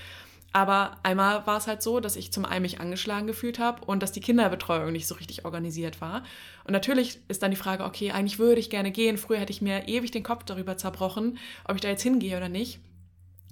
Aber 0.52 0.98
einmal 1.04 1.46
war 1.46 1.58
es 1.58 1.68
halt 1.68 1.80
so, 1.80 2.00
dass 2.00 2.16
ich 2.16 2.32
zum 2.32 2.44
einen 2.44 2.62
mich 2.62 2.80
angeschlagen 2.80 3.28
gefühlt 3.28 3.60
habe 3.60 3.84
und 3.84 4.02
dass 4.02 4.10
die 4.10 4.20
Kinderbetreuung 4.20 4.90
nicht 4.90 5.06
so 5.06 5.14
richtig 5.14 5.44
organisiert 5.44 6.00
war. 6.00 6.24
Und 6.64 6.72
natürlich 6.72 7.20
ist 7.28 7.42
dann 7.42 7.52
die 7.52 7.56
Frage, 7.56 7.84
okay, 7.84 8.10
eigentlich 8.10 8.40
würde 8.40 8.60
ich 8.60 8.68
gerne 8.68 8.90
gehen. 8.90 9.16
Früher 9.16 9.38
hätte 9.38 9.52
ich 9.52 9.62
mir 9.62 9.86
ewig 9.86 10.10
den 10.10 10.24
Kopf 10.24 10.44
darüber 10.44 10.76
zerbrochen, 10.76 11.38
ob 11.64 11.76
ich 11.76 11.80
da 11.80 11.88
jetzt 11.88 12.02
hingehe 12.02 12.36
oder 12.36 12.48
nicht. 12.48 12.80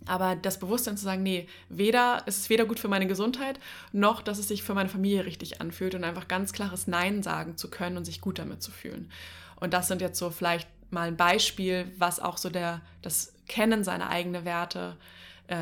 Aber 0.06 0.34
das 0.34 0.58
Bewusstsein 0.58 0.96
zu 0.96 1.04
sagen, 1.04 1.22
nee, 1.22 1.46
weder 1.68 2.22
es 2.26 2.38
ist 2.38 2.50
weder 2.50 2.64
gut 2.64 2.80
für 2.80 2.88
meine 2.88 3.06
Gesundheit, 3.06 3.61
noch 3.92 4.22
dass 4.22 4.38
es 4.38 4.48
sich 4.48 4.62
für 4.62 4.74
meine 4.74 4.88
Familie 4.88 5.24
richtig 5.24 5.61
anfühlt 5.61 5.94
und 5.94 6.02
einfach 6.02 6.28
ganz 6.28 6.52
klares 6.52 6.87
Nein 6.87 7.22
sagen 7.22 7.56
zu 7.56 7.68
können 7.68 7.96
und 7.96 8.06
sich 8.06 8.20
gut 8.20 8.38
damit 8.38 8.62
zu 8.62 8.70
fühlen. 8.70 9.12
Und 9.61 9.74
das 9.74 9.87
sind 9.87 10.00
jetzt 10.00 10.18
so 10.18 10.30
vielleicht 10.30 10.68
mal 10.90 11.08
ein 11.08 11.16
Beispiel, 11.16 11.92
was 11.98 12.20
auch 12.20 12.38
so 12.38 12.48
der, 12.48 12.80
das 13.02 13.34
Kennen 13.46 13.84
seiner 13.84 14.08
eigenen 14.08 14.44
Werte 14.44 14.96
äh, 14.98 15.04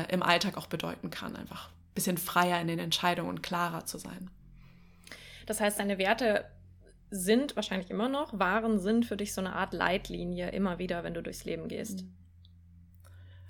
im 0.09 0.23
Alltag 0.23 0.57
auch 0.57 0.67
bedeuten 0.67 1.09
kann. 1.09 1.35
Einfach 1.35 1.69
ein 1.69 1.93
bisschen 1.95 2.17
freier 2.17 2.59
in 2.61 2.67
den 2.67 2.79
Entscheidungen 2.79 3.29
und 3.29 3.43
klarer 3.43 3.85
zu 3.85 3.97
sein. 3.97 4.29
Das 5.45 5.61
heißt, 5.61 5.79
deine 5.79 5.97
Werte 5.97 6.45
sind 7.09 7.55
wahrscheinlich 7.55 7.89
immer 7.89 8.09
noch, 8.09 8.37
waren, 8.37 8.79
sind 8.79 9.05
für 9.05 9.15
dich 9.15 9.33
so 9.33 9.41
eine 9.41 9.53
Art 9.53 9.73
Leitlinie 9.73 10.49
immer 10.49 10.77
wieder, 10.77 11.03
wenn 11.03 11.13
du 11.13 11.23
durchs 11.23 11.45
Leben 11.45 11.69
gehst. 11.69 12.03
Mhm. 12.03 12.13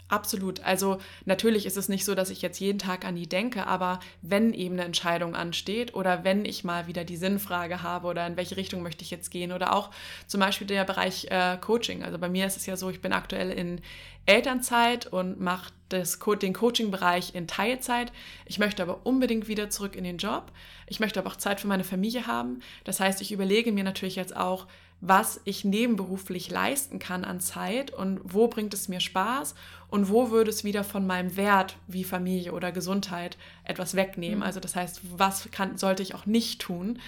Absolut. 0.10 0.62
Also 0.62 1.00
natürlich 1.26 1.65
ist 1.65 1.76
es 1.76 1.89
nicht 1.89 2.06
so, 2.06 2.15
dass 2.15 2.30
ich 2.30 2.41
jetzt 2.41 2.60
jeden 2.60 2.80
Tag 2.80 3.04
an 3.04 3.15
die 3.15 3.28
denke, 3.28 3.67
aber 3.67 4.00
wenn 4.22 4.54
eben 4.54 4.76
eine 4.76 4.86
Entscheidung 4.86 5.36
ansteht 5.36 5.93
oder 5.96 6.24
wenn 6.24 6.46
ich 6.46 6.63
mal 6.63 6.88
wieder 6.88 7.04
die 7.04 7.17
Sinnfrage 7.17 7.84
habe 7.84 8.08
oder 8.08 8.26
in 8.26 8.38
welche 8.38 8.56
Richtung 8.56 8.82
möchte 8.84 9.04
ich 9.04 9.12
jetzt 9.12 9.32
gehen 9.32 9.52
oder 9.52 9.74
auch 9.74 9.91
zum 10.26 10.39
Beispiel 10.39 10.65
der 10.65 10.86
Bereich 10.86 11.28
äh, 11.30 11.58
Coaching. 11.58 12.04
Also 12.04 12.17
bei 12.20 12.30
mir 12.30 12.48
ist 12.48 12.56
es 12.56 12.65
ja 12.65 12.78
so, 12.78 12.89
ich 12.89 13.02
bin 13.02 13.12
aktuell 13.12 13.52
in 13.52 13.82
Elternzeit 14.26 15.08
und 15.08 15.41
mache 15.41 15.74
das, 15.89 16.20
den 16.41 16.54
Coaching-Bereich 16.54 17.36
in 17.36 17.48
Teilzeit. 17.48 18.13
Ich 18.46 18.60
möchte 18.60 18.84
aber 18.84 19.06
unbedingt 19.06 19.50
wieder 19.50 19.70
zurück 19.70 19.96
in 19.96 20.06
den 20.06 20.17
Job. 20.17 20.52
Ich 20.86 21.02
möchte 21.02 21.20
aber 21.20 21.30
auch 21.30 21.38
Zeit 21.38 21.60
für 21.60 21.67
meine 21.67 21.86
Familie 21.86 22.28
haben. 22.28 22.62
Das 22.86 23.02
heißt, 23.02 23.22
ich 23.22 23.34
überlege 23.34 23.74
mir 23.74 23.84
natürlich 23.84 24.15
jetzt 24.15 24.36
auch, 24.36 24.67
was 25.00 25.39
ich 25.46 25.63
nebenberuflich 25.63 26.50
leisten 26.50 27.00
kann 27.00 27.24
an 27.24 27.39
Zeit 27.39 27.91
und 27.91 28.20
wo 28.24 28.48
bringt 28.48 28.74
es 28.74 28.88
mir 28.88 29.00
Spaß 29.00 29.54
und 29.89 30.10
wo 30.10 30.32
würde 30.32 30.50
es 30.50 30.63
wieder 30.63 30.84
von 30.84 31.08
meinem 31.08 31.38
Wert 31.38 31.78
wie 31.88 32.04
Familie 32.04 32.54
oder 32.54 32.71
Gesundheit 32.71 33.38
etwas 33.63 33.95
wegnehmen. 33.95 34.39
Mhm. 34.39 34.43
Also 34.43 34.60
das 34.60 34.76
heißt, 34.76 35.02
was 35.17 35.50
kann, 35.52 35.78
sollte 35.78 36.04
ich 36.04 36.13
auch 36.15 36.26
nicht 36.26 36.62
tun? 36.62 37.00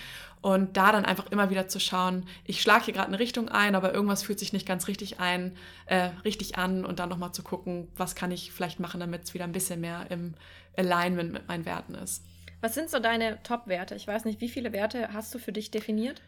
Und 0.41 0.77
da 0.77 0.93
dann 0.93 1.03
einfach 1.03 1.29
immer 1.31 1.49
wieder 1.49 1.67
zu 1.67 1.81
schauen, 1.81 2.25
ich 2.45 2.61
schlage 2.61 2.85
hier 2.85 2.93
gerade 2.93 3.09
eine 3.09 3.19
Richtung 3.19 3.49
ein, 3.49 3.75
aber 3.75 3.93
irgendwas 3.93 4.23
fühlt 4.23 4.39
sich 4.39 4.53
nicht 4.53 4.65
ganz 4.65 4.87
richtig 4.87 5.19
ein, 5.19 5.57
äh, 5.85 6.11
richtig 6.23 6.57
an 6.57 6.85
und 6.85 6.99
dann 6.99 7.09
nochmal 7.09 7.33
zu 7.33 7.43
gucken, 7.43 7.89
was 7.97 8.15
kann 8.15 8.31
ich 8.31 8.53
vielleicht 8.53 8.79
machen, 8.79 9.01
damit 9.01 9.25
es 9.25 9.33
wieder 9.33 9.43
ein 9.43 9.51
bisschen 9.51 9.81
mehr 9.81 10.05
im 10.09 10.33
Alignment 10.77 11.33
mit 11.33 11.49
meinen 11.49 11.65
Werten 11.65 11.93
ist. 11.93 12.23
Was 12.61 12.73
sind 12.73 12.89
so 12.89 12.99
deine 12.99 13.43
Top-Werte? 13.43 13.95
Ich 13.95 14.07
weiß 14.07 14.23
nicht, 14.23 14.39
wie 14.39 14.47
viele 14.49 14.71
Werte 14.71 15.09
hast 15.13 15.33
du 15.33 15.39
für 15.39 15.51
dich 15.51 15.71
definiert? 15.71 16.21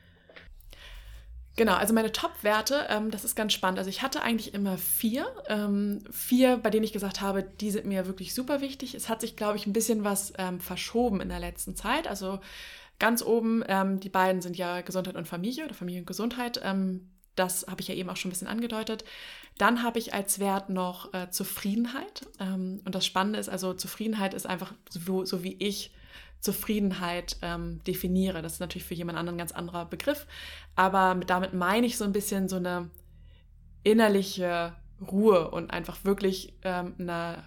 Genau, 1.57 1.73
also 1.73 1.93
meine 1.93 2.11
Top-Werte, 2.11 2.87
ähm, 2.89 3.11
das 3.11 3.25
ist 3.25 3.35
ganz 3.35 3.51
spannend. 3.53 3.77
Also 3.77 3.89
ich 3.89 4.01
hatte 4.01 4.21
eigentlich 4.21 4.53
immer 4.53 4.77
vier. 4.77 5.27
Ähm, 5.47 5.99
vier, 6.09 6.57
bei 6.57 6.69
denen 6.69 6.85
ich 6.85 6.93
gesagt 6.93 7.19
habe, 7.19 7.43
die 7.43 7.71
sind 7.71 7.85
mir 7.85 8.07
wirklich 8.07 8.33
super 8.33 8.61
wichtig. 8.61 8.95
Es 8.95 9.09
hat 9.09 9.21
sich, 9.21 9.35
glaube 9.35 9.57
ich, 9.57 9.67
ein 9.67 9.73
bisschen 9.73 10.03
was 10.03 10.33
ähm, 10.37 10.61
verschoben 10.61 11.19
in 11.19 11.29
der 11.29 11.39
letzten 11.39 11.75
Zeit. 11.75 12.07
Also 12.07 12.39
ganz 12.99 13.21
oben, 13.21 13.63
ähm, 13.67 13.99
die 13.99 14.09
beiden 14.09 14.41
sind 14.41 14.57
ja 14.57 14.81
Gesundheit 14.81 15.15
und 15.15 15.27
Familie 15.27 15.65
oder 15.65 15.73
Familie 15.73 16.01
und 16.01 16.07
Gesundheit. 16.07 16.61
Ähm, 16.63 17.09
das 17.35 17.65
habe 17.69 17.81
ich 17.81 17.87
ja 17.87 17.95
eben 17.95 18.09
auch 18.09 18.17
schon 18.17 18.29
ein 18.29 18.33
bisschen 18.33 18.47
angedeutet. 18.47 19.03
Dann 19.57 19.83
habe 19.83 19.99
ich 19.99 20.13
als 20.13 20.39
Wert 20.39 20.69
noch 20.69 21.13
äh, 21.13 21.29
Zufriedenheit. 21.31 22.27
Ähm, 22.39 22.81
und 22.85 22.95
das 22.95 23.05
Spannende 23.05 23.39
ist, 23.39 23.49
also 23.49 23.73
Zufriedenheit 23.73 24.33
ist 24.33 24.47
einfach 24.47 24.73
so, 24.89 25.25
so 25.25 25.43
wie 25.43 25.55
ich 25.59 25.91
Zufriedenheit 26.41 27.37
ähm, 27.41 27.81
definiere. 27.85 28.41
Das 28.41 28.53
ist 28.53 28.59
natürlich 28.59 28.85
für 28.85 28.95
jemand 28.95 29.17
anderen 29.17 29.35
ein 29.35 29.39
ganz 29.39 29.51
anderer 29.51 29.85
Begriff, 29.85 30.25
aber 30.75 31.19
damit 31.25 31.53
meine 31.53 31.87
ich 31.87 31.97
so 31.97 32.03
ein 32.03 32.11
bisschen 32.11 32.49
so 32.49 32.57
eine 32.57 32.89
innerliche 33.83 34.73
Ruhe 35.09 35.49
und 35.49 35.71
einfach 35.71 36.03
wirklich 36.03 36.53
ähm, 36.63 36.95
eine, 36.99 37.43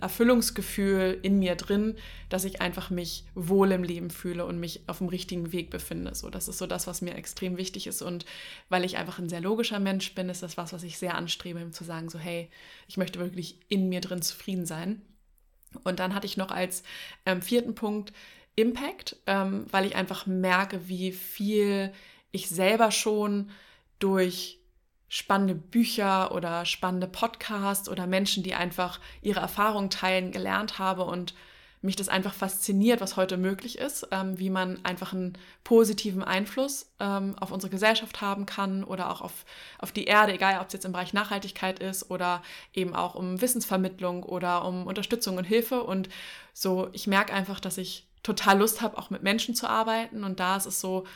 Erfüllungsgefühl 0.00 1.18
in 1.22 1.40
mir 1.40 1.56
drin, 1.56 1.96
dass 2.28 2.44
ich 2.44 2.60
einfach 2.60 2.90
mich 2.90 3.24
wohl 3.34 3.72
im 3.72 3.82
Leben 3.82 4.10
fühle 4.10 4.46
und 4.46 4.60
mich 4.60 4.82
auf 4.86 4.98
dem 4.98 5.08
richtigen 5.08 5.52
Weg 5.52 5.70
befinde. 5.70 6.14
So, 6.14 6.30
das 6.30 6.46
ist 6.46 6.58
so 6.58 6.66
das, 6.68 6.86
was 6.86 7.02
mir 7.02 7.16
extrem 7.16 7.56
wichtig 7.56 7.88
ist. 7.88 8.00
Und 8.00 8.24
weil 8.68 8.84
ich 8.84 8.98
einfach 8.98 9.18
ein 9.18 9.28
sehr 9.28 9.40
logischer 9.40 9.80
Mensch 9.80 10.14
bin, 10.14 10.28
ist 10.28 10.44
das 10.44 10.56
was, 10.56 10.72
was 10.72 10.84
ich 10.84 10.98
sehr 10.98 11.16
anstrebe, 11.16 11.70
zu 11.72 11.82
sagen, 11.82 12.08
so, 12.08 12.20
hey, 12.20 12.50
ich 12.86 12.98
möchte 12.98 13.18
wirklich 13.18 13.58
in 13.68 13.88
mir 13.88 14.00
drin 14.00 14.22
zufrieden 14.22 14.66
sein. 14.66 15.02
Und 15.84 16.00
dann 16.00 16.14
hatte 16.14 16.26
ich 16.26 16.36
noch 16.36 16.50
als 16.50 16.82
ähm, 17.26 17.42
vierten 17.42 17.74
Punkt 17.74 18.12
Impact, 18.56 19.16
ähm, 19.26 19.66
weil 19.70 19.86
ich 19.86 19.96
einfach 19.96 20.26
merke, 20.26 20.88
wie 20.88 21.12
viel 21.12 21.92
ich 22.32 22.48
selber 22.48 22.90
schon 22.90 23.50
durch 23.98 24.58
spannende 25.08 25.54
Bücher 25.54 26.32
oder 26.32 26.64
spannende 26.64 27.08
Podcasts 27.08 27.88
oder 27.88 28.06
Menschen, 28.06 28.42
die 28.42 28.54
einfach 28.54 29.00
ihre 29.22 29.40
Erfahrungen 29.40 29.90
teilen, 29.90 30.30
gelernt 30.30 30.78
habe 30.78 31.04
und 31.04 31.34
mich 31.82 31.96
das 31.96 32.08
einfach 32.08 32.34
fasziniert, 32.34 33.00
was 33.00 33.16
heute 33.16 33.38
möglich 33.38 33.78
ist, 33.78 34.06
ähm, 34.10 34.38
wie 34.38 34.50
man 34.50 34.84
einfach 34.84 35.14
einen 35.14 35.38
positiven 35.64 36.22
Einfluss 36.22 36.90
ähm, 37.00 37.34
auf 37.40 37.52
unsere 37.52 37.70
Gesellschaft 37.70 38.20
haben 38.20 38.44
kann 38.44 38.84
oder 38.84 39.10
auch 39.10 39.22
auf, 39.22 39.46
auf 39.78 39.90
die 39.90 40.04
Erde, 40.04 40.34
egal 40.34 40.60
ob 40.60 40.66
es 40.66 40.74
jetzt 40.74 40.84
im 40.84 40.92
Bereich 40.92 41.14
Nachhaltigkeit 41.14 41.78
ist 41.78 42.10
oder 42.10 42.42
eben 42.74 42.94
auch 42.94 43.14
um 43.14 43.40
Wissensvermittlung 43.40 44.24
oder 44.24 44.64
um 44.66 44.86
Unterstützung 44.86 45.38
und 45.38 45.44
Hilfe. 45.44 45.82
Und 45.82 46.10
so, 46.52 46.88
ich 46.92 47.06
merke 47.06 47.32
einfach, 47.32 47.60
dass 47.60 47.78
ich 47.78 48.06
total 48.22 48.58
Lust 48.58 48.82
habe, 48.82 48.98
auch 48.98 49.08
mit 49.08 49.22
Menschen 49.22 49.54
zu 49.54 49.66
arbeiten. 49.66 50.22
Und 50.22 50.38
da 50.38 50.56
ist 50.56 50.66
es 50.66 50.80
so, 50.80 51.06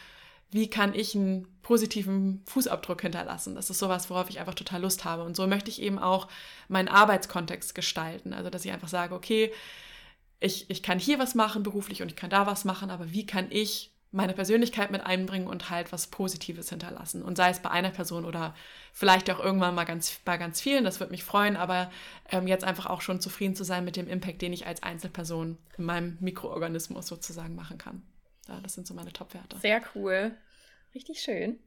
wie 0.50 0.70
kann 0.70 0.94
ich 0.94 1.14
einen 1.14 1.46
positiven 1.60 2.42
Fußabdruck 2.46 3.02
hinterlassen? 3.02 3.54
Das 3.54 3.68
ist 3.68 3.78
sowas, 3.78 4.08
worauf 4.08 4.30
ich 4.30 4.40
einfach 4.40 4.54
total 4.54 4.80
Lust 4.80 5.04
habe. 5.04 5.24
Und 5.24 5.36
so 5.36 5.46
möchte 5.46 5.68
ich 5.68 5.82
eben 5.82 5.98
auch 5.98 6.28
meinen 6.68 6.88
Arbeitskontext 6.88 7.74
gestalten. 7.74 8.32
Also, 8.32 8.48
dass 8.48 8.64
ich 8.64 8.72
einfach 8.72 8.88
sage, 8.88 9.14
okay, 9.14 9.52
ich, 10.40 10.68
ich 10.70 10.82
kann 10.82 10.98
hier 10.98 11.18
was 11.18 11.34
machen 11.34 11.62
beruflich 11.62 12.02
und 12.02 12.08
ich 12.08 12.16
kann 12.16 12.30
da 12.30 12.46
was 12.46 12.64
machen, 12.64 12.90
aber 12.90 13.12
wie 13.12 13.26
kann 13.26 13.46
ich 13.50 13.94
meine 14.14 14.32
Persönlichkeit 14.32 14.92
mit 14.92 15.04
einbringen 15.04 15.48
und 15.48 15.70
halt 15.70 15.90
was 15.90 16.06
Positives 16.06 16.68
hinterlassen. 16.68 17.22
Und 17.22 17.36
sei 17.36 17.50
es 17.50 17.58
bei 17.58 17.70
einer 17.70 17.90
Person 17.90 18.24
oder 18.24 18.54
vielleicht 18.92 19.28
auch 19.28 19.40
irgendwann 19.40 19.74
mal 19.74 19.84
ganz, 19.84 20.20
bei 20.24 20.36
ganz 20.36 20.60
vielen, 20.60 20.84
das 20.84 21.00
würde 21.00 21.10
mich 21.10 21.24
freuen, 21.24 21.56
aber 21.56 21.90
ähm, 22.30 22.46
jetzt 22.46 22.62
einfach 22.62 22.86
auch 22.86 23.00
schon 23.00 23.20
zufrieden 23.20 23.56
zu 23.56 23.64
sein 23.64 23.84
mit 23.84 23.96
dem 23.96 24.06
Impact, 24.06 24.40
den 24.40 24.52
ich 24.52 24.68
als 24.68 24.84
Einzelperson 24.84 25.58
in 25.76 25.84
meinem 25.84 26.16
Mikroorganismus 26.20 27.08
sozusagen 27.08 27.56
machen 27.56 27.76
kann. 27.76 28.02
Ja, 28.46 28.60
das 28.60 28.74
sind 28.74 28.86
so 28.86 28.94
meine 28.94 29.12
Top-Werte. 29.12 29.58
Sehr 29.58 29.82
cool. 29.96 30.36
Richtig 30.94 31.20
schön. 31.20 31.58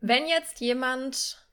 Wenn 0.00 0.26
jetzt 0.26 0.60
jemand 0.60 1.46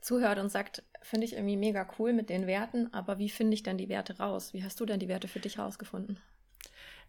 zuhört 0.00 0.38
und 0.38 0.50
sagt, 0.50 0.84
finde 1.06 1.24
ich 1.26 1.34
irgendwie 1.34 1.56
mega 1.56 1.88
cool 1.98 2.12
mit 2.12 2.28
den 2.28 2.46
Werten, 2.46 2.92
aber 2.92 3.18
wie 3.18 3.28
finde 3.28 3.54
ich 3.54 3.62
denn 3.62 3.78
die 3.78 3.88
Werte 3.88 4.18
raus? 4.18 4.52
Wie 4.52 4.64
hast 4.64 4.80
du 4.80 4.86
denn 4.86 5.00
die 5.00 5.08
Werte 5.08 5.28
für 5.28 5.40
dich 5.40 5.58
rausgefunden? 5.58 6.18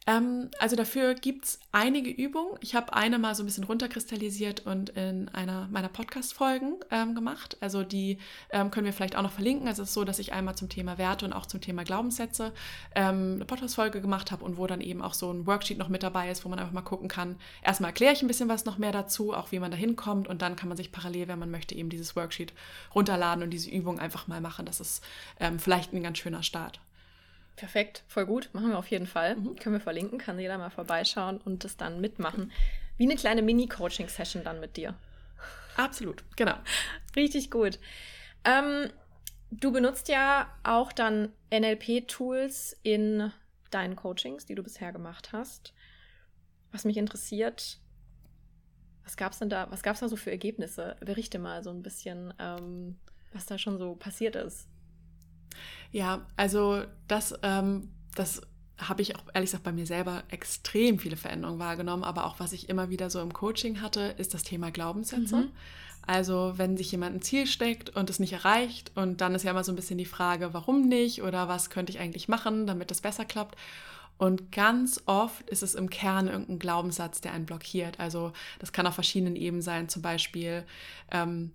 Ähm, 0.05 0.49
also 0.59 0.75
dafür 0.75 1.15
gibt 1.15 1.45
es 1.45 1.59
einige 1.71 2.09
Übungen. 2.09 2.57
Ich 2.61 2.75
habe 2.75 2.93
eine 2.93 3.19
mal 3.19 3.35
so 3.35 3.43
ein 3.43 3.45
bisschen 3.45 3.65
runterkristallisiert 3.65 4.65
und 4.65 4.89
in 4.91 5.29
einer 5.29 5.67
meiner 5.69 5.89
Podcast-Folgen 5.89 6.75
ähm, 6.91 7.13
gemacht. 7.13 7.57
Also 7.59 7.83
die 7.83 8.17
ähm, 8.51 8.71
können 8.71 8.85
wir 8.85 8.93
vielleicht 8.93 9.17
auch 9.17 9.21
noch 9.21 9.31
verlinken. 9.31 9.67
Also 9.67 9.83
es 9.83 9.89
ist 9.89 9.93
so, 9.93 10.05
dass 10.05 10.19
ich 10.19 10.31
einmal 10.33 10.55
zum 10.55 10.69
Thema 10.69 10.97
Werte 10.97 11.25
und 11.25 11.33
auch 11.33 11.45
zum 11.45 11.59
Thema 11.59 11.83
Glaubenssätze 11.83 12.53
ähm, 12.95 13.33
eine 13.35 13.45
Podcast-Folge 13.45 13.99
gemacht 13.99 14.31
habe 14.31 14.45
und 14.45 14.57
wo 14.57 14.65
dann 14.65 14.81
eben 14.81 15.01
auch 15.01 15.13
so 15.13 15.31
ein 15.31 15.45
Worksheet 15.45 15.77
noch 15.77 15.89
mit 15.89 16.03
dabei 16.03 16.31
ist, 16.31 16.45
wo 16.45 16.49
man 16.49 16.59
einfach 16.59 16.73
mal 16.73 16.81
gucken 16.81 17.09
kann. 17.09 17.35
Erstmal 17.61 17.89
erkläre 17.89 18.13
ich 18.13 18.21
ein 18.21 18.27
bisschen 18.27 18.49
was 18.49 18.63
noch 18.63 18.77
mehr 18.77 18.93
dazu, 18.93 19.33
auch 19.33 19.51
wie 19.51 19.59
man 19.59 19.71
da 19.71 19.77
hinkommt 19.77 20.29
und 20.29 20.41
dann 20.41 20.55
kann 20.55 20.69
man 20.69 20.77
sich 20.77 20.91
parallel, 20.93 21.27
wenn 21.27 21.39
man 21.39 21.51
möchte, 21.51 21.75
eben 21.75 21.89
dieses 21.89 22.15
Worksheet 22.15 22.53
runterladen 22.95 23.43
und 23.43 23.49
diese 23.49 23.69
Übung 23.69 23.99
einfach 23.99 24.27
mal 24.27 24.39
machen. 24.39 24.65
Das 24.65 24.79
ist 24.79 25.03
ähm, 25.39 25.59
vielleicht 25.59 25.93
ein 25.93 26.03
ganz 26.03 26.17
schöner 26.17 26.43
Start. 26.43 26.79
Perfekt, 27.57 28.03
voll 28.07 28.27
gut. 28.27 28.49
Machen 28.53 28.69
wir 28.69 28.77
auf 28.77 28.89
jeden 28.89 29.07
Fall. 29.07 29.35
Mhm. 29.35 29.55
Können 29.57 29.75
wir 29.75 29.81
verlinken, 29.81 30.19
kann 30.19 30.39
jeder 30.39 30.57
mal 30.57 30.69
vorbeischauen 30.69 31.39
und 31.39 31.63
das 31.63 31.75
dann 31.75 31.99
mitmachen. 31.99 32.51
Wie 32.97 33.03
eine 33.03 33.15
kleine 33.15 33.41
Mini-Coaching-Session 33.41 34.43
dann 34.43 34.59
mit 34.59 34.77
dir. 34.77 34.95
Absolut, 35.75 36.23
genau. 36.35 36.55
Richtig 37.15 37.49
gut. 37.51 37.79
Ähm, 38.45 38.89
du 39.49 39.71
benutzt 39.71 40.07
ja 40.07 40.51
auch 40.63 40.93
dann 40.93 41.33
NLP-Tools 41.51 42.79
in 42.83 43.31
deinen 43.71 43.95
Coachings, 43.95 44.45
die 44.45 44.55
du 44.55 44.61
bisher 44.63 44.93
gemacht 44.93 45.33
hast. 45.33 45.73
Was 46.71 46.85
mich 46.85 46.97
interessiert, 46.97 47.79
was 49.03 49.17
gab 49.17 49.31
es 49.31 49.39
denn 49.39 49.49
da, 49.49 49.71
was 49.71 49.81
gab 49.81 49.95
es 49.95 50.01
da 50.01 50.09
so 50.09 50.15
für 50.15 50.31
Ergebnisse? 50.31 50.95
Berichte 50.99 51.39
mal 51.39 51.63
so 51.63 51.71
ein 51.71 51.81
bisschen, 51.81 52.33
ähm, 52.39 52.97
was 53.33 53.47
da 53.47 53.57
schon 53.57 53.79
so 53.79 53.95
passiert 53.95 54.35
ist. 54.35 54.67
Ja, 55.91 56.25
also 56.35 56.83
das, 57.07 57.33
ähm, 57.43 57.89
das 58.15 58.41
habe 58.77 59.01
ich 59.01 59.15
auch 59.15 59.23
ehrlich 59.33 59.49
gesagt 59.49 59.63
bei 59.63 59.71
mir 59.71 59.85
selber 59.85 60.23
extrem 60.29 60.99
viele 60.99 61.17
Veränderungen 61.17 61.59
wahrgenommen, 61.59 62.03
aber 62.03 62.25
auch 62.25 62.39
was 62.39 62.53
ich 62.53 62.69
immer 62.69 62.89
wieder 62.89 63.09
so 63.09 63.21
im 63.21 63.33
Coaching 63.33 63.81
hatte, 63.81 64.01
ist 64.17 64.33
das 64.33 64.43
Thema 64.43 64.71
Glaubenssätze. 64.71 65.37
Mhm. 65.37 65.51
Also 66.05 66.53
wenn 66.55 66.77
sich 66.77 66.91
jemand 66.91 67.15
ein 67.15 67.21
Ziel 67.21 67.47
steckt 67.47 67.89
und 67.89 68.09
es 68.09 68.19
nicht 68.19 68.33
erreicht 68.33 68.91
und 68.95 69.19
dann 69.19 69.35
ist 69.35 69.43
ja 69.43 69.51
immer 69.51 69.63
so 69.63 69.73
ein 69.73 69.75
bisschen 69.75 69.97
die 69.97 70.05
Frage, 70.05 70.53
warum 70.53 70.87
nicht 70.87 71.21
oder 71.21 71.49
was 71.49 71.69
könnte 71.69 71.91
ich 71.91 71.99
eigentlich 71.99 72.29
machen, 72.29 72.65
damit 72.65 72.91
es 72.91 73.01
besser 73.01 73.25
klappt. 73.25 73.57
Und 74.17 74.51
ganz 74.51 75.01
oft 75.05 75.47
ist 75.49 75.63
es 75.63 75.75
im 75.75 75.89
Kern 75.89 76.27
irgendein 76.27 76.59
Glaubenssatz, 76.59 77.21
der 77.21 77.33
einen 77.33 77.45
blockiert. 77.45 77.99
Also 77.99 78.31
das 78.59 78.71
kann 78.71 78.87
auf 78.87 78.95
verschiedenen 78.95 79.35
Ebenen 79.35 79.61
sein, 79.61 79.89
zum 79.89 80.01
Beispiel 80.01 80.65
ähm, 81.11 81.51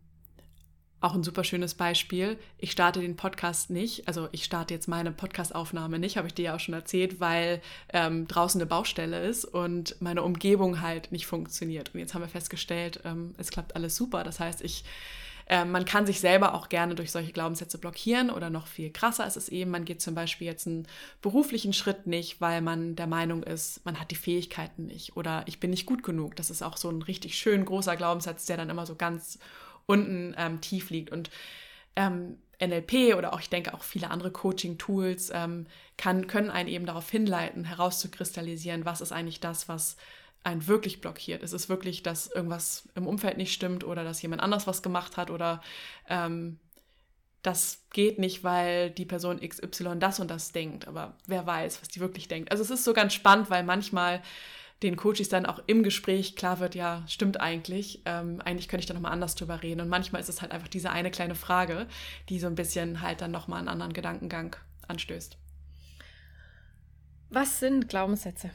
auch 1.03 1.15
ein 1.15 1.25
super 1.25 1.45
schönes 1.45 1.75
Beispiel. 1.75 2.39
Ich 2.59 2.71
starte 2.71 3.01
den 3.01 3.17
Podcast 3.17 3.71
nicht, 3.71 4.07
also 4.09 4.29
ich 4.33 4.45
starte 4.45 4.73
jetzt 4.73 4.89
meine 4.89 5.13
Podcastaufnahme 5.13 5.99
nicht, 5.99 6.17
habe 6.17 6.29
ich 6.29 6.35
dir 6.35 6.45
ja 6.45 6.55
auch 6.57 6.61
schon 6.61 6.75
erzählt, 6.75 7.21
weil 7.21 7.61
ähm, 7.93 8.27
draußen 8.29 8.61
eine 8.61 8.69
Baustelle 8.69 9.21
ist 9.23 9.45
und 9.45 9.97
meine 10.01 10.23
Umgebung 10.23 10.81
halt 10.81 11.13
nicht 11.13 11.27
funktioniert. 11.27 11.93
Und 11.93 12.01
jetzt 12.01 12.15
haben 12.15 12.23
wir 12.23 12.29
festgestellt, 12.29 13.01
ähm, 13.05 13.35
es 13.39 13.51
klappt 13.51 13.77
alles 13.77 13.97
super. 13.97 14.25
Das 14.25 14.41
heißt, 14.41 14.63
ich 14.63 14.85
äh, 15.47 15.65
man 15.65 15.85
kann 15.85 16.07
sich 16.07 16.21
selber 16.21 16.55
auch 16.55 16.69
gerne 16.69 16.95
durch 16.95 17.11
solche 17.11 17.33
Glaubenssätze 17.33 17.79
blockieren 17.79 18.31
oder 18.31 18.51
noch 18.51 18.67
viel 18.67 18.91
krasser 18.91 19.27
ist 19.27 19.37
es 19.37 19.49
eben, 19.49 19.71
man 19.71 19.85
geht 19.85 20.01
zum 20.01 20.15
Beispiel 20.15 20.47
jetzt 20.47 20.67
einen 20.67 20.87
beruflichen 21.21 21.73
Schritt 21.73 22.07
nicht, 22.07 22.41
weil 22.41 22.61
man 22.61 22.97
der 22.97 23.07
Meinung 23.07 23.43
ist, 23.43 23.85
man 23.85 23.99
hat 23.99 24.11
die 24.11 24.17
Fähigkeiten 24.17 24.87
nicht 24.87 25.17
oder 25.17 25.43
ich 25.47 25.61
bin 25.61 25.71
nicht 25.71 25.87
gut 25.87 26.03
genug. 26.03 26.37
Das 26.37 26.51
ist 26.51 26.63
auch 26.63 26.77
so 26.77 26.89
ein 26.89 27.03
richtig 27.03 27.35
schön 27.37 27.65
großer 27.65 27.97
Glaubenssatz, 27.97 28.47
der 28.47 28.57
dann 28.57 28.71
immer 28.71 28.87
so 28.87 28.95
ganz 28.95 29.39
unten 29.87 30.35
ähm, 30.39 30.61
tief 30.61 30.91
liegt. 30.91 31.11
Und 31.11 31.31
ähm, 31.97 32.39
NLP 32.61 33.17
oder 33.17 33.33
auch, 33.33 33.41
ich 33.41 33.51
denke, 33.51 33.75
auch 33.75 33.83
viele 33.83 34.11
andere 34.11 34.31
Coaching-Tools 34.31 35.33
ähm, 35.35 35.67
können 35.97 36.51
einen 36.51 36.69
eben 36.69 36.87
darauf 36.87 37.11
hinleiten, 37.11 37.65
herauszukristallisieren, 37.65 38.85
was 38.85 39.01
ist 39.01 39.13
eigentlich 39.13 39.41
das, 39.41 39.69
was 39.69 39.97
einen 40.45 40.67
wirklich 40.67 41.01
blockiert. 41.01 41.43
Ist 41.43 41.53
es 41.53 41.69
wirklich, 41.69 42.03
dass 42.03 42.27
irgendwas 42.29 42.89
im 42.95 43.07
Umfeld 43.07 43.37
nicht 43.37 43.53
stimmt 43.53 43.85
oder 43.85 44.05
dass 44.05 44.23
jemand 44.23 44.43
anders 44.43 44.67
was 44.67 44.83
gemacht 44.83 45.17
hat 45.17 45.31
oder 45.31 45.61
ähm, 46.09 46.59
das 47.43 47.83
geht 47.91 48.19
nicht, 48.19 48.45
weil 48.45 48.91
die 48.91 49.05
Person 49.05 49.41
XY 49.41 49.99
das 49.99 50.21
und 50.21 50.31
das 50.31 50.53
denkt, 50.53 50.87
aber 50.87 51.17
wer 51.27 51.45
weiß, 51.45 51.81
was 51.81 51.89
die 51.89 52.01
wirklich 52.01 52.29
denkt. 52.29 52.53
Also 52.53 52.63
es 52.63 52.71
ist 52.71 52.85
so 52.85 52.93
ganz 52.93 53.15
spannend, 53.15 53.51
weil 53.51 53.65
manchmal 53.65 54.23
den 54.83 54.97
Coaches 54.97 55.29
dann 55.29 55.47
auch 55.47 55.61
im 55.67 55.83
Gespräch 55.83 56.37
klar 56.37 56.59
wird, 56.59 56.75
ja, 56.75 57.05
stimmt 57.07 57.41
eigentlich, 57.41 58.03
ähm, 58.05 58.41
eigentlich 58.45 58.69
könnte 58.69 58.83
ich 58.83 58.87
da 58.87 58.95
nochmal 58.95 59.13
anders 59.13 59.35
drüber 59.35 59.63
reden. 59.63 59.81
Und 59.81 59.89
manchmal 59.89 60.21
ist 60.21 60.29
es 60.29 60.43
halt 60.43 60.53
einfach 60.53 60.69
diese 60.69 60.91
eine 60.91 61.11
kleine 61.11 61.35
Frage, 61.35 61.87
die 62.29 62.39
so 62.39 62.47
ein 62.47 62.55
bisschen 62.55 63.01
halt 63.01 63.21
dann 63.21 63.31
nochmal 63.31 63.61
einen 63.61 63.69
anderen 63.69 63.93
Gedankengang 63.93 64.57
anstößt. 64.89 65.37
Was 67.31 67.61
sind 67.61 67.89
Glaubenssätze? 67.89 68.51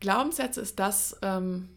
Glaubenssätze 0.00 0.60
ist 0.60 0.78
das, 0.78 1.16
ähm, 1.22 1.68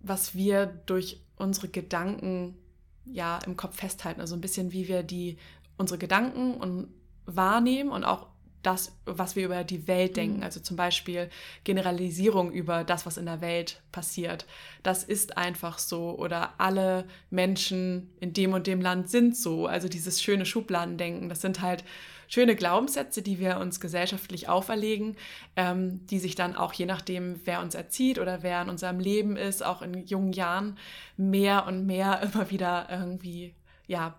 was 0.00 0.34
wir 0.34 0.66
durch 0.66 1.20
unsere 1.36 1.68
Gedanken 1.68 2.56
ja 3.04 3.38
im 3.38 3.56
Kopf 3.56 3.76
festhalten. 3.76 4.20
Also 4.20 4.34
ein 4.34 4.40
bisschen 4.40 4.72
wie 4.72 4.88
wir 4.88 5.02
die 5.02 5.38
unsere 5.76 5.98
Gedanken 5.98 6.54
und 6.54 6.88
wahrnehmen 7.26 7.90
und 7.90 8.04
auch 8.04 8.28
das, 8.66 8.98
was 9.04 9.36
wir 9.36 9.44
über 9.44 9.62
die 9.62 9.86
Welt 9.86 10.12
mhm. 10.12 10.14
denken. 10.14 10.42
Also 10.42 10.58
zum 10.60 10.76
Beispiel 10.76 11.30
Generalisierung 11.62 12.50
über 12.50 12.82
das, 12.82 13.06
was 13.06 13.16
in 13.16 13.26
der 13.26 13.40
Welt 13.40 13.80
passiert. 13.92 14.44
Das 14.82 15.04
ist 15.04 15.38
einfach 15.38 15.78
so. 15.78 16.18
Oder 16.18 16.54
alle 16.58 17.04
Menschen 17.30 18.10
in 18.18 18.32
dem 18.32 18.52
und 18.52 18.66
dem 18.66 18.80
Land 18.80 19.08
sind 19.08 19.36
so. 19.36 19.66
Also 19.66 19.88
dieses 19.88 20.20
schöne 20.20 20.44
Schubladendenken. 20.44 21.28
Das 21.28 21.40
sind 21.40 21.60
halt 21.60 21.84
schöne 22.26 22.56
Glaubenssätze, 22.56 23.22
die 23.22 23.38
wir 23.38 23.58
uns 23.58 23.78
gesellschaftlich 23.78 24.48
auferlegen, 24.48 25.16
ähm, 25.54 26.04
die 26.08 26.18
sich 26.18 26.34
dann 26.34 26.56
auch 26.56 26.72
je 26.72 26.86
nachdem, 26.86 27.40
wer 27.44 27.60
uns 27.60 27.76
erzieht 27.76 28.18
oder 28.18 28.42
wer 28.42 28.62
in 28.62 28.68
unserem 28.68 28.98
Leben 28.98 29.36
ist, 29.36 29.64
auch 29.64 29.80
in 29.80 30.06
jungen 30.06 30.32
Jahren 30.32 30.76
mehr 31.16 31.66
und 31.66 31.86
mehr 31.86 32.20
immer 32.34 32.50
wieder 32.50 32.88
irgendwie 32.90 33.54
ja, 33.86 34.16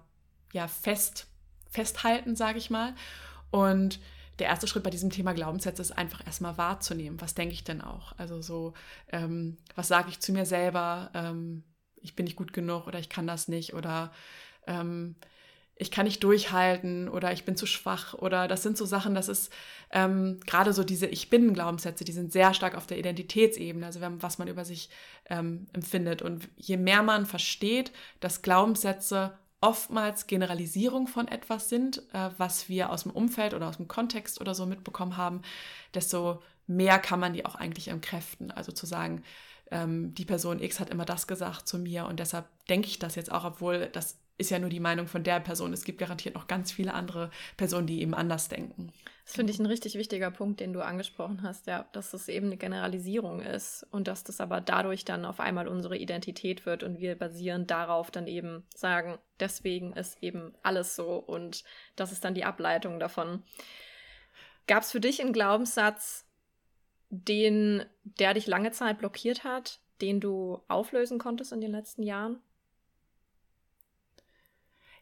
ja 0.53 0.69
fest, 0.69 1.27
festhalten, 1.69 2.38
sage 2.38 2.60
ich 2.60 2.69
mal. 2.69 2.95
Und 3.51 3.99
der 4.39 4.47
erste 4.47 4.67
Schritt 4.67 4.84
bei 4.84 4.89
diesem 4.89 5.10
Thema 5.10 5.34
Glaubenssätze 5.34 5.82
ist 5.82 5.97
einfach 5.97 6.26
erstmal 6.26 6.58
wahrzunehmen, 6.58 7.19
was 7.21 7.36
denke 7.36 7.54
ich 7.54 7.63
denn 7.63 7.82
auch? 7.82 8.13
Also 8.17 8.41
so, 8.41 8.73
ähm, 9.12 9.58
was 9.76 9.88
sage 9.88 10.10
ich 10.10 10.19
zu 10.19 10.32
mir 10.32 10.45
selber? 10.45 11.12
Ähm, 11.13 11.63
ich 12.02 12.15
bin 12.15 12.26
nicht 12.26 12.36
gut 12.36 12.54
genug 12.54 12.88
oder 12.88 13.00
ich 13.00 13.10
kann 13.10 13.28
das 13.28 13.47
nicht 13.47 13.73
oder 13.73 14.12
ähm, 14.67 15.15
ich 15.80 15.91
kann 15.91 16.06
nicht 16.06 16.23
durchhalten 16.23 17.08
oder 17.08 17.32
ich 17.32 17.45
bin 17.45 17.56
zu 17.56 17.65
schwach 17.65 18.13
oder 18.15 18.47
das 18.47 18.63
sind 18.63 18.78
so 18.78 18.86
Sachen, 18.86 19.13
das 19.13 19.28
ist 19.28 19.52
ähm, 19.91 20.39
gerade 20.45 20.73
so 20.73 20.84
diese 20.84 21.06
Ich 21.06 21.30
bin 21.30 21.54
Glaubenssätze, 21.54 22.04
die 22.04 22.12
sind 22.12 22.32
sehr 22.32 22.54
stark 22.54 22.76
auf 22.76 22.88
der 22.88 22.97
Identitätsebene, 22.97 23.86
also 23.86 24.00
was 24.02 24.38
man 24.38 24.47
über 24.47 24.65
sich 24.65 24.89
ähm, 25.30 25.67
empfindet. 25.73 26.21
Und 26.21 26.50
je 26.56 26.78
mehr 26.78 27.04
man 27.04 27.26
versteht, 27.26 27.91
dass 28.19 28.41
Glaubenssätze 28.41 29.38
oftmals 29.62 30.28
Generalisierung 30.28 31.08
von 31.08 31.28
etwas 31.28 31.70
sind, 31.70 32.04
äh, 32.13 32.30
was 32.38 32.70
wir 32.70 32.91
aus 32.91 33.04
dem 33.04 33.12
Umfeld 33.12 33.54
oder 33.54 33.67
aus 33.67 33.78
dem 33.78 33.88
Kontext 33.88 34.39
oder 34.39 34.54
so 34.54 34.65
mitbekommen 34.65 35.17
haben, 35.17 35.41
desto 35.93 36.41
mehr 36.67 37.00
kann 37.00 37.20
man 37.20 37.34
die 37.34 37.46
auch 37.46 37.56
eigentlich 37.56 37.88
entkräften. 37.88 38.52
Also 38.52 38.72
zu 38.72 38.86
sagen, 38.86 39.24
ähm, 39.72 40.13
die 40.13 40.26
Person 40.26 40.62
X 40.62 40.80
hat 40.80 40.89
immer 40.89 41.06
das 41.06 41.28
gesagt 41.28 41.67
zu 41.67 41.80
mir 41.80 42.06
und 42.06 42.20
deshalb 42.20 42.46
denke 42.67 42.88
ich 42.88 43.00
das 43.00 43.15
jetzt 43.15 43.32
auch, 43.32 43.46
obwohl 43.46 43.88
das 43.88 44.20
ist 44.38 44.52
ja 44.52 44.60
nur 44.60 44.69
die 44.69 44.80
Meinung 44.80 45.08
von 45.08 45.23
der 45.23 45.39
Person. 45.39 45.73
Es 45.73 45.84
gibt 45.84 46.00
garantiert 46.00 46.36
noch 46.36 46.47
ganz 46.47 46.71
viele 46.71 46.93
andere 46.93 47.32
Personen, 47.58 47.88
die 47.88 48.02
eben 48.02 48.13
anders 48.13 48.50
denken. 48.50 48.91
Das 49.26 49.36
finde 49.36 49.52
ich 49.52 49.60
ein 49.60 49.65
richtig 49.65 49.95
wichtiger 49.95 50.32
Punkt, 50.32 50.62
den 50.62 50.71
du 50.71 50.82
angesprochen 50.82 51.41
hast, 51.43 51.67
ja, 51.67 51.86
dass 51.91 52.13
es 52.13 52.30
eben 52.30 52.45
eine 52.45 52.56
Generalisierung 52.56 53.41
ist 53.41 53.86
und 53.91 54.08
dass 54.08 54.23
das 54.23 54.39
aber 54.39 54.62
dadurch 54.62 55.04
dann 55.04 55.26
auf 55.26 55.41
einmal 55.41 55.67
unsere 55.67 55.97
Identität 55.97 56.65
wird 56.65 56.84
und 56.84 57.00
wir 57.00 57.15
basieren 57.15 57.67
darauf 57.67 58.10
dann 58.10 58.28
eben 58.28 58.63
sagen, 58.73 59.17
deswegen 59.41 59.91
ist 59.93 60.23
eben 60.23 60.54
alles 60.63 60.95
so 60.95 61.15
und 61.15 61.65
das 61.97 62.13
ist 62.13 62.23
dann 62.23 62.36
die 62.36 62.45
Ableitung 62.45 63.02
davon. 63.02 63.43
Gab 64.65 64.84
es 64.84 64.93
für 64.93 65.02
dich 65.02 65.21
einen 65.21 65.34
Glaubenssatz, 65.34 66.26
den, 67.10 67.84
der 68.04 68.34
dich 68.34 68.47
lange 68.47 68.71
Zeit 68.71 69.00
blockiert 69.00 69.43
hat, 69.43 69.82
den 70.00 70.21
du 70.21 70.62
auflösen 70.69 71.19
konntest 71.19 71.52
in 71.52 71.60
den 71.60 71.71
letzten 71.71 72.04
Jahren? 72.04 72.39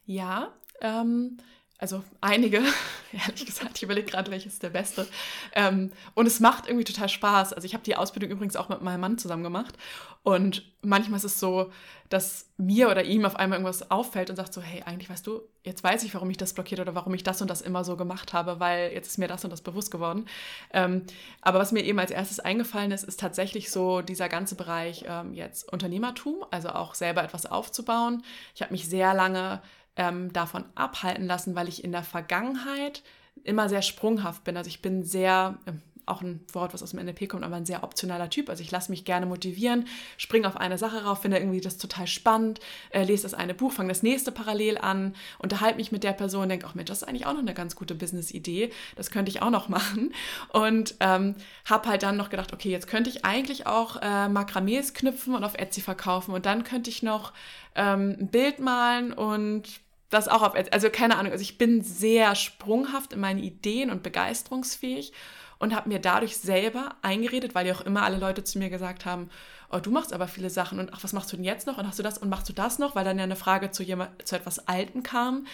Ja, 0.06 0.52
ähm, 0.80 1.36
also 1.78 2.02
einige, 2.22 2.62
ehrlich 3.12 3.44
gesagt, 3.44 3.76
ich 3.76 3.82
überlege 3.82 4.10
gerade, 4.10 4.30
welches 4.30 4.58
der 4.58 4.70
beste. 4.70 5.06
Ähm, 5.52 5.92
und 6.14 6.26
es 6.26 6.40
macht 6.40 6.66
irgendwie 6.66 6.84
total 6.84 7.08
Spaß. 7.08 7.52
Also 7.52 7.66
ich 7.66 7.74
habe 7.74 7.84
die 7.84 7.96
Ausbildung 7.96 8.30
übrigens 8.30 8.56
auch 8.56 8.70
mit 8.70 8.80
meinem 8.80 9.00
Mann 9.00 9.18
zusammen 9.18 9.42
gemacht. 9.42 9.74
Und 10.22 10.64
manchmal 10.80 11.18
ist 11.18 11.24
es 11.24 11.38
so, 11.38 11.70
dass 12.08 12.48
mir 12.56 12.88
oder 12.90 13.04
ihm 13.04 13.26
auf 13.26 13.36
einmal 13.36 13.58
irgendwas 13.58 13.90
auffällt 13.90 14.30
und 14.30 14.36
sagt 14.36 14.54
so, 14.54 14.62
hey, 14.62 14.82
eigentlich 14.84 15.10
weißt 15.10 15.26
du, 15.26 15.42
jetzt 15.64 15.84
weiß 15.84 16.02
ich, 16.04 16.14
warum 16.14 16.30
ich 16.30 16.36
das 16.38 16.54
blockiert 16.54 16.80
oder 16.80 16.94
warum 16.94 17.12
ich 17.14 17.22
das 17.22 17.42
und 17.42 17.50
das 17.50 17.60
immer 17.60 17.84
so 17.84 17.96
gemacht 17.96 18.32
habe, 18.32 18.58
weil 18.58 18.92
jetzt 18.92 19.08
ist 19.08 19.18
mir 19.18 19.28
das 19.28 19.44
und 19.44 19.50
das 19.50 19.60
bewusst 19.60 19.90
geworden. 19.90 20.26
Ähm, 20.72 21.02
aber 21.42 21.58
was 21.58 21.72
mir 21.72 21.84
eben 21.84 21.98
als 21.98 22.10
erstes 22.10 22.40
eingefallen 22.40 22.90
ist, 22.90 23.04
ist 23.04 23.20
tatsächlich 23.20 23.70
so 23.70 24.00
dieser 24.00 24.28
ganze 24.28 24.54
Bereich 24.54 25.04
ähm, 25.06 25.34
jetzt 25.34 25.70
Unternehmertum, 25.70 26.44
also 26.50 26.70
auch 26.70 26.94
selber 26.94 27.22
etwas 27.22 27.46
aufzubauen. 27.46 28.22
Ich 28.54 28.62
habe 28.62 28.72
mich 28.72 28.88
sehr 28.88 29.12
lange 29.14 29.60
ähm, 29.96 30.32
davon 30.32 30.64
abhalten 30.74 31.26
lassen, 31.26 31.54
weil 31.54 31.68
ich 31.68 31.82
in 31.84 31.92
der 31.92 32.04
Vergangenheit 32.04 33.02
immer 33.44 33.68
sehr 33.68 33.82
sprunghaft 33.82 34.44
bin. 34.44 34.56
Also 34.56 34.68
ich 34.68 34.82
bin 34.82 35.04
sehr, 35.04 35.58
äh, 35.66 35.72
auch 36.06 36.22
ein 36.22 36.40
Wort, 36.52 36.72
was 36.72 36.82
aus 36.84 36.92
dem 36.92 37.04
NLP 37.04 37.28
kommt, 37.28 37.44
aber 37.44 37.56
ein 37.56 37.66
sehr 37.66 37.82
optionaler 37.82 38.30
Typ. 38.30 38.48
Also 38.48 38.62
ich 38.62 38.70
lasse 38.70 38.92
mich 38.92 39.04
gerne 39.04 39.26
motivieren, 39.26 39.86
springe 40.16 40.46
auf 40.46 40.56
eine 40.56 40.78
Sache 40.78 41.04
rauf, 41.04 41.22
finde 41.22 41.38
irgendwie 41.38 41.60
das 41.60 41.78
total 41.78 42.06
spannend, 42.06 42.60
äh, 42.90 43.02
lese 43.02 43.24
das 43.24 43.34
eine 43.34 43.54
Buch, 43.54 43.72
fange 43.72 43.88
das 43.88 44.04
nächste 44.04 44.30
parallel 44.30 44.78
an, 44.78 45.14
unterhalte 45.38 45.78
mich 45.78 45.90
mit 45.90 46.04
der 46.04 46.12
Person, 46.12 46.48
denke, 46.48 46.66
auch 46.66 46.74
Mensch, 46.74 46.88
das 46.88 47.02
ist 47.02 47.08
eigentlich 47.08 47.26
auch 47.26 47.32
noch 47.32 47.40
eine 47.40 47.54
ganz 47.54 47.74
gute 47.74 47.96
Business-Idee, 47.96 48.70
das 48.94 49.10
könnte 49.10 49.30
ich 49.30 49.42
auch 49.42 49.50
noch 49.50 49.68
machen. 49.70 50.14
Und 50.50 50.94
ähm, 51.00 51.34
habe 51.64 51.88
halt 51.88 52.04
dann 52.04 52.16
noch 52.16 52.30
gedacht, 52.30 52.52
okay, 52.52 52.70
jetzt 52.70 52.86
könnte 52.86 53.10
ich 53.10 53.24
eigentlich 53.24 53.66
auch 53.66 54.00
äh, 54.00 54.28
Makramees 54.28 54.94
knüpfen 54.94 55.34
und 55.34 55.42
auf 55.42 55.54
Etsy 55.54 55.80
verkaufen 55.80 56.34
und 56.34 56.46
dann 56.46 56.62
könnte 56.62 56.88
ich 56.88 57.02
noch 57.02 57.32
ähm, 57.74 58.16
ein 58.20 58.28
Bild 58.28 58.60
malen 58.60 59.12
und 59.12 59.80
das 60.10 60.28
auch 60.28 60.42
auf, 60.42 60.54
also 60.72 60.90
keine 60.90 61.16
Ahnung, 61.16 61.32
also 61.32 61.42
ich 61.42 61.58
bin 61.58 61.82
sehr 61.82 62.34
sprunghaft 62.34 63.12
in 63.12 63.20
meinen 63.20 63.42
Ideen 63.42 63.90
und 63.90 64.02
begeisterungsfähig 64.02 65.12
und 65.58 65.74
habe 65.74 65.88
mir 65.88 65.98
dadurch 65.98 66.36
selber 66.36 66.96
eingeredet, 67.02 67.54
weil 67.54 67.66
ja 67.66 67.74
auch 67.74 67.80
immer 67.80 68.02
alle 68.02 68.18
Leute 68.18 68.44
zu 68.44 68.58
mir 68.58 68.70
gesagt 68.70 69.04
haben, 69.04 69.30
oh, 69.70 69.78
du 69.78 69.90
machst 69.90 70.12
aber 70.12 70.28
viele 70.28 70.50
Sachen 70.50 70.78
und 70.78 70.92
ach, 70.92 71.02
was 71.02 71.12
machst 71.12 71.32
du 71.32 71.36
denn 71.36 71.44
jetzt 71.44 71.66
noch 71.66 71.78
und 71.78 71.86
hast 71.86 71.98
du 71.98 72.02
das 72.02 72.18
und 72.18 72.28
machst 72.28 72.48
du 72.48 72.52
das 72.52 72.78
noch, 72.78 72.94
weil 72.94 73.04
dann 73.04 73.18
ja 73.18 73.24
eine 73.24 73.36
Frage 73.36 73.70
zu, 73.70 73.82
jemand, 73.82 74.26
zu 74.26 74.36
etwas 74.36 74.68
Alten 74.68 75.02
kam, 75.02 75.46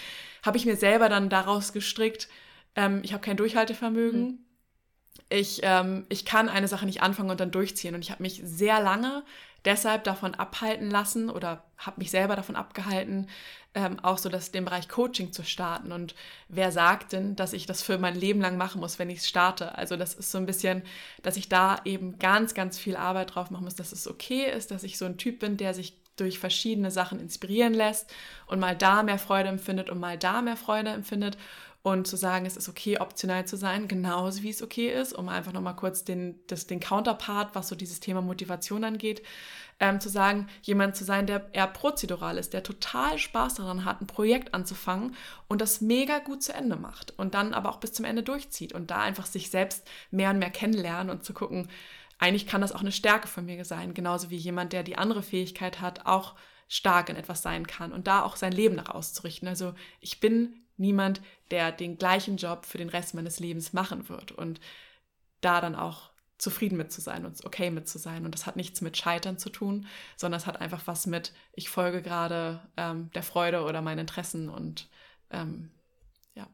habe 0.44 0.56
ich 0.56 0.66
mir 0.66 0.76
selber 0.76 1.08
dann 1.08 1.28
daraus 1.28 1.72
gestrickt, 1.72 2.28
ähm, 2.74 3.00
ich 3.04 3.12
habe 3.12 3.22
kein 3.22 3.36
Durchhaltevermögen. 3.36 4.20
Mhm. 4.22 4.38
Ich, 5.28 5.60
ähm, 5.62 6.06
ich 6.08 6.24
kann 6.24 6.48
eine 6.48 6.68
Sache 6.68 6.86
nicht 6.86 7.02
anfangen 7.02 7.30
und 7.30 7.40
dann 7.40 7.50
durchziehen. 7.50 7.94
Und 7.94 8.02
ich 8.02 8.10
habe 8.10 8.22
mich 8.22 8.40
sehr 8.44 8.80
lange 8.80 9.22
deshalb 9.64 10.04
davon 10.04 10.34
abhalten 10.34 10.90
lassen 10.90 11.30
oder 11.30 11.64
habe 11.76 12.00
mich 12.00 12.10
selber 12.10 12.36
davon 12.36 12.56
abgehalten, 12.56 13.28
ähm, 13.74 13.98
auch 14.00 14.18
so 14.18 14.28
dass 14.28 14.52
den 14.52 14.64
Bereich 14.64 14.88
Coaching 14.88 15.32
zu 15.32 15.44
starten. 15.44 15.92
Und 15.92 16.14
wer 16.48 16.72
sagt 16.72 17.12
denn, 17.12 17.36
dass 17.36 17.52
ich 17.52 17.66
das 17.66 17.82
für 17.82 17.98
mein 17.98 18.14
Leben 18.14 18.40
lang 18.40 18.56
machen 18.56 18.80
muss, 18.80 18.98
wenn 18.98 19.10
ich 19.10 19.20
es 19.20 19.28
starte? 19.28 19.76
Also 19.76 19.96
das 19.96 20.14
ist 20.14 20.30
so 20.30 20.38
ein 20.38 20.46
bisschen, 20.46 20.82
dass 21.22 21.36
ich 21.36 21.48
da 21.48 21.80
eben 21.84 22.18
ganz, 22.18 22.54
ganz 22.54 22.78
viel 22.78 22.96
Arbeit 22.96 23.34
drauf 23.34 23.50
machen 23.50 23.64
muss, 23.64 23.76
dass 23.76 23.92
es 23.92 24.08
okay 24.08 24.50
ist, 24.50 24.70
dass 24.70 24.82
ich 24.82 24.98
so 24.98 25.04
ein 25.04 25.16
Typ 25.16 25.40
bin, 25.40 25.56
der 25.56 25.74
sich 25.74 25.98
durch 26.16 26.38
verschiedene 26.38 26.90
Sachen 26.90 27.20
inspirieren 27.20 27.72
lässt 27.72 28.12
und 28.46 28.60
mal 28.60 28.76
da 28.76 29.02
mehr 29.02 29.18
Freude 29.18 29.48
empfindet 29.48 29.88
und 29.88 29.98
mal 29.98 30.18
da 30.18 30.42
mehr 30.42 30.56
Freude 30.56 30.90
empfindet 30.90 31.38
und 31.82 32.06
zu 32.06 32.16
sagen, 32.16 32.46
es 32.46 32.56
ist 32.56 32.68
okay, 32.68 32.98
optional 32.98 33.44
zu 33.44 33.56
sein, 33.56 33.88
genauso 33.88 34.42
wie 34.42 34.50
es 34.50 34.62
okay 34.62 34.88
ist, 34.88 35.12
um 35.12 35.28
einfach 35.28 35.52
nochmal 35.52 35.74
kurz 35.74 36.04
den, 36.04 36.38
das, 36.46 36.68
den 36.68 36.78
Counterpart, 36.78 37.54
was 37.54 37.68
so 37.68 37.74
dieses 37.74 37.98
Thema 37.98 38.22
Motivation 38.22 38.84
angeht, 38.84 39.22
ähm, 39.80 39.98
zu 39.98 40.08
sagen, 40.08 40.48
jemand 40.62 40.94
zu 40.94 41.02
sein, 41.04 41.26
der 41.26 41.48
eher 41.52 41.66
prozedural 41.66 42.38
ist, 42.38 42.52
der 42.52 42.62
total 42.62 43.18
Spaß 43.18 43.54
daran 43.54 43.84
hat, 43.84 44.00
ein 44.00 44.06
Projekt 44.06 44.54
anzufangen 44.54 45.16
und 45.48 45.60
das 45.60 45.80
mega 45.80 46.20
gut 46.20 46.44
zu 46.44 46.54
Ende 46.54 46.76
macht 46.76 47.18
und 47.18 47.34
dann 47.34 47.52
aber 47.52 47.70
auch 47.70 47.80
bis 47.80 47.92
zum 47.92 48.04
Ende 48.04 48.22
durchzieht 48.22 48.72
und 48.72 48.92
da 48.92 49.00
einfach 49.00 49.26
sich 49.26 49.50
selbst 49.50 49.88
mehr 50.12 50.30
und 50.30 50.38
mehr 50.38 50.50
kennenlernen 50.50 51.10
und 51.10 51.24
zu 51.24 51.34
gucken, 51.34 51.68
eigentlich 52.18 52.46
kann 52.46 52.60
das 52.60 52.70
auch 52.70 52.82
eine 52.82 52.92
Stärke 52.92 53.26
von 53.26 53.44
mir 53.44 53.64
sein, 53.64 53.94
genauso 53.94 54.30
wie 54.30 54.36
jemand, 54.36 54.72
der 54.72 54.84
die 54.84 54.98
andere 54.98 55.24
Fähigkeit 55.24 55.80
hat, 55.80 56.06
auch 56.06 56.36
stark 56.68 57.08
in 57.08 57.16
etwas 57.16 57.42
sein 57.42 57.66
kann 57.66 57.92
und 57.92 58.06
da 58.06 58.22
auch 58.22 58.36
sein 58.36 58.52
Leben 58.52 58.76
nach 58.76 58.88
auszurichten. 58.88 59.48
Also 59.48 59.74
ich 60.00 60.20
bin 60.20 60.61
niemand, 60.82 61.22
der 61.50 61.72
den 61.72 61.96
gleichen 61.96 62.36
Job 62.36 62.66
für 62.66 62.76
den 62.76 62.90
Rest 62.90 63.14
meines 63.14 63.40
Lebens 63.40 63.72
machen 63.72 64.10
wird 64.10 64.32
und 64.32 64.60
da 65.40 65.62
dann 65.62 65.74
auch 65.74 66.10
zufrieden 66.36 66.76
mit 66.76 66.92
zu 66.92 67.00
sein 67.00 67.24
und 67.24 67.42
okay 67.44 67.70
mit 67.70 67.88
zu 67.88 67.98
sein. 67.98 68.24
Und 68.24 68.34
das 68.34 68.46
hat 68.46 68.56
nichts 68.56 68.80
mit 68.80 68.96
Scheitern 68.96 69.38
zu 69.38 69.48
tun, 69.48 69.86
sondern 70.16 70.38
es 70.38 70.46
hat 70.46 70.60
einfach 70.60 70.86
was 70.86 71.06
mit, 71.06 71.32
ich 71.52 71.68
folge 71.68 72.02
gerade 72.02 72.60
ähm, 72.76 73.10
der 73.14 73.22
Freude 73.22 73.62
oder 73.62 73.80
meinen 73.80 74.00
Interessen 74.00 74.48
und 74.48 74.88
ähm, 75.30 75.70
ja. 76.34 76.48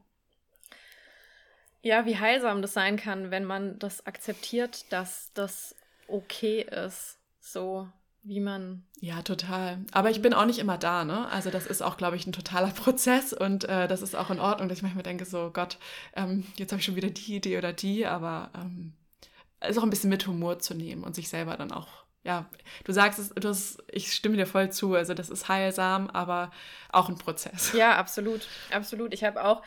Ja, 1.81 2.05
wie 2.05 2.17
heilsam 2.17 2.61
das 2.61 2.73
sein 2.73 2.97
kann, 2.97 3.31
wenn 3.31 3.45
man 3.45 3.79
das 3.79 4.05
akzeptiert, 4.05 4.91
dass 4.91 5.31
das 5.33 5.75
okay 6.07 6.61
ist, 6.61 7.17
so 7.39 7.89
wie 8.23 8.39
man. 8.39 8.83
Ja, 8.99 9.21
total. 9.21 9.79
Aber 9.91 10.09
ich 10.09 10.21
bin 10.21 10.33
auch 10.33 10.45
nicht 10.45 10.59
immer 10.59 10.77
da, 10.77 11.03
ne? 11.05 11.27
Also 11.29 11.49
das 11.49 11.65
ist 11.65 11.81
auch, 11.81 11.97
glaube 11.97 12.15
ich, 12.15 12.27
ein 12.27 12.33
totaler 12.33 12.67
Prozess 12.75 13.33
und 13.33 13.63
äh, 13.65 13.87
das 13.87 14.01
ist 14.01 14.15
auch 14.15 14.29
in 14.29 14.39
Ordnung, 14.39 14.69
dass 14.69 14.79
ich 14.79 14.83
manchmal 14.83 15.03
denke, 15.03 15.25
so 15.25 15.51
Gott, 15.51 15.77
ähm, 16.15 16.45
jetzt 16.57 16.71
habe 16.71 16.79
ich 16.79 16.85
schon 16.85 16.95
wieder 16.95 17.09
die 17.09 17.35
Idee 17.35 17.57
oder 17.57 17.73
die, 17.73 18.05
aber 18.05 18.51
ähm, 18.55 18.93
ist 19.67 19.77
auch 19.77 19.83
ein 19.83 19.89
bisschen 19.89 20.09
mit 20.09 20.25
Humor 20.27 20.59
zu 20.59 20.73
nehmen 20.73 21.03
und 21.03 21.15
sich 21.15 21.29
selber 21.29 21.57
dann 21.57 21.71
auch, 21.71 21.87
ja, 22.23 22.49
du 22.83 22.91
sagst 22.91 23.19
es, 23.19 23.29
du 23.29 23.47
hast, 23.47 23.83
ich 23.91 24.13
stimme 24.13 24.37
dir 24.37 24.45
voll 24.45 24.71
zu, 24.71 24.93
also 24.93 25.13
das 25.13 25.29
ist 25.29 25.47
heilsam, 25.47 26.07
aber 26.09 26.51
auch 26.91 27.09
ein 27.09 27.17
Prozess. 27.17 27.73
Ja, 27.73 27.97
absolut, 27.97 28.47
absolut. 28.71 29.13
Ich 29.13 29.23
habe 29.23 29.43
auch, 29.43 29.63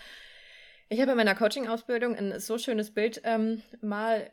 ich 0.89 1.01
habe 1.01 1.13
in 1.13 1.17
meiner 1.17 1.35
Coaching-Ausbildung 1.35 2.17
ein 2.17 2.39
so 2.41 2.59
schönes 2.59 2.93
Bild 2.93 3.21
ähm, 3.25 3.63
mal 3.81 4.31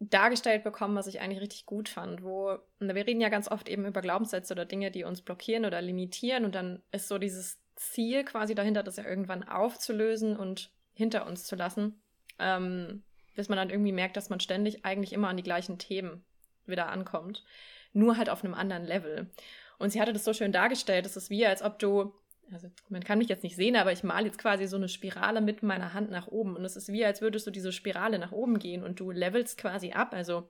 dargestellt 0.00 0.64
bekommen, 0.64 0.96
was 0.96 1.06
ich 1.06 1.20
eigentlich 1.20 1.40
richtig 1.40 1.66
gut 1.66 1.88
fand, 1.88 2.22
wo 2.22 2.58
wir 2.78 3.06
reden 3.06 3.20
ja 3.20 3.28
ganz 3.28 3.50
oft 3.50 3.68
eben 3.68 3.86
über 3.86 4.02
Glaubenssätze 4.02 4.52
oder 4.52 4.64
Dinge, 4.64 4.90
die 4.90 5.04
uns 5.04 5.22
blockieren 5.22 5.64
oder 5.64 5.80
limitieren 5.80 6.44
und 6.44 6.54
dann 6.54 6.82
ist 6.90 7.08
so 7.08 7.18
dieses 7.18 7.58
Ziel 7.76 8.24
quasi 8.24 8.54
dahinter, 8.54 8.82
das 8.82 8.96
ja 8.96 9.04
irgendwann 9.04 9.48
aufzulösen 9.48 10.36
und 10.36 10.70
hinter 10.92 11.26
uns 11.26 11.44
zu 11.44 11.56
lassen, 11.56 12.00
ähm, 12.38 13.02
bis 13.34 13.48
man 13.48 13.56
dann 13.56 13.70
irgendwie 13.70 13.92
merkt, 13.92 14.16
dass 14.16 14.30
man 14.30 14.40
ständig 14.40 14.84
eigentlich 14.84 15.12
immer 15.12 15.28
an 15.28 15.36
die 15.36 15.42
gleichen 15.42 15.78
Themen 15.78 16.24
wieder 16.66 16.88
ankommt, 16.88 17.44
nur 17.92 18.16
halt 18.16 18.30
auf 18.30 18.44
einem 18.44 18.54
anderen 18.54 18.84
Level. 18.84 19.30
Und 19.78 19.90
sie 19.90 20.00
hatte 20.00 20.12
das 20.12 20.24
so 20.24 20.32
schön 20.32 20.52
dargestellt, 20.52 21.06
es 21.06 21.16
ist 21.16 21.30
wie, 21.30 21.46
als 21.46 21.62
ob 21.62 21.78
du 21.78 22.14
also 22.52 22.68
man 22.88 23.02
kann 23.02 23.18
mich 23.18 23.28
jetzt 23.28 23.42
nicht 23.42 23.56
sehen, 23.56 23.76
aber 23.76 23.92
ich 23.92 24.02
male 24.02 24.26
jetzt 24.26 24.38
quasi 24.38 24.66
so 24.66 24.76
eine 24.76 24.88
Spirale 24.88 25.40
mit 25.40 25.62
meiner 25.62 25.94
Hand 25.94 26.10
nach 26.10 26.28
oben. 26.28 26.56
Und 26.56 26.64
es 26.64 26.76
ist 26.76 26.92
wie, 26.92 27.04
als 27.04 27.20
würdest 27.20 27.46
du 27.46 27.50
diese 27.50 27.72
Spirale 27.72 28.18
nach 28.18 28.32
oben 28.32 28.58
gehen 28.58 28.82
und 28.82 29.00
du 29.00 29.10
levelst 29.10 29.58
quasi 29.58 29.92
ab, 29.92 30.12
also 30.12 30.48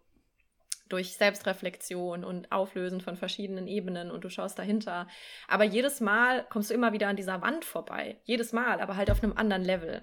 durch 0.88 1.16
Selbstreflexion 1.16 2.24
und 2.24 2.53
Auflösen 2.53 3.01
von 3.01 3.16
verschiedenen 3.16 3.66
Ebenen 3.66 4.11
und 4.11 4.24
du 4.24 4.28
schaust 4.28 4.59
dahinter. 4.59 5.09
Aber 5.49 5.64
jedes 5.64 6.01
Mal 6.01 6.45
kommst 6.51 6.70
du 6.70 6.74
immer 6.74 6.92
wieder 6.92 7.09
an 7.09 7.16
dieser 7.16 7.40
Wand 7.42 7.64
vorbei. 7.64 8.20
Jedes 8.24 8.53
Mal, 8.53 8.80
aber 8.80 8.97
halt 8.97 9.11
auf 9.11 9.22
einem 9.22 9.32
anderen 9.32 9.64
Level. 9.64 10.03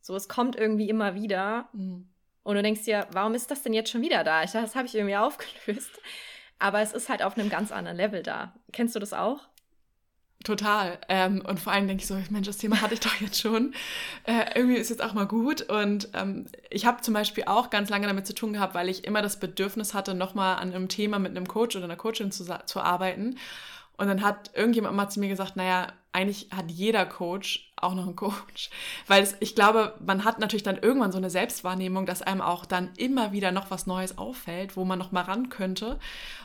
So, 0.00 0.14
es 0.16 0.28
kommt 0.28 0.56
irgendwie 0.56 0.88
immer 0.88 1.14
wieder. 1.14 1.68
Mhm. 1.72 2.08
Und 2.42 2.54
du 2.54 2.62
denkst 2.62 2.84
dir, 2.84 3.06
warum 3.10 3.34
ist 3.34 3.50
das 3.50 3.62
denn 3.62 3.74
jetzt 3.74 3.90
schon 3.90 4.02
wieder 4.02 4.24
da? 4.24 4.42
Ich 4.42 4.52
dachte, 4.52 4.66
das 4.66 4.76
habe 4.76 4.86
ich 4.86 4.94
irgendwie 4.94 5.16
aufgelöst. 5.16 6.00
Aber 6.58 6.80
es 6.80 6.92
ist 6.92 7.08
halt 7.08 7.22
auf 7.22 7.36
einem 7.36 7.50
ganz 7.50 7.72
anderen 7.72 7.96
Level 7.96 8.22
da. 8.22 8.54
Kennst 8.72 8.94
du 8.94 9.00
das 9.00 9.12
auch? 9.12 9.48
Total. 10.44 10.98
Ähm, 11.08 11.42
und 11.44 11.58
vor 11.58 11.72
allem 11.72 11.88
denke 11.88 12.02
ich 12.02 12.06
so, 12.06 12.16
Mensch, 12.30 12.46
das 12.46 12.58
Thema 12.58 12.80
hatte 12.80 12.94
ich 12.94 13.00
doch 13.06 13.14
jetzt 13.20 13.40
schon. 13.40 13.74
Äh, 14.24 14.44
irgendwie 14.54 14.76
ist 14.76 14.90
jetzt 14.90 15.02
auch 15.02 15.12
mal 15.12 15.26
gut. 15.26 15.62
Und 15.62 16.08
ähm, 16.14 16.46
ich 16.70 16.86
habe 16.86 17.02
zum 17.02 17.14
Beispiel 17.14 17.44
auch 17.46 17.70
ganz 17.70 17.90
lange 17.90 18.06
damit 18.06 18.26
zu 18.26 18.34
tun 18.34 18.52
gehabt, 18.52 18.74
weil 18.74 18.88
ich 18.88 19.04
immer 19.04 19.22
das 19.22 19.40
Bedürfnis 19.40 19.94
hatte, 19.94 20.14
nochmal 20.14 20.56
an 20.56 20.72
einem 20.72 20.88
Thema 20.88 21.18
mit 21.18 21.32
einem 21.36 21.48
Coach 21.48 21.74
oder 21.74 21.86
einer 21.86 21.96
Coachin 21.96 22.30
zu, 22.30 22.44
zu 22.66 22.80
arbeiten. 22.80 23.36
Und 23.96 24.08
dann 24.08 24.22
hat 24.22 24.50
irgendjemand 24.54 24.94
mal 24.94 25.08
zu 25.08 25.20
mir 25.20 25.28
gesagt, 25.28 25.56
naja, 25.56 25.88
eigentlich 26.12 26.48
hat 26.54 26.70
jeder 26.70 27.06
Coach 27.06 27.72
auch 27.76 27.94
noch 27.94 28.06
einen 28.06 28.16
Coach. 28.16 28.70
Weil 29.06 29.22
es, 29.22 29.36
ich 29.40 29.54
glaube, 29.54 29.94
man 30.04 30.24
hat 30.24 30.38
natürlich 30.38 30.62
dann 30.62 30.78
irgendwann 30.78 31.12
so 31.12 31.18
eine 31.18 31.30
Selbstwahrnehmung, 31.30 32.06
dass 32.06 32.22
einem 32.22 32.40
auch 32.40 32.66
dann 32.66 32.90
immer 32.96 33.32
wieder 33.32 33.52
noch 33.52 33.70
was 33.70 33.86
Neues 33.86 34.16
auffällt, 34.18 34.76
wo 34.76 34.84
man 34.84 34.98
noch 34.98 35.12
mal 35.12 35.22
ran 35.22 35.48
könnte. 35.48 35.98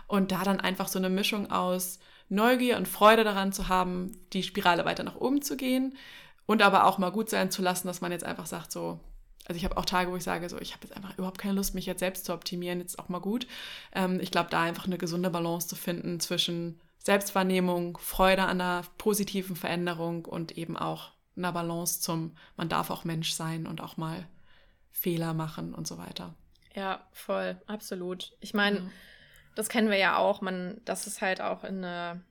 Und 0.07 0.31
da 0.31 0.43
dann 0.43 0.59
einfach 0.59 0.87
so 0.87 0.97
eine 0.97 1.09
Mischung 1.09 1.51
aus 1.51 1.99
Neugier 2.31 2.77
und 2.77 2.87
Freude 2.87 3.25
daran 3.25 3.51
zu 3.51 3.67
haben, 3.67 4.17
die 4.31 4.41
Spirale 4.41 4.85
weiter 4.85 5.03
nach 5.03 5.17
oben 5.17 5.41
zu 5.41 5.57
gehen 5.57 5.97
und 6.45 6.61
aber 6.61 6.85
auch 6.85 6.97
mal 6.97 7.11
gut 7.11 7.29
sein 7.29 7.51
zu 7.51 7.61
lassen, 7.61 7.87
dass 7.87 7.99
man 7.99 8.13
jetzt 8.13 8.23
einfach 8.23 8.45
sagt, 8.45 8.71
so, 8.71 9.01
also 9.47 9.57
ich 9.57 9.65
habe 9.65 9.75
auch 9.75 9.83
Tage, 9.83 10.11
wo 10.11 10.15
ich 10.15 10.23
sage, 10.23 10.47
so, 10.47 10.57
ich 10.57 10.71
habe 10.71 10.87
jetzt 10.87 10.95
einfach 10.95 11.17
überhaupt 11.17 11.39
keine 11.39 11.55
Lust, 11.55 11.75
mich 11.75 11.85
jetzt 11.85 11.99
selbst 11.99 12.25
zu 12.25 12.33
optimieren, 12.33 12.79
jetzt 12.79 12.99
auch 12.99 13.09
mal 13.09 13.19
gut. 13.19 13.47
Ähm, 13.93 14.21
ich 14.21 14.31
glaube, 14.31 14.49
da 14.49 14.61
einfach 14.61 14.85
eine 14.85 14.97
gesunde 14.97 15.29
Balance 15.29 15.67
zu 15.67 15.75
finden 15.75 16.21
zwischen 16.21 16.79
Selbstwahrnehmung, 16.99 17.97
Freude 17.97 18.43
an 18.43 18.61
einer 18.61 18.83
positiven 18.97 19.57
Veränderung 19.57 20.23
und 20.23 20.57
eben 20.57 20.77
auch 20.77 21.11
einer 21.35 21.51
Balance 21.51 21.99
zum, 21.99 22.31
man 22.55 22.69
darf 22.69 22.91
auch 22.91 23.03
Mensch 23.03 23.33
sein 23.33 23.67
und 23.67 23.81
auch 23.81 23.97
mal 23.97 24.25
Fehler 24.91 25.33
machen 25.33 25.73
und 25.73 25.85
so 25.85 25.97
weiter. 25.97 26.33
Ja, 26.75 27.05
voll, 27.11 27.59
absolut. 27.67 28.31
Ich 28.39 28.53
meine, 28.53 28.79
mhm 28.79 28.91
das 29.55 29.69
kennen 29.69 29.89
wir 29.89 29.97
ja 29.97 30.17
auch, 30.17 30.41
man, 30.41 30.81
das 30.85 31.07
ist 31.07 31.21
halt 31.21 31.41
auch 31.41 31.63
in 31.63 31.83
eine, 31.83 32.23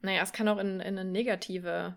naja, 0.00 0.22
es 0.22 0.32
kann 0.32 0.48
auch 0.48 0.58
in, 0.58 0.80
in 0.80 0.98
eine 0.98 1.04
negative 1.04 1.96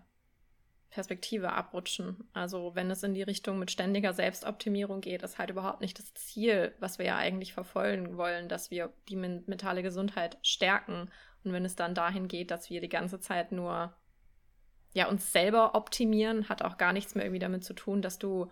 Perspektive 0.90 1.52
abrutschen. 1.52 2.28
Also 2.32 2.74
wenn 2.74 2.90
es 2.90 3.02
in 3.02 3.14
die 3.14 3.22
Richtung 3.22 3.58
mit 3.58 3.70
ständiger 3.70 4.14
Selbstoptimierung 4.14 5.00
geht, 5.00 5.22
ist 5.22 5.38
halt 5.38 5.50
überhaupt 5.50 5.80
nicht 5.80 5.98
das 5.98 6.14
Ziel, 6.14 6.74
was 6.80 6.98
wir 6.98 7.06
ja 7.06 7.16
eigentlich 7.16 7.52
verfolgen 7.52 8.16
wollen, 8.16 8.48
dass 8.48 8.70
wir 8.70 8.92
die 9.08 9.16
mentale 9.16 9.82
Gesundheit 9.82 10.38
stärken. 10.42 11.10
Und 11.44 11.52
wenn 11.52 11.64
es 11.64 11.76
dann 11.76 11.94
dahin 11.94 12.28
geht, 12.28 12.50
dass 12.50 12.70
wir 12.70 12.80
die 12.80 12.88
ganze 12.88 13.20
Zeit 13.20 13.52
nur 13.52 13.94
ja, 14.94 15.08
uns 15.08 15.30
selber 15.30 15.74
optimieren, 15.74 16.48
hat 16.48 16.62
auch 16.62 16.78
gar 16.78 16.92
nichts 16.92 17.14
mehr 17.14 17.24
irgendwie 17.24 17.38
damit 17.38 17.64
zu 17.64 17.74
tun, 17.74 18.00
dass 18.00 18.18
du 18.18 18.50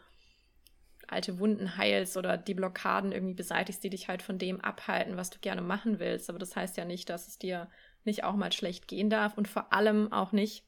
alte 1.09 1.39
Wunden 1.39 1.77
heilst 1.77 2.17
oder 2.17 2.37
die 2.37 2.55
Blockaden 2.55 3.13
irgendwie 3.13 3.35
beseitigst, 3.35 3.83
die 3.85 3.91
dich 3.91 4.09
halt 4.09 4.23
von 4.23 4.39
dem 4.39 4.61
abhalten, 4.61 5.17
was 5.17 5.31
du 5.31 5.39
gerne 5.39 5.63
machen 5.63 5.99
willst. 5.99 6.29
Aber 6.29 6.39
das 6.39 6.57
heißt 6.57 6.77
ja 6.77 6.85
nicht, 6.85 7.09
dass 7.09 7.29
es 7.29 7.39
dir 7.39 7.71
nicht 8.05 8.25
auch 8.25 8.35
mal 8.35 8.53
schlecht 8.53 8.89
gehen 8.89 9.11
darf 9.11 9.37
und 9.37 9.49
vor 9.49 9.73
allem 9.73 10.13
auch 10.13 10.33
nicht, 10.33 10.65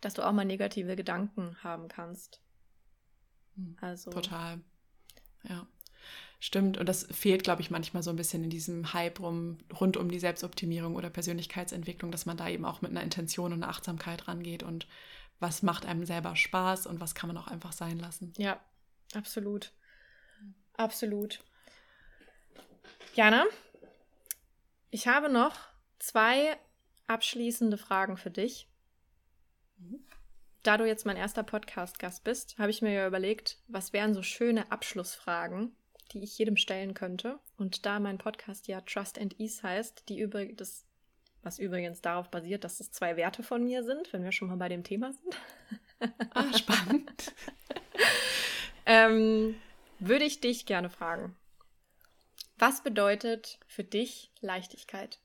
dass 0.00 0.14
du 0.14 0.22
auch 0.22 0.32
mal 0.32 0.44
negative 0.44 0.96
Gedanken 0.96 1.56
haben 1.62 1.88
kannst. 1.88 2.40
Hm, 3.56 3.76
also. 3.80 4.10
Total. 4.10 4.60
Ja. 5.44 5.66
Stimmt. 6.40 6.78
Und 6.78 6.88
das 6.88 7.04
fehlt, 7.10 7.42
glaube 7.42 7.62
ich, 7.62 7.70
manchmal 7.70 8.04
so 8.04 8.10
ein 8.10 8.16
bisschen 8.16 8.44
in 8.44 8.50
diesem 8.50 8.92
Hype 8.92 9.18
rum, 9.18 9.58
rund 9.80 9.96
um 9.96 10.08
die 10.08 10.20
Selbstoptimierung 10.20 10.94
oder 10.94 11.10
Persönlichkeitsentwicklung, 11.10 12.12
dass 12.12 12.26
man 12.26 12.36
da 12.36 12.48
eben 12.48 12.64
auch 12.64 12.80
mit 12.80 12.92
einer 12.92 13.02
Intention 13.02 13.52
und 13.52 13.62
einer 13.62 13.70
Achtsamkeit 13.70 14.28
rangeht 14.28 14.62
und 14.62 14.86
was 15.40 15.62
macht 15.62 15.86
einem 15.86 16.04
selber 16.04 16.36
Spaß 16.36 16.86
und 16.86 17.00
was 17.00 17.14
kann 17.14 17.28
man 17.28 17.36
auch 17.36 17.48
einfach 17.48 17.72
sein 17.72 17.98
lassen. 17.98 18.32
Ja, 18.36 18.60
absolut. 19.14 19.72
Absolut. 20.76 21.42
Jana, 23.14 23.46
ich 24.90 25.08
habe 25.08 25.28
noch 25.28 25.58
zwei 25.98 26.56
abschließende 27.06 27.78
Fragen 27.78 28.16
für 28.16 28.30
dich. 28.30 28.68
Da 30.62 30.76
du 30.76 30.84
jetzt 30.84 31.06
mein 31.06 31.16
erster 31.16 31.42
Podcast-Gast 31.42 32.24
bist, 32.24 32.58
habe 32.58 32.70
ich 32.70 32.82
mir 32.82 32.92
ja 32.92 33.06
überlegt, 33.06 33.58
was 33.68 33.92
wären 33.92 34.14
so 34.14 34.22
schöne 34.22 34.70
Abschlussfragen, 34.70 35.74
die 36.12 36.22
ich 36.22 36.36
jedem 36.38 36.56
stellen 36.56 36.94
könnte. 36.94 37.38
Und 37.56 37.86
da 37.86 38.00
mein 38.00 38.18
Podcast 38.18 38.68
ja 38.68 38.80
Trust 38.82 39.18
and 39.18 39.38
Ease 39.40 39.62
heißt, 39.62 40.08
die 40.08 40.18
übrigens, 40.18 40.84
was 41.42 41.58
übrigens 41.58 42.02
darauf 42.02 42.30
basiert, 42.30 42.64
dass 42.64 42.80
es 42.80 42.92
zwei 42.92 43.16
Werte 43.16 43.42
von 43.42 43.64
mir 43.64 43.82
sind, 43.84 44.12
wenn 44.12 44.24
wir 44.24 44.32
schon 44.32 44.48
mal 44.48 44.56
bei 44.56 44.68
dem 44.68 44.84
Thema 44.84 45.12
sind. 45.12 45.36
Ah, 46.30 46.56
spannend. 46.56 47.32
ähm, 48.88 49.54
würde 50.00 50.24
ich 50.24 50.40
dich 50.40 50.66
gerne 50.66 50.90
fragen. 50.90 51.36
Was 52.56 52.82
bedeutet 52.82 53.60
für 53.68 53.84
dich 53.84 54.32
Leichtigkeit? 54.40 55.20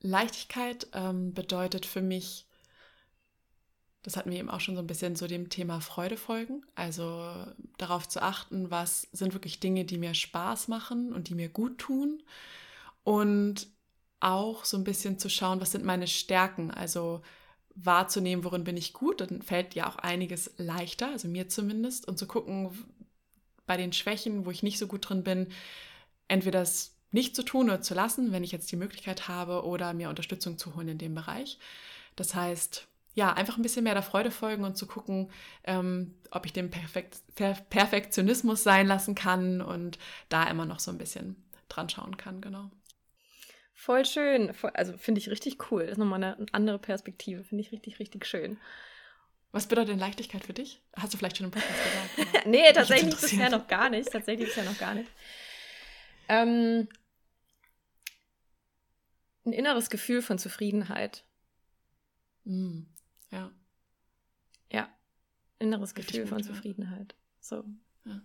Leichtigkeit 0.00 0.86
ähm, 0.94 1.34
bedeutet 1.34 1.84
für 1.84 2.00
mich, 2.00 2.46
das 4.02 4.16
hatten 4.16 4.30
wir 4.30 4.38
eben 4.38 4.48
auch 4.48 4.60
schon 4.60 4.76
so 4.76 4.80
ein 4.80 4.86
bisschen 4.86 5.16
so 5.16 5.26
dem 5.26 5.50
Thema 5.50 5.80
Freude 5.80 6.16
folgen, 6.16 6.64
also 6.74 7.44
darauf 7.76 8.08
zu 8.08 8.22
achten, 8.22 8.70
was 8.70 9.02
sind 9.12 9.34
wirklich 9.34 9.60
Dinge, 9.60 9.84
die 9.84 9.98
mir 9.98 10.14
Spaß 10.14 10.68
machen 10.68 11.12
und 11.12 11.28
die 11.28 11.34
mir 11.34 11.50
gut 11.50 11.76
tun 11.78 12.22
und 13.04 13.66
auch 14.20 14.64
so 14.64 14.78
ein 14.78 14.84
bisschen 14.84 15.18
zu 15.18 15.28
schauen, 15.28 15.60
was 15.60 15.72
sind 15.72 15.84
meine 15.84 16.06
Stärken, 16.06 16.70
also 16.70 17.20
wahrzunehmen, 17.74 18.44
worin 18.44 18.64
bin 18.64 18.76
ich 18.76 18.92
gut, 18.92 19.20
dann 19.20 19.42
fällt 19.42 19.74
ja 19.74 19.88
auch 19.88 19.96
einiges 19.96 20.52
leichter, 20.56 21.08
also 21.08 21.28
mir 21.28 21.48
zumindest, 21.48 22.06
und 22.06 22.18
zu 22.18 22.26
gucken 22.26 22.70
bei 23.66 23.76
den 23.76 23.92
Schwächen, 23.92 24.44
wo 24.46 24.50
ich 24.50 24.62
nicht 24.62 24.78
so 24.78 24.86
gut 24.86 25.08
drin 25.08 25.22
bin, 25.22 25.48
entweder 26.28 26.60
das 26.60 26.96
nicht 27.12 27.34
zu 27.34 27.42
tun 27.42 27.66
oder 27.66 27.80
zu 27.80 27.94
lassen, 27.94 28.32
wenn 28.32 28.44
ich 28.44 28.52
jetzt 28.52 28.70
die 28.70 28.76
Möglichkeit 28.76 29.28
habe 29.28 29.64
oder 29.64 29.92
mir 29.94 30.08
Unterstützung 30.08 30.58
zu 30.58 30.74
holen 30.74 30.88
in 30.88 30.98
dem 30.98 31.14
Bereich. 31.14 31.58
Das 32.16 32.34
heißt, 32.34 32.86
ja, 33.14 33.32
einfach 33.32 33.56
ein 33.56 33.62
bisschen 33.62 33.84
mehr 33.84 33.94
der 33.94 34.02
Freude 34.02 34.30
folgen 34.30 34.64
und 34.64 34.76
zu 34.76 34.86
gucken, 34.86 35.30
ähm, 35.64 36.14
ob 36.30 36.46
ich 36.46 36.52
den 36.52 36.70
Perfekt 36.70 37.18
per 37.34 37.54
Perfektionismus 37.54 38.62
sein 38.62 38.86
lassen 38.86 39.14
kann 39.14 39.60
und 39.60 39.98
da 40.28 40.44
immer 40.44 40.64
noch 40.64 40.78
so 40.78 40.90
ein 40.90 40.98
bisschen 40.98 41.36
dran 41.68 41.88
schauen 41.88 42.16
kann, 42.16 42.40
genau. 42.40 42.70
Voll 43.80 44.04
schön. 44.04 44.52
Also 44.74 44.98
finde 44.98 45.22
ich 45.22 45.30
richtig 45.30 45.70
cool. 45.70 45.84
Das 45.84 45.92
ist 45.92 45.96
nochmal 45.96 46.22
eine 46.22 46.46
andere 46.52 46.78
Perspektive. 46.78 47.44
Finde 47.44 47.62
ich 47.62 47.72
richtig, 47.72 47.98
richtig 47.98 48.26
schön. 48.26 48.58
Was 49.52 49.68
bedeutet 49.68 49.92
denn 49.92 49.98
Leichtigkeit 49.98 50.44
für 50.44 50.52
dich? 50.52 50.82
Hast 50.96 51.14
du 51.14 51.16
vielleicht 51.16 51.38
schon 51.38 51.46
im 51.46 51.50
Podcast 51.50 51.78
gesagt? 52.14 52.46
nee, 52.46 52.70
tatsächlich 52.74 53.18
bisher 53.18 53.48
noch 53.48 53.66
gar 53.68 53.88
nicht. 53.88 54.12
Tatsächlich 54.12 54.48
bisher 54.48 54.66
noch 54.66 54.76
gar 54.76 54.92
nicht. 54.92 55.10
Ähm, 56.28 56.88
ein 59.46 59.54
inneres 59.54 59.88
Gefühl 59.88 60.20
von 60.20 60.38
Zufriedenheit. 60.38 61.24
Mm, 62.44 62.82
ja. 63.30 63.50
Ja, 64.70 64.94
inneres 65.58 65.96
Richtig 65.96 66.06
Gefühl 66.08 66.24
gut, 66.24 66.28
von 66.28 66.38
ja. 66.40 66.44
Zufriedenheit. 66.44 67.14
So. 67.40 67.64
Ja, 68.04 68.20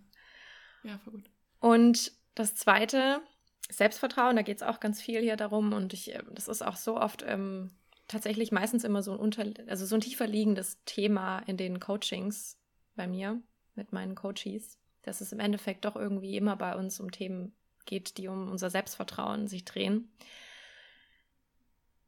ja 0.82 0.98
voll 0.98 1.14
gut. 1.14 1.30
Und 1.60 2.12
das 2.34 2.54
zweite, 2.56 3.22
Selbstvertrauen, 3.70 4.36
da 4.36 4.42
geht 4.42 4.58
es 4.58 4.62
auch 4.62 4.80
ganz 4.80 5.00
viel 5.00 5.20
hier 5.20 5.36
darum 5.36 5.72
und 5.72 5.92
ich, 5.92 6.14
äh, 6.14 6.22
das 6.32 6.48
ist 6.48 6.62
auch 6.62 6.76
so 6.76 6.98
oft 6.98 7.24
ähm, 7.26 7.70
tatsächlich 8.08 8.52
meistens 8.52 8.84
immer 8.84 9.02
so 9.02 9.12
ein 9.12 9.18
unter, 9.18 9.44
also 9.66 9.86
so 9.86 9.96
ein 9.96 10.00
tiefer 10.00 10.26
liegendes 10.26 10.82
Thema 10.84 11.40
in 11.40 11.56
den 11.56 11.80
Coachings 11.80 12.58
bei 12.94 13.06
mir 13.06 13.40
mit 13.74 13.92
meinen 13.92 14.14
Coaches, 14.14 14.78
dass 15.02 15.20
es 15.20 15.32
im 15.32 15.40
Endeffekt 15.40 15.84
doch 15.84 15.96
irgendwie 15.96 16.36
immer 16.36 16.56
bei 16.56 16.76
uns 16.76 17.00
um 17.00 17.10
Themen 17.10 17.54
geht, 17.84 18.18
die 18.18 18.28
um 18.28 18.50
unser 18.50 18.70
Selbstvertrauen 18.70 19.48
sich 19.48 19.64
drehen. 19.64 20.10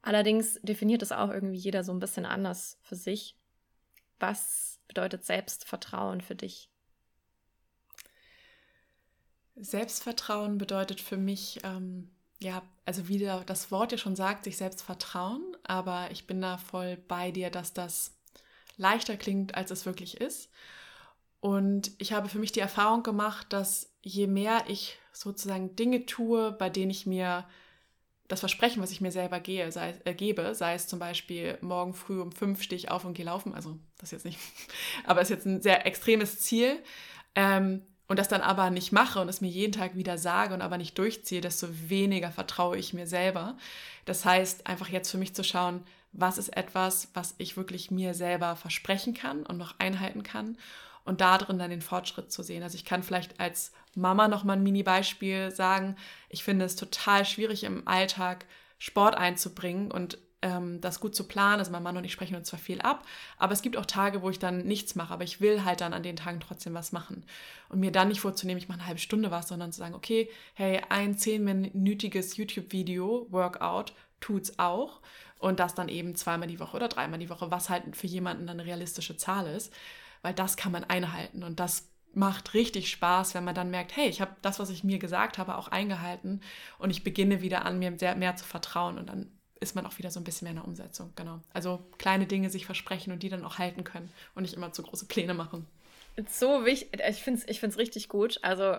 Allerdings 0.03 0.61
definiert 0.63 1.03
es 1.03 1.13
auch 1.13 1.31
irgendwie 1.31 1.59
jeder 1.59 1.85
so 1.85 1.93
ein 1.93 2.01
bisschen 2.01 2.25
anders 2.25 2.79
für 2.83 2.97
sich. 2.97 3.37
Was 4.19 4.81
bedeutet 4.89 5.25
Selbstvertrauen 5.25 6.21
für 6.21 6.35
dich? 6.35 6.71
Selbstvertrauen 9.61 10.59
bedeutet 10.59 11.01
für 11.01 11.17
mich, 11.17 11.61
ähm, 11.65 12.11
ja, 12.41 12.63
also 12.85 13.09
wie 13.09 13.19
das 13.19 13.71
Wort 13.71 13.93
ja 13.93 13.99
schon 13.99 14.17
sagt, 14.17 14.45
sich 14.45 14.57
selbst 14.57 14.83
vertrauen, 14.83 15.57
aber 15.65 16.11
ich 16.11 16.27
bin 16.27 16.41
da 16.41 16.57
voll 16.59 16.97
bei 17.09 17.31
dir, 17.31 17.51
dass 17.51 17.73
das 17.73 18.17
leichter 18.77 19.17
klingt, 19.17 19.55
als 19.55 19.71
es 19.71 19.87
wirklich 19.87 20.21
ist. 20.21 20.51
Und 21.41 21.93
ich 21.99 22.13
habe 22.13 22.29
für 22.29 22.39
mich 22.39 22.53
die 22.53 22.61
Erfahrung 22.61 23.03
gemacht, 23.03 23.53
dass 23.53 23.93
je 24.03 24.27
mehr 24.27 24.65
ich 24.69 24.99
sozusagen 25.13 25.77
Dinge 25.77 26.07
tue, 26.07 26.53
bei 26.53 26.71
denen 26.71 26.91
ich 26.91 27.07
mir 27.07 27.45
das 28.29 28.41
Versprechen, 28.41 28.83
was 28.83 28.91
ich 28.91 29.01
mir 29.01 29.11
selber 29.11 29.41
gehe, 29.41 29.73
sei, 29.73 29.95
äh, 30.05 30.15
gebe, 30.15 30.55
sei 30.55 30.75
es 30.75 30.87
zum 30.87 30.99
Beispiel 30.99 31.59
morgen 31.63 31.95
früh 31.95 32.21
um 32.21 32.31
fünf 32.31 32.63
stehe 32.63 32.79
ich 32.79 32.91
auf 32.91 33.05
und 33.05 33.15
gehe 33.15 33.25
laufen, 33.25 33.55
also 33.55 33.79
das 33.99 34.11
jetzt 34.11 34.27
nicht, 34.27 34.39
aber 35.05 35.23
ist 35.23 35.31
jetzt 35.31 35.47
ein 35.47 35.63
sehr 35.63 35.87
extremes 35.87 36.39
Ziel 36.41 36.83
ähm, 37.35 37.83
und 38.09 38.19
das 38.19 38.29
dann 38.29 38.41
aber 38.41 38.71
nicht 38.71 38.91
mache 38.91 39.21
und 39.21 39.29
es 39.29 39.41
mir 39.41 39.49
jeden 39.51 39.73
Tag 39.73 39.95
wieder 39.95 40.19
sage 40.19 40.55
und 40.55 40.63
aber 40.63 40.79
nicht 40.79 40.99
durchziehe, 40.99 41.41
desto 41.41 41.69
weniger 41.89 42.33
vertraue 42.33 42.77
ich 42.79 42.95
mir 42.95 43.07
selber. 43.07 43.57
Das 44.07 44.25
heißt, 44.25 44.67
einfach 44.67 44.89
jetzt 44.89 45.11
für 45.11 45.19
mich 45.19 45.35
zu 45.35 45.45
schauen, 45.45 45.85
was 46.13 46.39
ist 46.39 46.57
etwas, 46.57 47.09
was 47.15 47.35
ich 47.39 47.57
wirklich 47.57 47.91
mir 47.91 48.15
selber 48.15 48.57
versprechen 48.57 49.15
kann 49.15 49.45
und 49.45 49.59
noch 49.59 49.79
einhalten 49.79 50.23
kann 50.23 50.57
und 51.05 51.21
da 51.21 51.39
drin 51.39 51.59
dann 51.59 51.71
den 51.71 51.83
Fortschritt 51.83 52.33
zu 52.33 52.43
sehen. 52.43 52.63
Also 52.63 52.77
ich 52.77 52.85
kann 52.85 53.03
vielleicht 53.03 53.39
als 53.41 53.73
Mama 53.95 54.27
noch 54.29 54.45
mal 54.45 54.55
ein 54.55 54.63
Mini-Beispiel 54.63 55.51
sagen. 55.51 55.97
Ich 56.31 56.45
finde 56.45 56.65
es 56.65 56.77
total 56.77 57.25
schwierig 57.25 57.65
im 57.65 57.87
Alltag 57.87 58.47
Sport 58.79 59.17
einzubringen 59.17 59.91
und 59.91 60.19
ähm, 60.43 60.81
das 60.81 61.01
gut 61.01 61.15
zu 61.15 61.25
planen. 61.25 61.59
Also 61.59 61.71
mein 61.71 61.83
Mann 61.83 61.97
und 61.97 62.05
ich 62.05 62.13
sprechen 62.13 62.37
uns 62.37 62.49
zwar 62.49 62.59
viel 62.59 62.81
ab, 62.81 63.05
aber 63.37 63.53
es 63.53 63.63
gibt 63.63 63.77
auch 63.77 63.87
Tage, 63.87 64.23
wo 64.23 64.31
ich 64.31 64.39
dann 64.39 64.65
nichts 64.65 64.95
mache, 64.95 65.13
aber 65.13 65.25
ich 65.25 65.41
will 65.41 65.65
halt 65.65 65.81
dann 65.81 65.93
an 65.93 66.03
den 66.03 66.17
Tagen 66.17 66.41
trotzdem 66.41 66.75
was 66.75 66.93
machen. 66.93 67.25
Und 67.69 67.81
mir 67.81 67.93
dann 67.93 68.09
nicht 68.09 68.21
vorzunehmen, 68.21 68.59
ich 68.59 68.69
mache 68.69 68.79
eine 68.79 68.87
halbe 68.87 69.01
Stunde 69.01 69.31
was, 69.31 69.49
sondern 69.49 69.73
zu 69.73 69.79
sagen, 69.79 69.95
okay, 69.95 70.31
hey, 70.55 70.83
ein 70.89 71.17
zehnminütiges 71.17 72.37
YouTube-Video, 72.37 73.27
Workout, 73.31 73.93
tut's 74.21 74.59
auch. 74.59 75.01
Und 75.39 75.61
das 75.61 75.75
dann 75.75 75.89
eben 75.89 76.17
zweimal 76.17 76.49
die 76.49 76.59
Woche 76.59 76.77
oder 76.77 76.89
dreimal 76.89 77.21
die 77.21 77.31
Woche, 77.31 77.51
was 77.51 77.71
halt 77.71 77.97
für 77.97 78.09
jemanden 78.09 78.47
dann 78.47 78.59
eine 78.59 78.69
realistische 78.69 79.17
Zahl 79.17 79.47
ist 79.47 79.73
weil 80.23 80.35
das 80.35 80.57
kann 80.57 80.73
man 80.73 80.85
einhalten 80.85 81.43
und 81.43 81.61
das 81.61 81.91
macht 82.15 82.55
richtig 82.55 82.91
Spaß, 82.91 83.35
wenn 83.35 83.45
man 83.45 83.55
dann 83.55 83.71
merkt, 83.71 83.95
hey, 83.95 84.09
ich 84.09 84.21
habe 84.21 84.35
das, 84.43 84.59
was 84.59 84.71
ich 84.71 84.83
mir 84.83 84.99
gesagt 84.99 85.39
habe, 85.39 85.57
auch 85.57 85.69
eingehalten 85.69 86.41
und 86.79 86.91
ich 86.91 87.05
beginne 87.05 87.43
wieder 87.43 87.65
an 87.65 87.79
mir 87.79 87.97
sehr 87.99 88.17
mehr 88.17 88.35
zu 88.35 88.45
vertrauen 88.45 88.99
und 88.99 89.09
dann 89.09 89.31
ist 89.61 89.75
man 89.75 89.87
auch 89.87 89.99
wieder 89.99 90.11
so 90.11 90.21
ein 90.21 90.25
bisschen 90.25 90.47
mehr 90.47 90.53
in 90.53 90.59
der 90.59 90.67
Umsetzung, 90.67 91.13
genau. 91.17 91.41
Also 91.53 91.81
kleine 91.99 92.27
Dinge 92.27 92.51
sich 92.51 92.67
versprechen 92.67 93.13
und 93.13 93.23
die 93.23 93.29
dann 93.29 93.45
auch 93.45 93.59
halten 93.59 93.85
können 93.85 94.11
und 94.35 94.43
nicht 94.43 94.55
immer 94.55 94.73
zu 94.73 94.83
große 94.83 95.07
Pläne 95.07 95.35
machen. 95.35 95.67
So 96.29 96.65
wichtig, 96.65 97.01
ich 97.09 97.23
finde 97.23 97.41
es 97.41 97.49
ich 97.49 97.61
find's 97.61 97.79
richtig 97.79 98.09
gut. 98.09 98.39
Also 98.43 98.77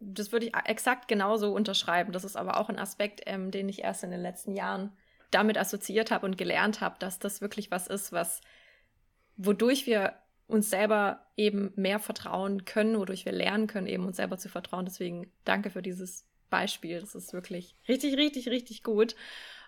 das 0.00 0.32
würde 0.32 0.46
ich 0.46 0.54
exakt 0.66 1.08
genauso 1.08 1.54
unterschreiben. 1.54 2.12
Das 2.12 2.24
ist 2.24 2.36
aber 2.36 2.58
auch 2.58 2.68
ein 2.68 2.78
Aspekt, 2.78 3.22
ähm, 3.26 3.50
den 3.50 3.68
ich 3.68 3.82
erst 3.82 4.04
in 4.04 4.10
den 4.10 4.20
letzten 4.20 4.54
Jahren 4.54 4.92
damit 5.30 5.58
assoziiert 5.58 6.10
habe 6.10 6.26
und 6.26 6.38
gelernt 6.38 6.80
habe, 6.80 6.96
dass 6.98 7.18
das 7.18 7.40
wirklich 7.40 7.70
was 7.70 7.86
ist, 7.86 8.12
was 8.12 8.40
wodurch 9.36 9.86
wir 9.86 10.14
uns 10.46 10.70
selber 10.70 11.26
eben 11.36 11.72
mehr 11.74 11.98
vertrauen 11.98 12.64
können, 12.64 12.98
wodurch 12.98 13.24
wir 13.24 13.32
lernen 13.32 13.66
können, 13.66 13.86
eben 13.86 14.04
uns 14.04 14.16
selber 14.16 14.38
zu 14.38 14.48
vertrauen. 14.48 14.84
Deswegen 14.84 15.32
danke 15.44 15.70
für 15.70 15.82
dieses 15.82 16.26
Beispiel. 16.50 17.00
Das 17.00 17.14
ist 17.14 17.32
wirklich 17.32 17.74
richtig, 17.88 18.16
richtig, 18.16 18.48
richtig 18.48 18.82
gut. 18.82 19.16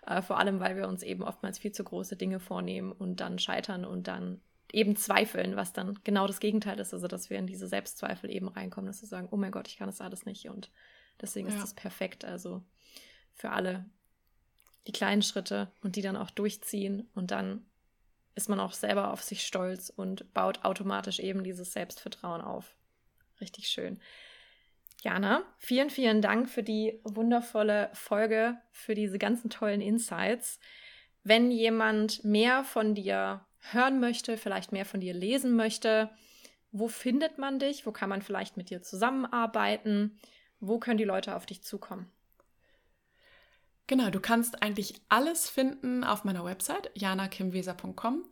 Äh, 0.07 0.21
vor 0.21 0.39
allem, 0.39 0.59
weil 0.59 0.77
wir 0.77 0.87
uns 0.87 1.03
eben 1.03 1.23
oftmals 1.23 1.59
viel 1.59 1.73
zu 1.73 1.83
große 1.83 2.15
Dinge 2.15 2.39
vornehmen 2.39 2.91
und 2.93 3.17
dann 3.17 3.39
scheitern 3.39 3.83
und 3.83 4.07
dann 4.07 4.41
eben 4.71 4.95
zweifeln, 4.95 5.55
was 5.55 5.73
dann 5.73 5.99
genau 6.03 6.27
das 6.27 6.39
Gegenteil 6.39 6.79
ist. 6.79 6.93
Also, 6.93 7.07
dass 7.07 7.29
wir 7.29 7.37
in 7.37 7.47
diese 7.47 7.67
Selbstzweifel 7.67 8.29
eben 8.29 8.47
reinkommen, 8.47 8.87
dass 8.87 9.01
wir 9.01 9.09
sagen, 9.09 9.27
oh 9.31 9.37
mein 9.37 9.51
Gott, 9.51 9.67
ich 9.67 9.77
kann 9.77 9.87
das 9.87 10.01
alles 10.01 10.25
nicht. 10.25 10.49
Und 10.49 10.71
deswegen 11.21 11.49
ja. 11.49 11.55
ist 11.55 11.61
das 11.61 11.73
perfekt. 11.73 12.23
Also 12.23 12.63
für 13.33 13.51
alle 13.51 13.85
die 14.87 14.93
kleinen 14.93 15.21
Schritte 15.21 15.71
und 15.81 15.97
die 15.97 16.01
dann 16.01 16.15
auch 16.15 16.31
durchziehen 16.31 17.09
und 17.13 17.31
dann 17.31 17.65
ist 18.35 18.47
man 18.47 18.59
auch 18.59 18.73
selber 18.73 19.11
auf 19.11 19.21
sich 19.23 19.45
stolz 19.45 19.89
und 19.89 20.33
baut 20.33 20.63
automatisch 20.63 21.19
eben 21.19 21.43
dieses 21.43 21.73
Selbstvertrauen 21.73 22.39
auf. 22.39 22.75
Richtig 23.41 23.67
schön. 23.67 23.99
Jana, 25.01 25.43
vielen, 25.57 25.89
vielen 25.89 26.21
Dank 26.21 26.49
für 26.49 26.63
die 26.63 26.99
wundervolle 27.03 27.89
Folge, 27.93 28.57
für 28.71 28.95
diese 28.95 29.19
ganzen 29.19 29.49
tollen 29.49 29.81
Insights. 29.81 30.59
Wenn 31.23 31.51
jemand 31.51 32.23
mehr 32.23 32.63
von 32.63 32.95
dir 32.95 33.45
hören 33.71 33.99
möchte, 33.99 34.37
vielleicht 34.37 34.71
mehr 34.71 34.85
von 34.85 34.99
dir 34.99 35.13
lesen 35.13 35.55
möchte, 35.55 36.09
wo 36.71 36.87
findet 36.87 37.37
man 37.37 37.59
dich? 37.59 37.85
Wo 37.85 37.91
kann 37.91 38.09
man 38.09 38.21
vielleicht 38.21 38.57
mit 38.57 38.69
dir 38.69 38.81
zusammenarbeiten? 38.81 40.19
Wo 40.59 40.79
können 40.79 40.97
die 40.97 41.03
Leute 41.03 41.35
auf 41.35 41.45
dich 41.45 41.63
zukommen? 41.63 42.11
Genau, 43.87 44.09
du 44.09 44.19
kannst 44.19 44.61
eigentlich 44.61 44.95
alles 45.07 45.49
finden 45.49 46.03
auf 46.03 46.25
meiner 46.25 46.43
Website 46.43 46.91
janakimweser.com. 46.95 48.25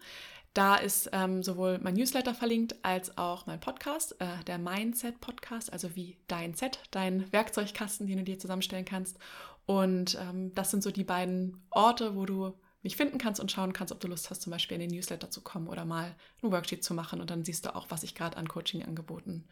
Da 0.55 0.77
ist 0.77 1.09
ähm, 1.11 1.43
sowohl 1.43 1.79
mein 1.79 1.95
Newsletter 1.95 2.33
verlinkt 2.33 2.77
als 2.81 3.17
auch 3.17 3.45
mein 3.45 3.59
Podcast, 3.59 4.15
äh, 4.21 4.41
der 4.47 4.57
Mindset 4.57 5.19
Podcast, 5.19 5.71
also 5.73 5.97
wie 5.97 6.17
dein 6.29 6.53
Set, 6.53 6.79
dein 6.91 7.29
Werkzeugkasten, 7.33 8.07
den 8.07 8.19
du 8.19 8.23
dir 8.23 8.39
zusammenstellen 8.39 8.85
kannst. 8.85 9.19
Und 9.65 10.15
ähm, 10.15 10.55
das 10.55 10.71
sind 10.71 10.81
so 10.81 10.91
die 10.91 11.03
beiden 11.03 11.61
Orte, 11.71 12.15
wo 12.15 12.25
du 12.25 12.53
mich 12.83 12.95
finden 12.95 13.17
kannst 13.17 13.41
und 13.41 13.51
schauen 13.51 13.73
kannst, 13.73 13.91
ob 13.91 13.99
du 13.99 14.07
Lust 14.07 14.29
hast, 14.29 14.43
zum 14.43 14.51
Beispiel 14.51 14.75
in 14.75 14.87
den 14.87 14.97
Newsletter 14.97 15.29
zu 15.29 15.41
kommen 15.41 15.67
oder 15.67 15.83
mal 15.83 16.15
ein 16.41 16.51
Worksheet 16.53 16.85
zu 16.85 16.93
machen. 16.93 17.19
Und 17.19 17.29
dann 17.31 17.43
siehst 17.43 17.65
du 17.65 17.75
auch, 17.75 17.87
was 17.89 18.03
ich 18.03 18.15
gerade 18.15 18.37
an 18.37 18.47
Coaching-Angeboten 18.47 19.45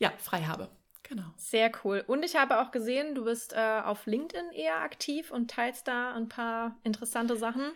ja, 0.00 0.12
frei 0.18 0.42
habe. 0.42 0.70
Genau. 1.04 1.30
Sehr 1.36 1.70
cool. 1.84 2.02
Und 2.08 2.24
ich 2.24 2.34
habe 2.34 2.60
auch 2.60 2.72
gesehen, 2.72 3.14
du 3.14 3.26
bist 3.26 3.52
äh, 3.52 3.80
auf 3.84 4.06
LinkedIn 4.06 4.50
eher 4.50 4.80
aktiv 4.80 5.30
und 5.30 5.52
teilst 5.52 5.86
da 5.86 6.14
ein 6.14 6.28
paar 6.28 6.74
interessante 6.82 7.36
Sachen. 7.36 7.70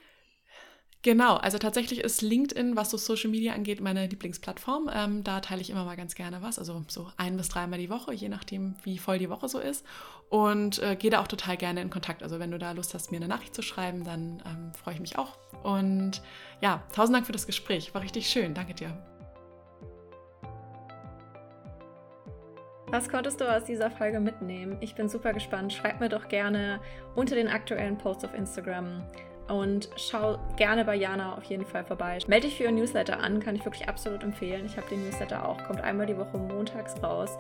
Genau, 1.03 1.37
also 1.37 1.59
tatsächlich 1.59 2.01
ist 2.01 2.23
LinkedIn, 2.23 2.75
was 2.75 2.91
so 2.91 2.97
Social 2.97 3.31
Media 3.31 3.53
angeht, 3.55 3.81
meine 3.81 4.07
Lieblingsplattform. 4.07 4.91
Ähm, 4.93 5.23
da 5.23 5.39
teile 5.41 5.61
ich 5.61 5.71
immer 5.71 5.85
mal 5.85 5.97
ganz 5.97 6.17
gerne 6.17 6.43
was, 6.43 6.59
also 6.59 6.85
so 6.89 7.09
ein 7.17 7.37
bis 7.37 7.49
dreimal 7.49 7.79
die 7.79 7.89
Woche, 7.89 8.13
je 8.13 8.29
nachdem, 8.29 8.75
wie 8.83 8.99
voll 8.99 9.19
die 9.19 9.31
Woche 9.31 9.49
so 9.49 9.61
ist. 9.61 9.87
Und 10.29 10.83
äh, 10.83 10.97
gehe 10.97 11.11
da 11.11 11.21
auch 11.21 11.29
total 11.29 11.57
gerne 11.57 11.83
in 11.83 11.91
Kontakt. 11.91 12.25
Also 12.25 12.41
wenn 12.41 12.51
du 12.51 12.59
da 12.59 12.73
Lust 12.73 12.95
hast, 12.95 13.13
mir 13.13 13.19
eine 13.19 13.29
Nachricht 13.29 13.55
zu 13.55 13.63
schreiben, 13.63 14.03
dann 14.03 14.43
ähm, 14.45 14.73
freue 14.75 14.95
ich 14.95 15.01
mich 15.01 15.17
auch. 15.17 15.39
Und 15.63 16.21
ja, 16.61 16.83
tausend 16.93 17.15
Dank 17.15 17.27
für 17.27 17.33
das 17.33 17.47
Gespräch. 17.47 17.95
War 17.95 18.03
richtig 18.03 18.29
schön. 18.29 18.53
Danke 18.55 18.75
dir. 18.75 18.93
Was 22.89 23.09
konntest 23.09 23.41
du 23.41 23.45
aus 23.45 23.65
dieser 23.65 23.91
Folge 23.91 24.19
mitnehmen? 24.19 24.79
Ich 24.81 24.95
bin 24.95 25.09
super 25.09 25.33
gespannt. 25.33 25.73
Schreib 25.73 26.01
mir 26.01 26.09
doch 26.09 26.27
gerne 26.29 26.81
unter 27.15 27.37
den 27.37 27.47
aktuellen 27.47 27.99
Posts 27.99 28.25
auf 28.25 28.35
Instagram 28.35 29.05
und 29.49 29.89
schau 29.97 30.39
gerne 30.57 30.85
bei 30.85 30.95
Jana 30.95 31.37
auf 31.37 31.45
jeden 31.45 31.65
Fall 31.65 31.85
vorbei. 31.85 32.19
Melde 32.27 32.47
dich 32.47 32.57
für 32.57 32.65
ihr 32.65 32.73
Newsletter 32.73 33.21
an, 33.21 33.41
kann 33.41 33.57
ich 33.57 33.65
wirklich 33.65 33.89
absolut 33.89 34.23
empfehlen. 34.23 34.67
Ich 34.67 34.77
habe 34.77 34.89
den 34.89 35.05
Newsletter 35.05 35.49
auch, 35.49 35.63
kommt 35.65 35.81
einmal 35.81 36.07
die 36.07 36.17
Woche 36.17 36.39
montags 36.39 37.03
raus. 37.03 37.37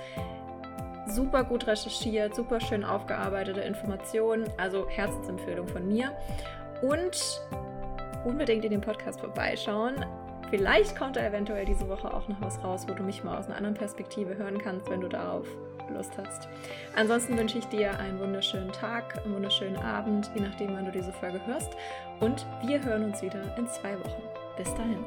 Super 1.07 1.45
gut 1.45 1.67
recherchiert, 1.67 2.35
super 2.35 2.61
schön 2.61 2.85
aufgearbeitete 2.85 3.61
Informationen, 3.61 4.49
also 4.59 4.89
Herzensempfehlung 4.89 5.69
von 5.69 5.87
mir. 5.87 6.13
Und 6.83 7.41
unbedingt 8.25 8.65
in 8.65 8.71
den 8.71 8.81
Podcast 8.81 9.21
vorbeischauen. 9.21 10.05
Vielleicht 10.51 10.97
kommt 10.97 11.17
da 11.17 11.27
eventuell 11.27 11.65
diese 11.65 11.89
Woche 11.89 12.13
auch 12.13 12.27
noch 12.29 12.41
was 12.41 12.63
raus, 12.65 12.87
wo 12.89 12.95
du 12.95 13.03
mich 13.03 13.23
mal 13.25 13.39
aus 13.39 13.47
einer 13.47 13.57
anderen 13.57 13.75
Perspektive 13.77 14.37
hören 14.37 14.59
kannst, 14.59 14.89
wenn 14.91 15.01
du 15.01 15.09
darauf 15.09 15.47
Lust 15.95 16.13
hast. 16.19 16.49
Ansonsten 16.97 17.37
wünsche 17.39 17.59
ich 17.59 17.67
dir 17.67 17.99
einen 17.99 18.19
wunderschönen 18.19 18.73
Tag, 18.73 19.25
einen 19.25 19.35
wunderschönen 19.35 19.77
Abend, 19.77 20.31
je 20.35 20.43
nachdem, 20.43 20.75
wann 20.75 20.85
du 20.85 20.93
diese 20.93 21.13
Folge 21.13 21.41
hörst. 21.47 21.73
Und 22.21 22.47
wir 22.65 22.83
hören 22.83 23.05
uns 23.05 23.23
wieder 23.23 23.43
in 23.57 23.67
zwei 23.69 23.99
Wochen. 23.99 24.23
Bis 24.57 24.75
dahin. 24.75 25.05